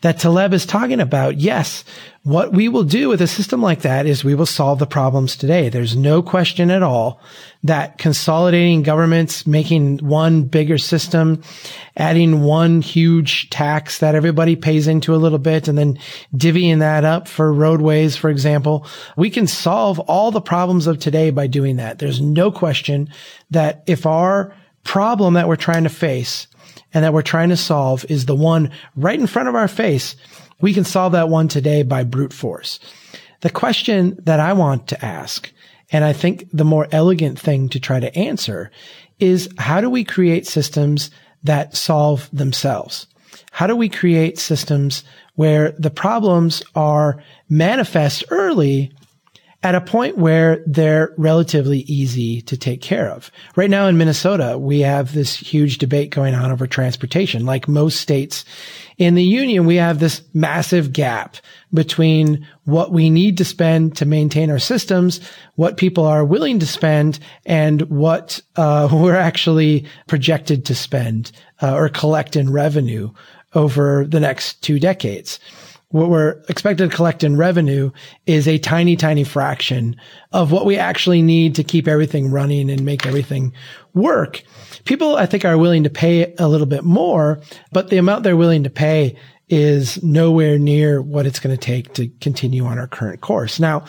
that 0.00 0.18
Taleb 0.18 0.54
is 0.54 0.64
talking 0.64 1.00
about. 1.00 1.38
Yes, 1.38 1.84
what 2.22 2.52
we 2.52 2.68
will 2.68 2.84
do 2.84 3.08
with 3.08 3.20
a 3.20 3.26
system 3.26 3.60
like 3.60 3.82
that 3.82 4.06
is 4.06 4.22
we 4.22 4.34
will 4.34 4.46
solve 4.46 4.78
the 4.78 4.86
problems 4.86 5.36
today. 5.36 5.68
There's 5.70 5.96
no 5.96 6.22
question 6.22 6.70
at 6.70 6.84
all 6.84 7.20
that 7.64 7.98
consolidating 7.98 8.82
governments, 8.82 9.44
making 9.44 9.98
one 9.98 10.44
bigger 10.44 10.78
system, 10.78 11.42
adding 11.96 12.42
one 12.42 12.80
huge 12.80 13.50
tax 13.50 13.98
that 13.98 14.14
everybody 14.14 14.54
pays 14.54 14.86
into 14.86 15.14
a 15.14 15.16
little 15.16 15.38
bit 15.38 15.66
and 15.66 15.76
then 15.76 15.98
divvying 16.32 16.78
that 16.78 17.04
up 17.04 17.26
for 17.26 17.52
roadways, 17.52 18.16
for 18.16 18.30
example, 18.30 18.86
we 19.16 19.30
can 19.30 19.48
solve 19.48 19.98
all 20.00 20.30
the 20.30 20.40
problems 20.40 20.86
of 20.86 21.00
today 21.00 21.30
by 21.30 21.48
doing 21.48 21.76
that. 21.76 21.98
There's 21.98 22.20
no 22.20 22.52
question 22.52 23.08
that 23.50 23.82
if 23.86 24.06
our 24.06 24.54
problem 24.84 25.34
that 25.34 25.48
we're 25.48 25.56
trying 25.56 25.84
to 25.84 25.90
face 25.90 26.46
and 26.94 27.04
that 27.04 27.12
we're 27.12 27.22
trying 27.22 27.50
to 27.50 27.56
solve 27.56 28.04
is 28.08 28.26
the 28.26 28.34
one 28.34 28.70
right 28.96 29.18
in 29.18 29.26
front 29.26 29.48
of 29.48 29.54
our 29.54 29.68
face, 29.68 30.16
we 30.60 30.74
can 30.74 30.84
solve 30.84 31.12
that 31.12 31.28
one 31.28 31.48
today 31.48 31.82
by 31.82 32.04
brute 32.04 32.32
force. 32.32 32.80
The 33.40 33.50
question 33.50 34.18
that 34.24 34.40
I 34.40 34.52
want 34.52 34.88
to 34.88 35.04
ask, 35.04 35.52
and 35.90 36.04
I 36.04 36.12
think 36.12 36.48
the 36.52 36.64
more 36.64 36.88
elegant 36.90 37.38
thing 37.38 37.68
to 37.70 37.80
try 37.80 38.00
to 38.00 38.14
answer 38.16 38.70
is 39.20 39.48
how 39.58 39.80
do 39.80 39.90
we 39.90 40.04
create 40.04 40.46
systems 40.46 41.10
that 41.44 41.76
solve 41.76 42.28
themselves? 42.32 43.06
How 43.52 43.66
do 43.66 43.76
we 43.76 43.88
create 43.88 44.38
systems 44.38 45.04
where 45.34 45.72
the 45.72 45.90
problems 45.90 46.62
are 46.74 47.22
manifest 47.48 48.24
early 48.30 48.92
at 49.64 49.74
a 49.74 49.80
point 49.80 50.16
where 50.16 50.62
they're 50.66 51.12
relatively 51.16 51.80
easy 51.80 52.40
to 52.42 52.56
take 52.56 52.80
care 52.80 53.10
of. 53.10 53.30
Right 53.56 53.68
now 53.68 53.88
in 53.88 53.98
Minnesota, 53.98 54.56
we 54.56 54.80
have 54.80 55.12
this 55.12 55.36
huge 55.36 55.78
debate 55.78 56.10
going 56.10 56.34
on 56.34 56.52
over 56.52 56.68
transportation. 56.68 57.44
Like 57.44 57.66
most 57.66 58.00
states 58.00 58.44
in 58.98 59.16
the 59.16 59.24
union, 59.24 59.66
we 59.66 59.76
have 59.76 59.98
this 59.98 60.22
massive 60.32 60.92
gap 60.92 61.36
between 61.74 62.46
what 62.64 62.92
we 62.92 63.10
need 63.10 63.36
to 63.38 63.44
spend 63.44 63.96
to 63.96 64.06
maintain 64.06 64.48
our 64.50 64.60
systems, 64.60 65.20
what 65.56 65.76
people 65.76 66.06
are 66.06 66.24
willing 66.24 66.60
to 66.60 66.66
spend, 66.66 67.18
and 67.44 67.82
what 67.82 68.40
uh, 68.54 68.88
we're 68.92 69.16
actually 69.16 69.86
projected 70.06 70.66
to 70.66 70.74
spend 70.74 71.32
uh, 71.60 71.74
or 71.74 71.88
collect 71.88 72.36
in 72.36 72.52
revenue 72.52 73.10
over 73.54 74.06
the 74.06 74.20
next 74.20 74.62
two 74.62 74.78
decades 74.78 75.40
what 75.90 76.10
we're 76.10 76.42
expected 76.48 76.90
to 76.90 76.94
collect 76.94 77.24
in 77.24 77.36
revenue 77.36 77.90
is 78.26 78.46
a 78.46 78.58
tiny, 78.58 78.94
tiny 78.94 79.24
fraction 79.24 79.96
of 80.32 80.52
what 80.52 80.66
we 80.66 80.76
actually 80.76 81.22
need 81.22 81.54
to 81.54 81.64
keep 81.64 81.88
everything 81.88 82.30
running 82.30 82.70
and 82.70 82.84
make 82.84 83.06
everything 83.06 83.52
work. 83.94 84.42
People, 84.84 85.16
I 85.16 85.24
think, 85.24 85.44
are 85.44 85.56
willing 85.56 85.84
to 85.84 85.90
pay 85.90 86.34
a 86.38 86.48
little 86.48 86.66
bit 86.66 86.84
more, 86.84 87.40
but 87.72 87.88
the 87.88 87.96
amount 87.96 88.22
they're 88.22 88.36
willing 88.36 88.64
to 88.64 88.70
pay 88.70 89.18
is 89.48 90.02
nowhere 90.02 90.58
near 90.58 91.00
what 91.00 91.24
it's 91.24 91.40
going 91.40 91.56
to 91.56 91.62
take 91.62 91.94
to 91.94 92.08
continue 92.20 92.66
on 92.66 92.78
our 92.78 92.86
current 92.86 93.22
course. 93.22 93.58
Now, 93.58 93.86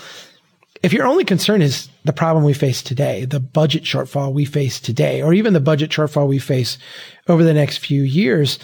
if 0.81 0.93
your 0.93 1.05
only 1.05 1.25
concern 1.25 1.61
is 1.61 1.89
the 2.05 2.13
problem 2.13 2.45
we 2.45 2.53
face 2.53 2.81
today, 2.81 3.25
the 3.25 3.41
budget 3.41 3.83
shortfall 3.83 4.33
we 4.33 4.45
face 4.45 4.79
today, 4.79 5.21
or 5.21 5.33
even 5.33 5.51
the 5.51 5.59
budget 5.59 5.89
shortfall 5.89 6.29
we 6.29 6.39
face 6.39 6.77
over 7.27 7.43
the 7.43 7.53
next 7.53 7.79
few 7.79 8.03
years, 8.03 8.57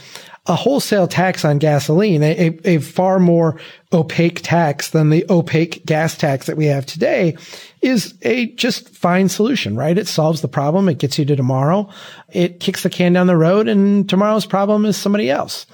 a 0.48 0.56
wholesale 0.56 1.08
tax 1.08 1.44
on 1.44 1.58
gasoline, 1.58 2.22
a, 2.22 2.60
a, 2.66 2.78
far 2.78 3.20
more 3.20 3.60
opaque 3.92 4.42
tax 4.44 4.92
than 4.92 5.10
the 5.10 5.26
opaque 5.30 5.84
gas 5.86 6.16
tax 6.16 6.46
that 6.46 6.58
we 6.58 6.66
have 6.66 6.86
today 6.86 7.36
is 7.82 8.14
a 8.22 8.48
just 8.54 8.90
fine 8.90 9.28
solution, 9.28 9.76
right? 9.76 9.98
It 9.98 10.08
solves 10.08 10.42
the 10.42 10.48
problem. 10.48 10.88
It 10.88 11.00
gets 11.00 11.18
you 11.18 11.26
to 11.26 11.36
tomorrow. 11.36 11.90
It 12.30 12.60
kicks 12.60 12.84
the 12.84 12.92
can 12.92 13.14
down 13.14 13.28
the 13.28 13.38
road 13.38 13.68
and 13.68 14.08
tomorrow's 14.08 14.46
problem 14.46 14.86
is 14.86 14.96
somebody 14.98 15.32
else. 15.32 15.66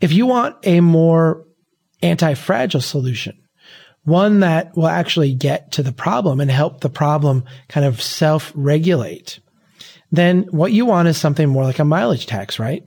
If 0.00 0.12
you 0.12 0.26
want 0.26 0.56
a 0.64 0.80
more 0.80 1.46
anti-fragile 2.02 2.82
solution, 2.82 3.38
one 4.02 4.40
that 4.40 4.76
will 4.76 4.88
actually 4.88 5.34
get 5.34 5.72
to 5.72 5.82
the 5.82 5.92
problem 5.92 6.40
and 6.40 6.50
help 6.50 6.80
the 6.80 6.90
problem 6.90 7.44
kind 7.68 7.86
of 7.86 8.02
self-regulate, 8.02 9.40
then 10.12 10.42
what 10.50 10.72
you 10.72 10.84
want 10.84 11.08
is 11.08 11.16
something 11.16 11.48
more 11.48 11.64
like 11.64 11.78
a 11.78 11.84
mileage 11.84 12.26
tax, 12.26 12.58
right? 12.58 12.84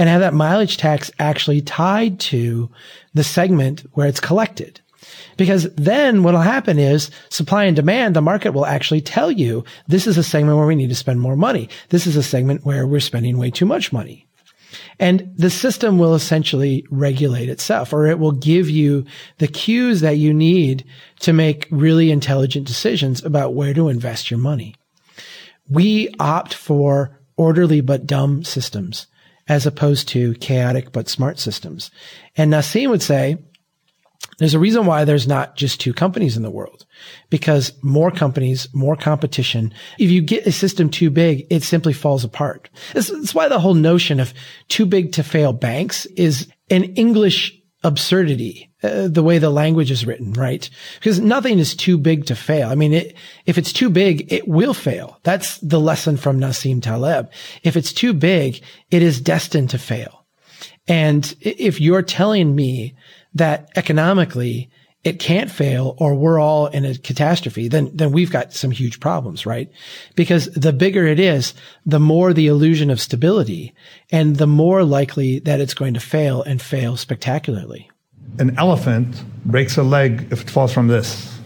And 0.00 0.08
have 0.08 0.22
that 0.22 0.32
mileage 0.32 0.78
tax 0.78 1.10
actually 1.18 1.60
tied 1.60 2.18
to 2.18 2.70
the 3.12 3.22
segment 3.22 3.84
where 3.92 4.08
it's 4.08 4.18
collected. 4.18 4.80
Because 5.36 5.68
then 5.74 6.22
what'll 6.22 6.40
happen 6.40 6.78
is 6.78 7.10
supply 7.28 7.64
and 7.64 7.76
demand, 7.76 8.16
the 8.16 8.22
market 8.22 8.52
will 8.52 8.64
actually 8.64 9.02
tell 9.02 9.30
you 9.30 9.62
this 9.88 10.06
is 10.06 10.16
a 10.16 10.22
segment 10.22 10.56
where 10.56 10.66
we 10.66 10.74
need 10.74 10.88
to 10.88 10.94
spend 10.94 11.20
more 11.20 11.36
money. 11.36 11.68
This 11.90 12.06
is 12.06 12.16
a 12.16 12.22
segment 12.22 12.64
where 12.64 12.86
we're 12.86 12.98
spending 12.98 13.36
way 13.36 13.50
too 13.50 13.66
much 13.66 13.92
money. 13.92 14.26
And 14.98 15.34
the 15.36 15.50
system 15.50 15.98
will 15.98 16.14
essentially 16.14 16.86
regulate 16.90 17.50
itself 17.50 17.92
or 17.92 18.06
it 18.06 18.18
will 18.18 18.32
give 18.32 18.70
you 18.70 19.04
the 19.36 19.48
cues 19.48 20.00
that 20.00 20.16
you 20.16 20.32
need 20.32 20.82
to 21.18 21.34
make 21.34 21.68
really 21.70 22.10
intelligent 22.10 22.66
decisions 22.66 23.22
about 23.22 23.52
where 23.52 23.74
to 23.74 23.90
invest 23.90 24.30
your 24.30 24.40
money. 24.40 24.76
We 25.68 26.08
opt 26.18 26.54
for 26.54 27.18
orderly 27.36 27.82
but 27.82 28.06
dumb 28.06 28.44
systems 28.44 29.06
as 29.50 29.66
opposed 29.66 30.06
to 30.06 30.32
chaotic 30.34 30.92
but 30.92 31.08
smart 31.08 31.36
systems. 31.40 31.90
And 32.36 32.52
Nassim 32.52 32.88
would 32.88 33.02
say, 33.02 33.36
there's 34.38 34.54
a 34.54 34.60
reason 34.60 34.86
why 34.86 35.04
there's 35.04 35.26
not 35.26 35.56
just 35.56 35.80
two 35.80 35.92
companies 35.92 36.36
in 36.36 36.44
the 36.44 36.52
world 36.52 36.86
because 37.30 37.72
more 37.82 38.12
companies, 38.12 38.68
more 38.72 38.94
competition. 38.94 39.74
If 39.98 40.08
you 40.08 40.22
get 40.22 40.46
a 40.46 40.52
system 40.52 40.88
too 40.88 41.10
big, 41.10 41.48
it 41.50 41.64
simply 41.64 41.92
falls 41.92 42.22
apart. 42.22 42.70
That's, 42.94 43.34
why 43.34 43.48
the 43.48 43.58
whole 43.58 43.74
notion 43.74 44.20
of 44.20 44.32
too 44.68 44.86
big 44.86 45.12
to 45.12 45.24
fail 45.24 45.52
banks 45.52 46.06
is 46.06 46.48
an 46.70 46.84
English 46.94 47.59
absurdity, 47.82 48.70
uh, 48.82 49.08
the 49.08 49.22
way 49.22 49.38
the 49.38 49.50
language 49.50 49.90
is 49.90 50.06
written, 50.06 50.32
right? 50.34 50.68
Because 50.98 51.20
nothing 51.20 51.58
is 51.58 51.74
too 51.74 51.96
big 51.96 52.26
to 52.26 52.36
fail. 52.36 52.68
I 52.68 52.74
mean, 52.74 52.92
it, 52.92 53.14
if 53.46 53.56
it's 53.58 53.72
too 53.72 53.90
big, 53.90 54.30
it 54.32 54.46
will 54.46 54.74
fail. 54.74 55.18
That's 55.22 55.58
the 55.58 55.80
lesson 55.80 56.16
from 56.16 56.38
Nassim 56.38 56.82
Taleb. 56.82 57.30
If 57.62 57.76
it's 57.76 57.92
too 57.92 58.12
big, 58.12 58.62
it 58.90 59.02
is 59.02 59.20
destined 59.20 59.70
to 59.70 59.78
fail. 59.78 60.26
And 60.88 61.34
if 61.40 61.80
you're 61.80 62.02
telling 62.02 62.54
me 62.54 62.96
that 63.34 63.70
economically 63.76 64.70
it 65.02 65.18
can't 65.18 65.50
fail 65.50 65.94
or 65.98 66.14
we're 66.14 66.38
all 66.38 66.66
in 66.66 66.84
a 66.84 66.94
catastrophe, 66.94 67.68
then, 67.68 67.90
then 67.94 68.12
we've 68.12 68.30
got 68.30 68.52
some 68.52 68.70
huge 68.70 69.00
problems, 69.00 69.46
right? 69.46 69.70
Because 70.14 70.46
the 70.52 70.72
bigger 70.72 71.06
it 71.06 71.18
is, 71.18 71.54
the 71.86 72.00
more 72.00 72.34
the 72.34 72.48
illusion 72.48 72.90
of 72.90 73.00
stability 73.00 73.74
and 74.10 74.36
the 74.36 74.46
more 74.46 74.84
likely 74.84 75.38
that 75.40 75.60
it's 75.60 75.74
going 75.74 75.94
to 75.94 76.00
fail 76.00 76.42
and 76.42 76.60
fail 76.60 76.96
spectacularly. 76.96 77.90
An 78.38 78.56
elephant 78.58 79.22
breaks 79.46 79.76
a 79.76 79.82
leg 79.82 80.28
if 80.30 80.42
it 80.42 80.50
falls 80.50 80.72
from 80.72 80.88
this, 80.88 81.38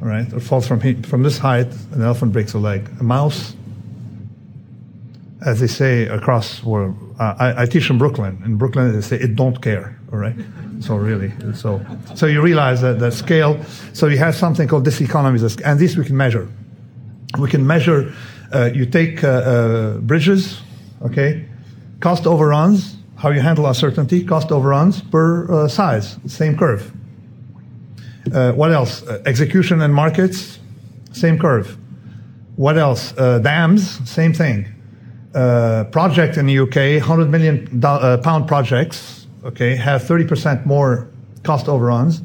right? 0.00 0.32
Or 0.32 0.40
falls 0.40 0.66
from, 0.66 1.02
from 1.02 1.22
this 1.22 1.38
height, 1.38 1.68
an 1.92 2.02
elephant 2.02 2.32
breaks 2.32 2.54
a 2.54 2.58
leg. 2.58 2.88
A 2.98 3.04
mouse, 3.04 3.54
as 5.46 5.60
they 5.60 5.68
say 5.68 6.08
across 6.08 6.62
world, 6.64 6.96
uh, 7.20 7.34
I, 7.38 7.62
I 7.62 7.66
teach 7.66 7.88
in 7.88 7.98
Brooklyn. 7.98 8.42
In 8.44 8.56
Brooklyn, 8.56 8.92
they 8.92 9.00
say 9.00 9.16
it 9.16 9.36
don't 9.36 9.62
care, 9.62 9.96
all 10.12 10.18
right? 10.18 10.34
So 10.80 10.96
really, 10.96 11.32
so 11.54 11.80
so 12.14 12.26
you 12.26 12.42
realize 12.42 12.82
that 12.82 12.98
the 12.98 13.10
scale. 13.10 13.62
So 13.94 14.08
you 14.08 14.18
have 14.18 14.34
something 14.34 14.68
called 14.68 14.84
diseconomies, 14.84 15.62
and 15.64 15.78
this 15.80 15.96
we 15.96 16.04
can 16.04 16.16
measure. 16.16 16.48
We 17.38 17.48
can 17.48 17.66
measure. 17.66 18.12
Uh, 18.52 18.70
you 18.74 18.86
take 18.86 19.24
uh, 19.24 19.28
uh, 19.28 19.98
bridges, 19.98 20.60
okay, 21.02 21.46
cost 22.00 22.26
overruns, 22.26 22.96
how 23.16 23.30
you 23.30 23.40
handle 23.40 23.66
uncertainty, 23.66 24.22
cost 24.24 24.52
overruns 24.52 25.00
per 25.00 25.50
uh, 25.50 25.68
size, 25.68 26.18
same 26.26 26.58
curve. 26.58 26.92
Uh, 28.32 28.52
what 28.52 28.72
else? 28.72 29.02
Execution 29.24 29.80
and 29.80 29.94
markets, 29.94 30.58
same 31.12 31.38
curve. 31.38 31.78
What 32.56 32.76
else? 32.76 33.12
dams, 33.12 34.10
same 34.10 34.34
thing. 34.34 34.75
Uh, 35.36 35.84
project 35.92 36.38
in 36.38 36.46
the 36.46 36.58
UK, 36.60 36.98
100 36.98 37.30
million 37.30 37.84
uh, 37.84 38.16
pound 38.24 38.48
projects, 38.48 39.26
okay, 39.44 39.76
have 39.76 40.00
30% 40.00 40.64
more 40.64 41.10
cost 41.42 41.68
overruns 41.68 42.22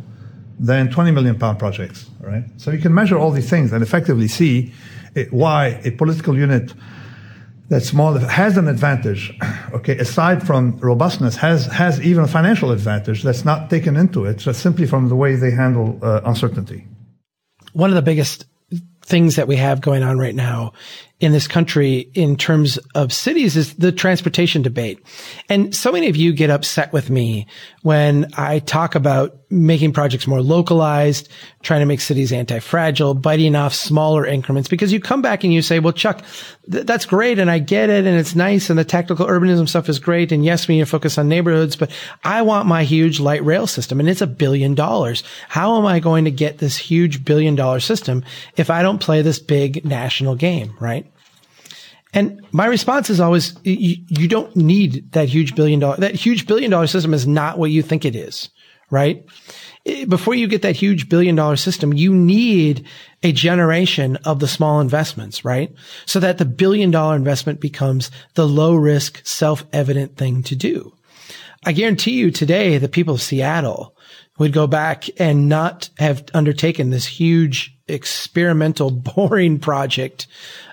than 0.57 0.89
20 0.89 1.11
million 1.11 1.37
pound 1.37 1.59
projects, 1.59 2.09
right? 2.21 2.45
So 2.55 2.71
you 2.71 2.79
can 2.79 2.93
measure 2.93 3.17
all 3.17 3.31
these 3.31 3.49
things 3.49 3.73
and 3.73 3.83
effectively 3.83 4.29
see 4.29 4.71
it, 5.13 5.33
why 5.33 5.81
a 5.83 5.91
political 5.91 6.37
unit 6.37 6.73
that's 7.67 7.87
small 7.87 8.13
has 8.13 8.55
an 8.55 8.69
advantage, 8.69 9.37
okay, 9.73 9.97
aside 9.97 10.47
from 10.47 10.77
robustness, 10.77 11.35
has, 11.35 11.65
has 11.65 11.99
even 11.99 12.23
a 12.23 12.27
financial 12.29 12.71
advantage 12.71 13.23
that's 13.23 13.43
not 13.43 13.69
taken 13.69 13.97
into 13.97 14.23
it, 14.23 14.37
just 14.37 14.61
simply 14.61 14.87
from 14.87 15.09
the 15.09 15.17
way 15.17 15.35
they 15.35 15.51
handle 15.51 15.99
uh, 16.01 16.21
uncertainty. 16.23 16.87
One 17.73 17.89
of 17.89 17.97
the 17.97 18.01
biggest 18.01 18.45
things 19.03 19.35
that 19.35 19.49
we 19.49 19.57
have 19.57 19.81
going 19.81 20.03
on 20.03 20.17
right 20.17 20.35
now 20.35 20.71
in 21.21 21.31
this 21.31 21.47
country 21.47 22.09
in 22.15 22.35
terms 22.35 22.77
of 22.95 23.13
cities 23.13 23.55
is 23.55 23.75
the 23.75 23.91
transportation 23.91 24.63
debate. 24.63 24.99
And 25.49 25.73
so 25.73 25.91
many 25.91 26.09
of 26.09 26.15
you 26.15 26.33
get 26.33 26.49
upset 26.49 26.91
with 26.91 27.11
me 27.11 27.45
when 27.83 28.31
I 28.35 28.57
talk 28.59 28.95
about 28.95 29.37
making 29.51 29.93
projects 29.93 30.25
more 30.25 30.41
localized, 30.41 31.29
trying 31.61 31.81
to 31.81 31.85
make 31.85 32.01
cities 32.01 32.31
anti-fragile, 32.31 33.13
biting 33.13 33.55
off 33.55 33.73
smaller 33.73 34.25
increments 34.25 34.67
because 34.67 34.91
you 34.91 34.99
come 34.99 35.21
back 35.21 35.43
and 35.43 35.53
you 35.53 35.61
say, 35.61 35.77
well, 35.79 35.93
Chuck, 35.93 36.23
th- 36.71 36.85
that's 36.85 37.05
great. 37.05 37.37
And 37.37 37.51
I 37.51 37.59
get 37.59 37.89
it. 37.89 38.07
And 38.07 38.17
it's 38.17 38.33
nice. 38.33 38.69
And 38.69 38.79
the 38.79 38.85
tactical 38.85 39.27
urbanism 39.27 39.69
stuff 39.69 39.89
is 39.89 39.99
great. 39.99 40.31
And 40.31 40.43
yes, 40.43 40.67
we 40.67 40.75
need 40.77 40.81
to 40.81 40.85
focus 40.87 41.17
on 41.19 41.27
neighborhoods, 41.27 41.75
but 41.75 41.91
I 42.23 42.41
want 42.41 42.67
my 42.67 42.83
huge 42.83 43.19
light 43.19 43.43
rail 43.43 43.67
system 43.67 43.99
and 43.99 44.09
it's 44.09 44.21
a 44.21 44.27
billion 44.27 44.73
dollars. 44.73 45.23
How 45.49 45.77
am 45.77 45.85
I 45.85 45.99
going 45.99 46.25
to 46.25 46.31
get 46.31 46.57
this 46.57 46.77
huge 46.77 47.23
billion 47.23 47.53
dollar 47.53 47.79
system 47.79 48.23
if 48.57 48.71
I 48.71 48.81
don't 48.81 49.01
play 49.01 49.21
this 49.21 49.37
big 49.37 49.85
national 49.85 50.35
game, 50.35 50.75
right? 50.79 51.10
And 52.13 52.41
my 52.51 52.65
response 52.65 53.09
is 53.09 53.19
always, 53.19 53.55
you, 53.63 54.03
you, 54.07 54.27
don't 54.27 54.53
need 54.55 55.11
that 55.13 55.29
huge 55.29 55.55
billion 55.55 55.79
dollar, 55.79 55.97
that 55.97 56.15
huge 56.15 56.45
billion 56.45 56.69
dollar 56.69 56.87
system 56.87 57.13
is 57.13 57.25
not 57.25 57.57
what 57.57 57.71
you 57.71 57.81
think 57.81 58.03
it 58.03 58.15
is, 58.15 58.49
right? 58.89 59.25
Before 60.07 60.35
you 60.35 60.47
get 60.47 60.61
that 60.61 60.75
huge 60.75 61.07
billion 61.07 61.35
dollar 61.35 61.55
system, 61.55 61.93
you 61.93 62.13
need 62.13 62.85
a 63.23 63.31
generation 63.31 64.17
of 64.17 64.39
the 64.39 64.47
small 64.47 64.81
investments, 64.81 65.45
right? 65.45 65.73
So 66.05 66.19
that 66.19 66.37
the 66.37 66.45
billion 66.45 66.91
dollar 66.91 67.15
investment 67.15 67.61
becomes 67.61 68.11
the 68.35 68.47
low 68.47 68.75
risk, 68.75 69.25
self 69.25 69.63
evident 69.71 70.17
thing 70.17 70.43
to 70.43 70.55
do. 70.55 70.93
I 71.63 71.71
guarantee 71.71 72.13
you 72.13 72.31
today, 72.31 72.77
the 72.77 72.89
people 72.89 73.13
of 73.15 73.21
Seattle 73.21 73.95
would 74.37 74.53
go 74.53 74.67
back 74.67 75.05
and 75.19 75.47
not 75.47 75.89
have 75.99 76.25
undertaken 76.33 76.89
this 76.89 77.05
huge 77.05 77.77
experimental 77.91 78.91
boring 79.15 79.59
project 79.59 80.27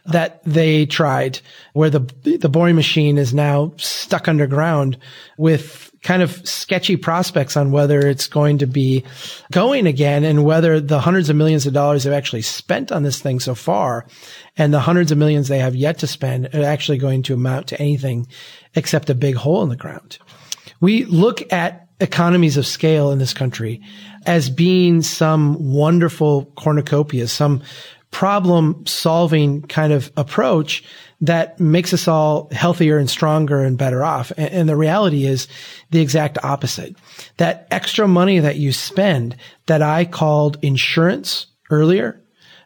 that 0.07 0.43
they 0.45 0.87
tried 0.87 1.41
where 1.75 1.91
the, 1.91 2.01
the 2.41 2.49
boring 2.49 2.77
machine 2.77 3.19
is 3.19 3.35
now 3.35 3.73
stuck 3.77 4.27
underground 4.27 4.97
with 5.37 5.89
kind 6.03 6.23
of 6.23 6.47
sketchy 6.49 6.97
prospects 6.97 7.57
on 7.57 7.73
whether 7.73 7.99
it's 7.99 8.29
going 8.29 8.59
to 8.59 8.67
be 8.67 9.05
going 9.53 9.87
again 9.87 10.25
and 10.25 10.45
whether 10.45 10.81
the 10.81 11.01
hundreds 11.01 11.29
of 11.29 11.37
millions 11.37 11.67
of 11.67 11.73
dollars 11.73 12.05
they've 12.05 12.13
actually 12.13 12.43
spent 12.43 12.93
on 12.93 13.03
this 13.03 13.21
thing 13.21 13.41
so 13.41 13.55
far 13.55 14.07
and 14.57 14.73
the 14.73 14.81
hundreds 14.81 15.11
of 15.11 15.19
millions 15.19 15.49
they 15.49 15.59
have 15.59 15.75
yet 15.75 15.99
to 15.99 16.07
spend 16.07 16.47
are 16.55 16.65
actually 16.65 16.99
going 16.99 17.23
to 17.23 17.35
amount 17.35 17.67
to 17.67 17.81
anything 17.81 18.27
except 18.75 19.11
a 19.11 19.15
big 19.15 19.35
hole 19.35 19.63
in 19.63 19.69
the 19.69 19.77
ground. 19.77 20.19
We 20.81 21.05
look 21.05 21.53
at 21.53 21.89
economies 22.01 22.57
of 22.57 22.67
scale 22.67 23.11
in 23.11 23.19
this 23.19 23.35
country 23.35 23.83
as 24.27 24.51
being 24.51 25.03
some 25.03 25.57
wonderful 25.73 26.47
cornucopia, 26.57 27.29
some 27.29 27.63
problem 28.11 28.85
solving 28.87 29.63
kind 29.63 29.93
of 29.93 30.11
approach 30.17 30.83
that 31.21 31.59
makes 31.59 31.93
us 31.93 32.07
all 32.07 32.49
healthier 32.53 32.97
and 32.97 33.11
stronger 33.11 33.63
and 33.63 33.77
better 33.77 34.05
off. 34.05 34.33
And, 34.37 34.53
and, 34.53 34.69
the 34.69 34.77
reality 34.77 35.27
is 35.27 35.49
the 35.91 36.01
exact 36.01 36.39
opposite. 36.45 36.97
That 37.39 37.67
extra 37.71 38.07
money 38.07 38.39
that 38.39 38.57
you 38.57 38.73
spend 38.73 39.37
that 39.67 39.83
I 39.83 40.05
called 40.05 40.59
insurance 40.63 41.47
earlier, 41.71 42.23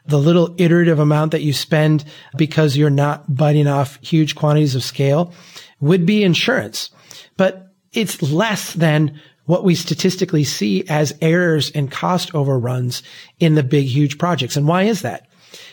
the 0.06 0.18
little 0.18 0.54
iterative 0.58 0.98
amount 0.98 1.32
that 1.32 1.42
you 1.42 1.52
spend 1.52 2.04
because 2.36 2.76
you're 2.76 2.90
not 2.90 3.34
biting 3.34 3.66
off 3.66 3.98
huge 4.02 4.34
quantities 4.34 4.74
of 4.74 4.84
scale 4.84 5.32
would 5.80 6.04
be 6.04 6.22
insurance. 6.22 6.90
But 7.36 7.68
it's 7.92 8.20
less 8.22 8.74
than 8.74 9.20
what 9.46 9.64
we 9.64 9.74
statistically 9.74 10.44
see 10.44 10.84
as 10.88 11.16
errors 11.20 11.70
and 11.72 11.90
cost 11.90 12.34
overruns 12.34 13.02
in 13.40 13.54
the 13.54 13.62
big, 13.62 13.86
huge 13.86 14.18
projects. 14.18 14.56
And 14.56 14.68
why 14.68 14.82
is 14.82 15.02
that? 15.02 15.26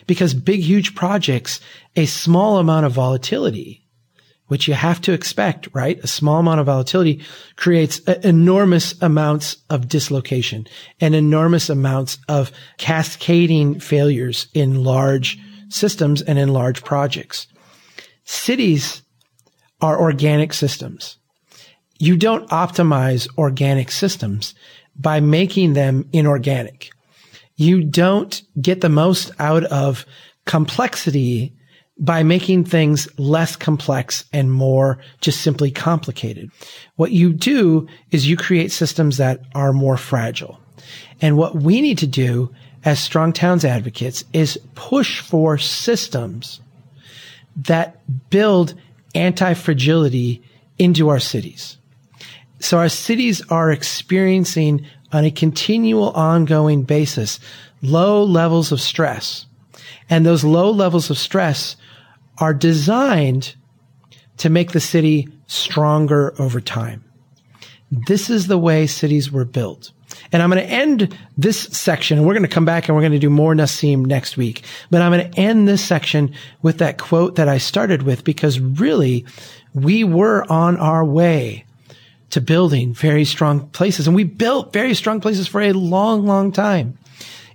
Because 0.07 0.33
big, 0.33 0.61
huge 0.61 0.95
projects, 0.95 1.59
a 1.95 2.05
small 2.05 2.57
amount 2.57 2.85
of 2.85 2.91
volatility, 2.91 3.85
which 4.47 4.67
you 4.67 4.73
have 4.73 4.99
to 5.01 5.13
expect, 5.13 5.67
right? 5.73 5.99
A 5.99 6.07
small 6.07 6.39
amount 6.39 6.59
of 6.59 6.65
volatility 6.65 7.21
creates 7.55 7.99
enormous 7.99 8.99
amounts 9.01 9.57
of 9.69 9.87
dislocation 9.87 10.67
and 10.99 11.13
enormous 11.13 11.69
amounts 11.69 12.17
of 12.27 12.51
cascading 12.77 13.79
failures 13.79 14.47
in 14.55 14.83
large 14.83 15.37
systems 15.69 16.23
and 16.23 16.39
in 16.39 16.49
large 16.49 16.83
projects. 16.83 17.45
Cities 18.23 19.03
are 19.81 20.01
organic 20.01 20.53
systems. 20.53 21.18
You 21.99 22.17
don't 22.17 22.49
optimize 22.49 23.27
organic 23.37 23.91
systems 23.91 24.55
by 24.95 25.19
making 25.19 25.73
them 25.73 26.09
inorganic 26.11 26.91
you 27.59 27.83
don't 27.83 28.41
get 28.61 28.79
the 28.79 28.87
most 28.87 29.31
out 29.37 29.65
of 29.65 30.05
complexity 30.45 31.53
by 31.97 32.23
making 32.23 32.63
things 32.63 33.09
less 33.19 33.57
complex 33.57 34.23
and 34.31 34.49
more 34.49 34.97
just 35.19 35.41
simply 35.41 35.69
complicated. 35.69 36.49
What 36.95 37.11
you 37.11 37.33
do 37.33 37.85
is 38.11 38.29
you 38.29 38.37
create 38.37 38.71
systems 38.71 39.17
that 39.17 39.41
are 39.53 39.73
more 39.73 39.97
fragile. 39.97 40.57
And 41.21 41.35
what 41.35 41.57
we 41.57 41.81
need 41.81 41.97
to 41.97 42.07
do 42.07 42.55
as 42.85 43.01
strong 43.01 43.33
towns 43.33 43.65
advocates 43.65 44.23
is 44.31 44.57
push 44.75 45.19
for 45.19 45.57
systems 45.57 46.61
that 47.57 47.99
build 48.29 48.73
anti-fragility 49.13 50.41
into 50.77 51.09
our 51.09 51.19
cities. 51.19 51.77
So 52.59 52.77
our 52.77 52.89
cities 52.89 53.41
are 53.49 53.71
experiencing 53.71 54.85
on 55.11 55.25
a 55.25 55.31
continual 55.31 56.11
ongoing 56.11 56.83
basis 56.83 57.39
low 57.81 58.23
levels 58.23 58.71
of 58.71 58.81
stress. 58.81 59.45
And 60.09 60.25
those 60.25 60.43
low 60.43 60.69
levels 60.71 61.09
of 61.09 61.17
stress 61.17 61.77
are 62.39 62.53
designed 62.53 63.55
to 64.37 64.49
make 64.49 64.71
the 64.71 64.79
city 64.79 65.29
stronger 65.47 66.33
over 66.39 66.59
time. 66.59 67.03
This 67.91 68.29
is 68.29 68.47
the 68.47 68.57
way 68.57 68.87
cities 68.87 69.31
were 69.31 69.45
built. 69.45 69.91
And 70.31 70.41
I'm 70.41 70.49
going 70.49 70.63
to 70.63 70.69
end 70.69 71.17
this 71.37 71.61
section 71.61 72.17
and 72.17 72.27
we're 72.27 72.33
going 72.33 72.43
to 72.43 72.49
come 72.49 72.65
back 72.65 72.87
and 72.87 72.95
we're 72.95 73.01
going 73.01 73.13
to 73.13 73.19
do 73.19 73.29
more 73.29 73.53
Nassim 73.53 74.05
next 74.05 74.37
week. 74.37 74.63
But 74.89 75.01
I'm 75.01 75.11
going 75.11 75.31
to 75.31 75.39
end 75.39 75.67
this 75.67 75.83
section 75.83 76.33
with 76.61 76.79
that 76.79 76.97
quote 76.97 77.35
that 77.35 77.47
I 77.47 77.57
started 77.57 78.03
with 78.03 78.23
because 78.23 78.59
really 78.59 79.25
we 79.73 80.03
were 80.03 80.45
on 80.51 80.77
our 80.77 81.05
way 81.05 81.65
to 82.31 82.41
building 82.41 82.93
very 82.93 83.25
strong 83.25 83.67
places. 83.69 84.07
And 84.07 84.15
we 84.15 84.23
built 84.23 84.73
very 84.73 84.93
strong 84.93 85.19
places 85.19 85.47
for 85.47 85.61
a 85.61 85.73
long, 85.73 86.25
long 86.25 86.51
time. 86.51 86.97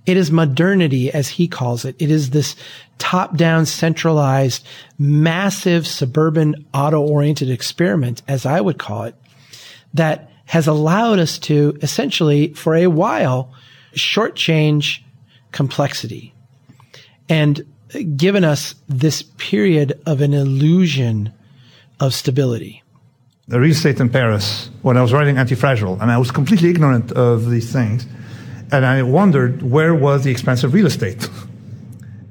It 0.06 0.16
is 0.16 0.30
modernity, 0.30 1.10
as 1.10 1.28
he 1.28 1.48
calls 1.48 1.84
it. 1.84 1.96
It 1.98 2.10
is 2.10 2.30
this 2.30 2.56
top 2.98 3.36
down, 3.36 3.64
centralized, 3.66 4.66
massive 4.98 5.86
suburban 5.86 6.66
auto 6.74 7.00
oriented 7.00 7.50
experiment, 7.50 8.22
as 8.28 8.44
I 8.44 8.60
would 8.60 8.78
call 8.78 9.04
it, 9.04 9.14
that 9.94 10.30
has 10.46 10.66
allowed 10.66 11.18
us 11.18 11.38
to 11.38 11.78
essentially, 11.80 12.52
for 12.52 12.74
a 12.74 12.88
while, 12.88 13.52
shortchange 13.94 15.00
complexity 15.52 16.34
and 17.28 17.64
given 18.16 18.44
us 18.44 18.74
this 18.88 19.22
period 19.38 20.00
of 20.04 20.20
an 20.20 20.34
illusion 20.34 21.32
of 22.00 22.12
stability 22.12 22.83
real 23.48 23.70
estate 23.70 24.00
in 24.00 24.08
Paris 24.08 24.70
when 24.82 24.96
I 24.96 25.02
was 25.02 25.12
writing 25.12 25.36
Anti-Fragile, 25.36 26.00
and 26.00 26.10
I 26.10 26.18
was 26.18 26.30
completely 26.30 26.70
ignorant 26.70 27.12
of 27.12 27.50
these 27.50 27.72
things. 27.72 28.06
And 28.72 28.86
I 28.86 29.02
wondered 29.02 29.62
where 29.62 29.94
was 29.94 30.24
the 30.24 30.30
expensive 30.30 30.74
real 30.74 30.86
estate. 30.86 31.28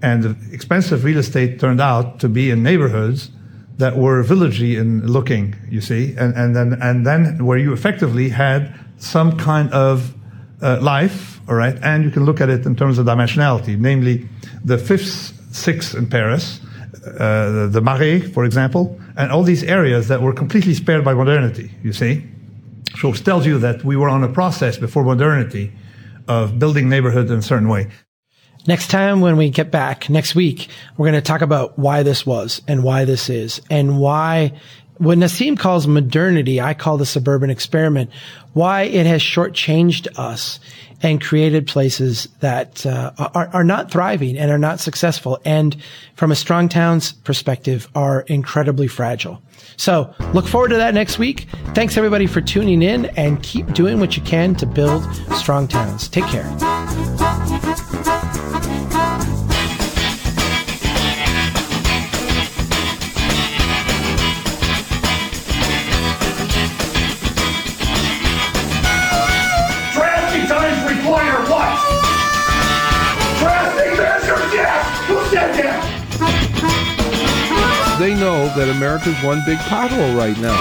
And 0.01 0.21
the 0.21 0.53
expensive 0.53 1.05
real 1.05 1.19
estate 1.19 1.61
turned 1.61 1.79
out 1.79 2.19
to 2.19 2.27
be 2.27 2.51
in 2.51 2.61
neighborhoods 2.61 3.31
that 3.77 3.95
were 3.95 4.21
villagey 4.21 4.77
in 4.77 5.07
looking, 5.07 5.55
you 5.69 5.79
see, 5.79 6.13
and, 6.17 6.35
and 6.35 6.53
then 6.53 6.77
and 6.81 7.07
then 7.07 7.45
where 7.45 7.57
you 7.57 7.71
effectively 7.71 8.27
had 8.27 8.77
some 8.97 9.37
kind 9.37 9.71
of 9.71 10.13
uh, 10.61 10.81
life, 10.81 11.39
all 11.47 11.55
right, 11.55 11.77
and 11.81 12.03
you 12.03 12.11
can 12.11 12.25
look 12.25 12.41
at 12.41 12.49
it 12.49 12.65
in 12.65 12.75
terms 12.75 12.97
of 12.97 13.05
dimensionality, 13.05 13.79
namely 13.79 14.27
the 14.65 14.77
fifth, 14.77 15.55
sixth 15.55 15.95
in 15.95 16.07
Paris, 16.07 16.59
uh, 17.05 17.67
the, 17.67 17.81
Marais, 17.81 18.21
for 18.21 18.45
example, 18.45 18.99
and 19.17 19.31
all 19.31 19.43
these 19.43 19.63
areas 19.63 20.07
that 20.07 20.21
were 20.21 20.33
completely 20.33 20.73
spared 20.73 21.03
by 21.03 21.13
modernity, 21.13 21.71
you 21.83 21.93
see. 21.93 22.25
So 22.97 23.09
it 23.09 23.17
tells 23.25 23.45
you 23.45 23.57
that 23.59 23.83
we 23.83 23.95
were 23.95 24.09
on 24.09 24.23
a 24.23 24.29
process 24.29 24.77
before 24.77 25.03
modernity 25.03 25.71
of 26.27 26.59
building 26.59 26.89
neighborhoods 26.89 27.31
in 27.31 27.39
a 27.39 27.41
certain 27.41 27.67
way. 27.67 27.89
Next 28.65 28.89
time 28.89 29.19
when 29.19 29.35
we 29.35 29.49
get 29.49 29.71
back 29.71 30.09
next 30.09 30.35
week, 30.35 30.69
we're 30.95 31.09
going 31.09 31.21
to 31.21 31.27
talk 31.27 31.41
about 31.41 31.77
why 31.77 32.03
this 32.03 32.25
was 32.25 32.61
and 32.67 32.83
why 32.83 33.03
this 33.03 33.29
is 33.29 33.61
and 33.69 33.99
why 33.99 34.53
what 34.97 35.17
Nassim 35.17 35.57
calls 35.57 35.87
modernity, 35.87 36.61
I 36.61 36.73
call 36.73 36.97
the 36.97 37.05
suburban 37.05 37.49
experiment, 37.49 38.09
why 38.53 38.83
it 38.83 39.05
has 39.05 39.21
shortchanged 39.21 40.07
us 40.17 40.59
and 41.03 41.21
created 41.21 41.67
places 41.67 42.29
that 42.39 42.85
uh, 42.85 43.11
are, 43.17 43.49
are 43.49 43.63
not 43.63 43.91
thriving 43.91 44.37
and 44.37 44.49
are 44.49 44.57
not 44.57 44.79
successful. 44.79 45.39
And 45.45 45.75
from 46.15 46.31
a 46.31 46.35
strong 46.35 46.69
towns 46.69 47.11
perspective, 47.11 47.89
are 47.93 48.21
incredibly 48.21 48.87
fragile. 48.87 49.41
So 49.75 50.13
look 50.33 50.47
forward 50.47 50.69
to 50.69 50.77
that 50.77 50.93
next 50.93 51.19
week. 51.19 51.47
Thanks 51.73 51.97
everybody 51.97 52.25
for 52.25 52.41
tuning 52.41 52.81
in 52.81 53.07
and 53.17 53.43
keep 53.43 53.73
doing 53.73 53.99
what 53.99 54.15
you 54.15 54.23
can 54.23 54.55
to 54.55 54.65
build 54.65 55.03
strong 55.35 55.67
towns. 55.67 56.07
Take 56.07 56.25
care. 56.25 56.49
They 78.03 78.15
know 78.15 78.53
that 78.57 78.67
America's 78.67 79.15
one 79.23 79.41
big 79.45 79.57
pothole 79.59 80.13
right 80.17 80.37
now. 80.39 80.59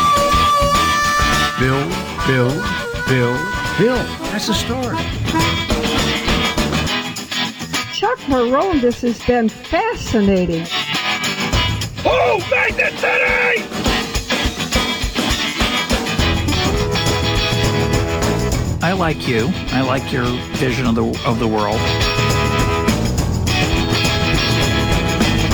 Bill, 1.58 1.82
Bill, 2.24 2.54
Bill, 3.08 3.34
Bill. 3.76 3.96
That's 4.30 4.46
the 4.46 4.54
story. 4.54 4.96
Chuck 7.92 8.18
Marohn, 8.28 8.80
this 8.80 9.00
has 9.00 9.20
been 9.26 9.48
fascinating. 9.48 10.68
Oh, 12.04 12.38
Magnet 12.48 12.92
City! 13.00 13.66
I 18.84 18.92
like 18.92 19.26
you. 19.26 19.50
I 19.72 19.80
like 19.80 20.12
your 20.12 20.26
vision 20.58 20.86
of 20.86 20.94
the 20.94 21.22
of 21.26 21.40
the 21.40 21.48
world. 21.48 21.80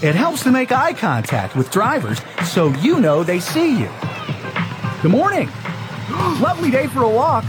It 0.00 0.14
helps 0.14 0.44
to 0.44 0.52
make 0.52 0.70
eye 0.70 0.92
contact 0.92 1.56
with 1.56 1.72
drivers 1.72 2.20
so 2.44 2.68
you 2.74 3.00
know 3.00 3.24
they 3.24 3.40
see 3.40 3.80
you. 3.80 3.90
Good 5.02 5.10
morning. 5.10 5.48
Lovely 6.40 6.70
day 6.70 6.86
for 6.86 7.02
a 7.02 7.08
walk. 7.08 7.44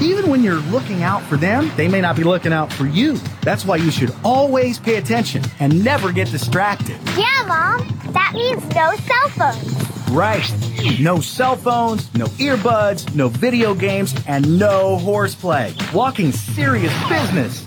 Even 0.00 0.30
when 0.30 0.44
you're 0.44 0.60
looking 0.70 1.02
out 1.02 1.20
for 1.24 1.36
them, 1.36 1.72
they 1.76 1.88
may 1.88 2.00
not 2.00 2.14
be 2.14 2.22
looking 2.22 2.52
out 2.52 2.72
for 2.72 2.86
you. 2.86 3.16
That's 3.42 3.64
why 3.64 3.74
you 3.76 3.90
should 3.90 4.14
always 4.22 4.78
pay 4.78 4.98
attention 4.98 5.42
and 5.58 5.82
never 5.82 6.12
get 6.12 6.30
distracted. 6.30 6.96
Yeah, 7.16 7.44
Mom. 7.48 7.78
That 8.12 8.34
means 8.34 8.62
no 8.72 8.94
cell 8.94 9.28
phones. 9.30 10.10
Right. 10.10 11.00
No 11.00 11.20
cell 11.20 11.56
phones, 11.56 12.14
no 12.14 12.26
earbuds, 12.26 13.12
no 13.16 13.28
video 13.28 13.74
games, 13.74 14.14
and 14.28 14.60
no 14.60 14.96
horseplay. 14.98 15.74
Walking 15.92 16.30
serious 16.30 16.94
business. 17.08 17.64